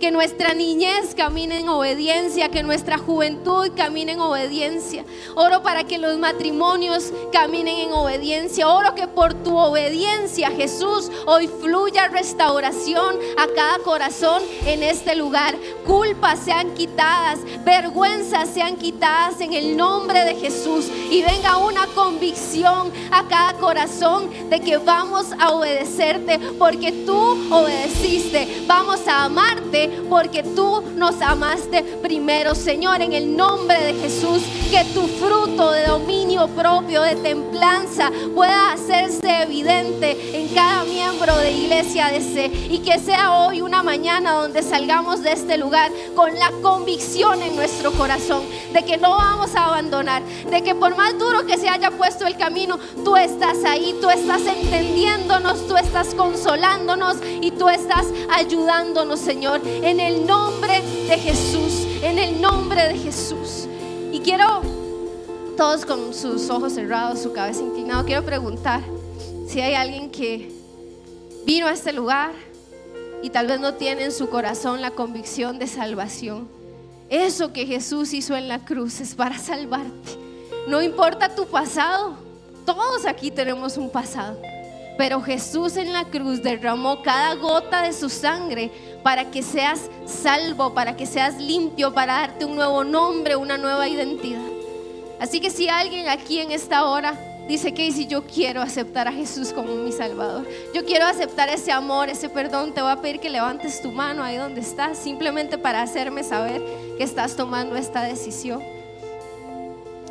Que 0.00 0.10
nuestra 0.10 0.54
niñez 0.54 1.14
camine 1.14 1.58
en 1.60 1.68
obediencia, 1.68 2.48
que 2.48 2.62
nuestra 2.62 2.96
juventud 2.96 3.70
camine 3.76 4.12
en 4.12 4.20
obediencia. 4.20 5.04
Oro 5.34 5.62
para 5.62 5.84
que 5.84 5.98
los 5.98 6.16
matrimonios 6.18 7.12
caminen 7.30 7.80
en 7.80 7.92
obediencia. 7.92 8.66
Oro 8.66 8.94
que 8.94 9.06
por 9.06 9.34
tu 9.34 9.58
obediencia, 9.58 10.50
Jesús, 10.52 11.10
hoy 11.26 11.48
fluya 11.48 12.08
restauración 12.08 13.14
a 13.36 13.46
cada 13.54 13.78
corazón 13.80 14.42
en 14.64 14.82
este 14.82 15.14
lugar. 15.16 15.54
Culpas 15.86 16.38
sean 16.38 16.72
quitadas, 16.72 17.40
vergüenzas 17.62 18.48
sean 18.48 18.76
quitadas 18.76 19.38
en 19.42 19.52
el 19.52 19.76
nombre 19.76 20.24
de 20.24 20.34
Jesús. 20.36 20.86
Y 21.10 21.20
venga 21.20 21.58
una 21.58 21.86
convicción 21.88 22.90
a 23.10 23.28
cada 23.28 23.52
corazón 23.58 24.30
de 24.48 24.60
que 24.60 24.78
vamos 24.78 25.26
a 25.38 25.50
obedecerte 25.50 26.38
porque 26.58 26.90
tú 27.04 27.18
obedeciste. 27.50 28.64
Vamos 28.66 29.06
a 29.06 29.24
amarte 29.24 29.89
porque 30.08 30.42
tú 30.42 30.82
nos 30.96 31.20
amaste 31.20 31.82
primero, 32.02 32.54
Señor, 32.54 33.02
en 33.02 33.12
el 33.12 33.36
nombre 33.36 33.78
de 33.80 33.94
Jesús. 33.94 34.42
Que 34.70 34.84
tu 34.94 35.02
fruto 35.08 35.72
de 35.72 35.86
dominio 35.86 36.46
propio, 36.48 37.02
de 37.02 37.16
templanza, 37.16 38.10
pueda 38.34 38.72
hacerse 38.72 39.42
evidente 39.42 40.16
en 40.40 40.48
cada 40.54 40.84
miembro 40.84 41.36
de 41.36 41.50
Iglesia 41.50 42.08
DC. 42.08 42.50
Y 42.70 42.78
que 42.78 42.98
sea 42.98 43.32
hoy 43.32 43.60
una 43.60 43.82
mañana 43.82 44.32
donde 44.32 44.62
salgamos 44.62 45.22
de 45.22 45.32
este 45.32 45.56
lugar 45.58 45.90
con 46.14 46.34
la 46.38 46.50
convicción 46.62 47.42
en 47.42 47.56
nuestro 47.56 47.92
corazón 47.92 48.42
de 48.72 48.84
que 48.84 48.96
no 48.96 49.10
vamos 49.10 49.54
a 49.54 49.66
abandonar, 49.66 50.22
de 50.50 50.62
que 50.62 50.74
por 50.74 50.96
más 50.96 51.18
duro 51.18 51.46
que 51.46 51.58
se 51.58 51.68
haya 51.68 51.90
puesto 51.90 52.26
el 52.26 52.36
camino, 52.36 52.78
tú 53.04 53.16
estás 53.16 53.64
ahí, 53.64 53.96
tú 54.00 54.10
estás 54.10 54.42
entendiéndonos, 54.42 55.66
tú 55.66 55.76
estás 55.76 56.14
consolándonos 56.14 57.16
y 57.40 57.50
tú 57.52 57.68
estás 57.68 58.06
ayudándonos, 58.30 59.20
Señor, 59.20 59.60
en 59.82 60.00
el 60.00 60.26
nombre 60.26 60.82
de 61.08 61.18
Jesús, 61.18 61.86
en 62.02 62.18
el 62.18 62.40
nombre 62.40 62.88
de 62.88 62.98
Jesús. 62.98 63.66
Y 64.12 64.20
quiero, 64.20 64.62
todos 65.56 65.86
con 65.86 66.12
sus 66.12 66.50
ojos 66.50 66.74
cerrados, 66.74 67.20
su 67.20 67.32
cabeza 67.32 67.62
inclinada, 67.62 68.04
quiero 68.04 68.24
preguntar 68.24 68.82
si 69.48 69.60
hay 69.60 69.74
alguien 69.74 70.10
que 70.10 70.50
vino 71.44 71.66
a 71.66 71.72
este 71.72 71.92
lugar 71.92 72.32
y 73.22 73.30
tal 73.30 73.46
vez 73.46 73.60
no 73.60 73.74
tiene 73.74 74.04
en 74.04 74.12
su 74.12 74.28
corazón 74.28 74.80
la 74.82 74.90
convicción 74.90 75.58
de 75.58 75.66
salvación. 75.66 76.48
Eso 77.08 77.52
que 77.52 77.66
Jesús 77.66 78.12
hizo 78.12 78.36
en 78.36 78.48
la 78.48 78.60
cruz 78.60 79.00
es 79.00 79.14
para 79.14 79.38
salvarte. 79.38 80.12
No 80.68 80.80
importa 80.82 81.34
tu 81.34 81.46
pasado, 81.46 82.14
todos 82.64 83.06
aquí 83.06 83.30
tenemos 83.30 83.76
un 83.76 83.90
pasado. 83.90 84.40
Pero 84.96 85.22
Jesús 85.22 85.76
en 85.76 85.92
la 85.92 86.04
cruz 86.04 86.42
derramó 86.42 87.02
cada 87.02 87.34
gota 87.34 87.82
de 87.82 87.92
su 87.92 88.10
sangre 88.10 88.70
para 89.02 89.30
que 89.30 89.42
seas 89.42 89.90
salvo, 90.06 90.74
para 90.74 90.96
que 90.96 91.06
seas 91.06 91.38
limpio, 91.38 91.92
para 91.92 92.14
darte 92.14 92.44
un 92.44 92.56
nuevo 92.56 92.84
nombre, 92.84 93.36
una 93.36 93.56
nueva 93.56 93.88
identidad. 93.88 94.42
Así 95.18 95.40
que 95.40 95.50
si 95.50 95.68
alguien 95.68 96.08
aquí 96.08 96.40
en 96.40 96.50
esta 96.50 96.84
hora 96.86 97.18
dice 97.46 97.74
que 97.74 97.90
si 97.92 98.06
yo 98.06 98.24
quiero 98.24 98.62
aceptar 98.62 99.08
a 99.08 99.12
Jesús 99.12 99.52
como 99.52 99.74
mi 99.74 99.92
Salvador, 99.92 100.46
yo 100.74 100.84
quiero 100.84 101.04
aceptar 101.06 101.48
ese 101.48 101.72
amor, 101.72 102.08
ese 102.08 102.28
perdón, 102.28 102.72
te 102.72 102.80
voy 102.80 102.90
a 102.90 103.00
pedir 103.00 103.20
que 103.20 103.28
levantes 103.28 103.82
tu 103.82 103.90
mano 103.90 104.22
ahí 104.22 104.36
donde 104.36 104.60
estás, 104.60 104.96
simplemente 104.96 105.58
para 105.58 105.82
hacerme 105.82 106.22
saber 106.22 106.62
que 106.96 107.04
estás 107.04 107.36
tomando 107.36 107.76
esta 107.76 108.02
decisión. 108.02 108.62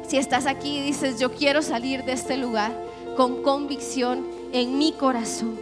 Si 0.08 0.18
estás 0.18 0.48
aquí 0.48 0.80
y 0.80 0.82
dices, 0.82 1.20
yo 1.20 1.32
quiero 1.32 1.62
salir 1.62 2.04
de 2.04 2.14
este 2.14 2.36
lugar 2.36 2.72
con 3.16 3.42
convicción 3.42 4.28
en 4.52 4.78
mi 4.78 4.92
corazón, 4.92 5.60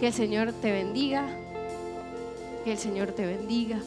que 0.00 0.08
el 0.08 0.12
Señor 0.12 0.52
te 0.52 0.72
bendiga, 0.72 1.26
que 2.64 2.72
el 2.72 2.78
Señor 2.78 3.12
te 3.12 3.26
bendiga. 3.26 3.78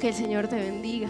Que 0.00 0.08
el 0.08 0.14
Señor 0.14 0.48
te 0.48 0.56
bendiga. 0.56 1.08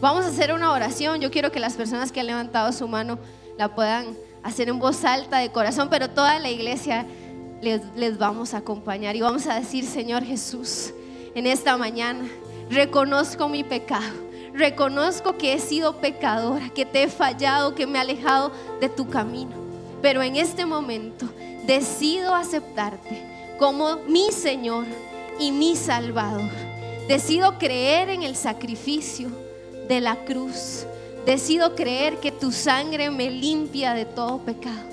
Vamos 0.00 0.24
a 0.24 0.28
hacer 0.28 0.52
una 0.52 0.72
oración. 0.72 1.20
Yo 1.20 1.30
quiero 1.30 1.52
que 1.52 1.60
las 1.60 1.74
personas 1.74 2.10
que 2.10 2.20
han 2.20 2.26
levantado 2.26 2.72
su 2.72 2.88
mano 2.88 3.18
la 3.58 3.74
puedan 3.74 4.16
hacer 4.42 4.68
en 4.68 4.78
voz 4.78 5.04
alta 5.04 5.38
de 5.38 5.52
corazón, 5.52 5.88
pero 5.90 6.10
toda 6.10 6.38
la 6.38 6.48
iglesia 6.48 7.06
les, 7.60 7.82
les 7.94 8.18
vamos 8.18 8.54
a 8.54 8.58
acompañar 8.58 9.14
y 9.14 9.20
vamos 9.20 9.46
a 9.46 9.54
decir, 9.54 9.84
Señor 9.84 10.24
Jesús, 10.24 10.92
en 11.34 11.46
esta 11.46 11.76
mañana 11.76 12.26
reconozco 12.70 13.48
mi 13.48 13.62
pecado. 13.62 14.30
Reconozco 14.52 15.36
que 15.36 15.52
he 15.52 15.58
sido 15.60 15.98
pecadora, 15.98 16.70
que 16.70 16.84
te 16.84 17.04
he 17.04 17.08
fallado, 17.08 17.74
que 17.74 17.86
me 17.86 17.98
he 17.98 18.00
alejado 18.00 18.50
de 18.80 18.88
tu 18.88 19.08
camino. 19.08 19.52
Pero 20.02 20.22
en 20.22 20.34
este 20.34 20.66
momento 20.66 21.28
decido 21.66 22.34
aceptarte 22.34 23.22
como 23.58 23.96
mi 24.08 24.32
Señor 24.32 24.86
y 25.38 25.52
mi 25.52 25.76
Salvador. 25.76 26.50
Decido 27.08 27.58
creer 27.58 28.08
en 28.08 28.22
el 28.22 28.36
sacrificio 28.36 29.28
de 29.88 30.00
la 30.00 30.24
cruz. 30.24 30.86
Decido 31.26 31.74
creer 31.74 32.18
que 32.18 32.30
tu 32.30 32.52
sangre 32.52 33.10
me 33.10 33.30
limpia 33.30 33.94
de 33.94 34.04
todo 34.04 34.38
pecado. 34.38 34.88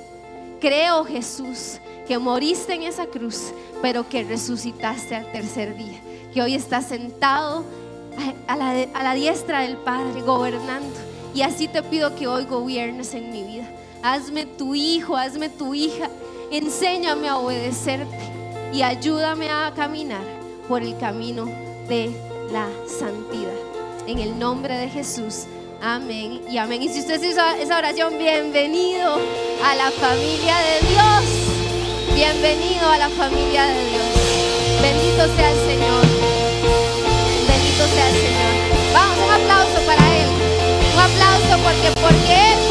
Creo, 0.60 1.06
Jesús, 1.06 1.80
que 2.08 2.18
moriste 2.18 2.74
en 2.74 2.84
esa 2.84 3.06
cruz, 3.06 3.54
pero 3.82 4.10
que 4.10 4.24
resucitaste 4.24 5.16
al 5.16 5.32
tercer 5.32 5.78
día. 5.78 6.02
Que 6.34 6.42
hoy 6.42 6.56
estás 6.56 6.88
sentado 6.88 7.64
a, 8.48 8.56
la, 8.56 8.72
a 8.72 9.04
la 9.04 9.14
diestra 9.14 9.62
del 9.62 9.78
Padre, 9.78 10.22
gobernando. 10.22 10.96
Y 11.34 11.44
así 11.44 11.68
te 11.68 11.84
pido 11.84 12.16
que 12.16 12.28
hoy 12.28 12.46
gobiernes 12.46 13.14
en 13.14 13.32
mi 13.32 13.44
vida. 13.44 13.70
Hazme 14.02 14.46
tu 14.46 14.74
hijo, 14.74 15.16
hazme 15.16 15.50
tu 15.50 15.74
hija. 15.74 16.10
Enséñame 16.50 17.28
a 17.28 17.38
obedecerte 17.38 18.18
y 18.74 18.82
ayúdame 18.82 19.50
a 19.50 19.74
caminar 19.76 20.24
por 20.70 20.82
el 20.82 20.98
camino 20.98 21.46
de 21.90 22.10
la 22.54 22.70
santidad. 22.88 23.52
En 24.08 24.20
el 24.20 24.40
nombre 24.40 24.78
de 24.78 24.88
Jesús. 24.90 25.44
Amén 25.82 26.42
y 26.50 26.58
amén. 26.58 26.82
Y 26.82 26.88
si 26.88 27.02
usted 27.02 27.22
hizo 27.22 27.46
esa 27.60 27.78
oración, 27.78 28.18
bienvenido 28.18 29.20
a 29.62 29.76
la 29.76 29.92
familia 29.92 30.56
de 30.60 30.88
Dios. 30.88 32.16
Bienvenido 32.16 32.90
a 32.90 32.98
la 32.98 33.10
familia 33.10 33.66
de 33.66 33.90
Dios. 33.90 34.08
Bendito 34.82 35.36
sea 35.36 35.52
el 35.52 35.60
Señor. 35.68 36.06
Bendito 37.46 37.88
sea 37.94 38.10
el 38.10 38.16
Señor. 38.16 38.94
Vamos, 38.94 39.18
un 39.18 39.34
aplauso 39.34 39.86
para 39.86 40.18
Él. 40.18 40.30
Un 40.94 41.00
aplauso 41.00 41.64
porque, 41.64 42.02
porque 42.02 42.54
Él 42.54 42.67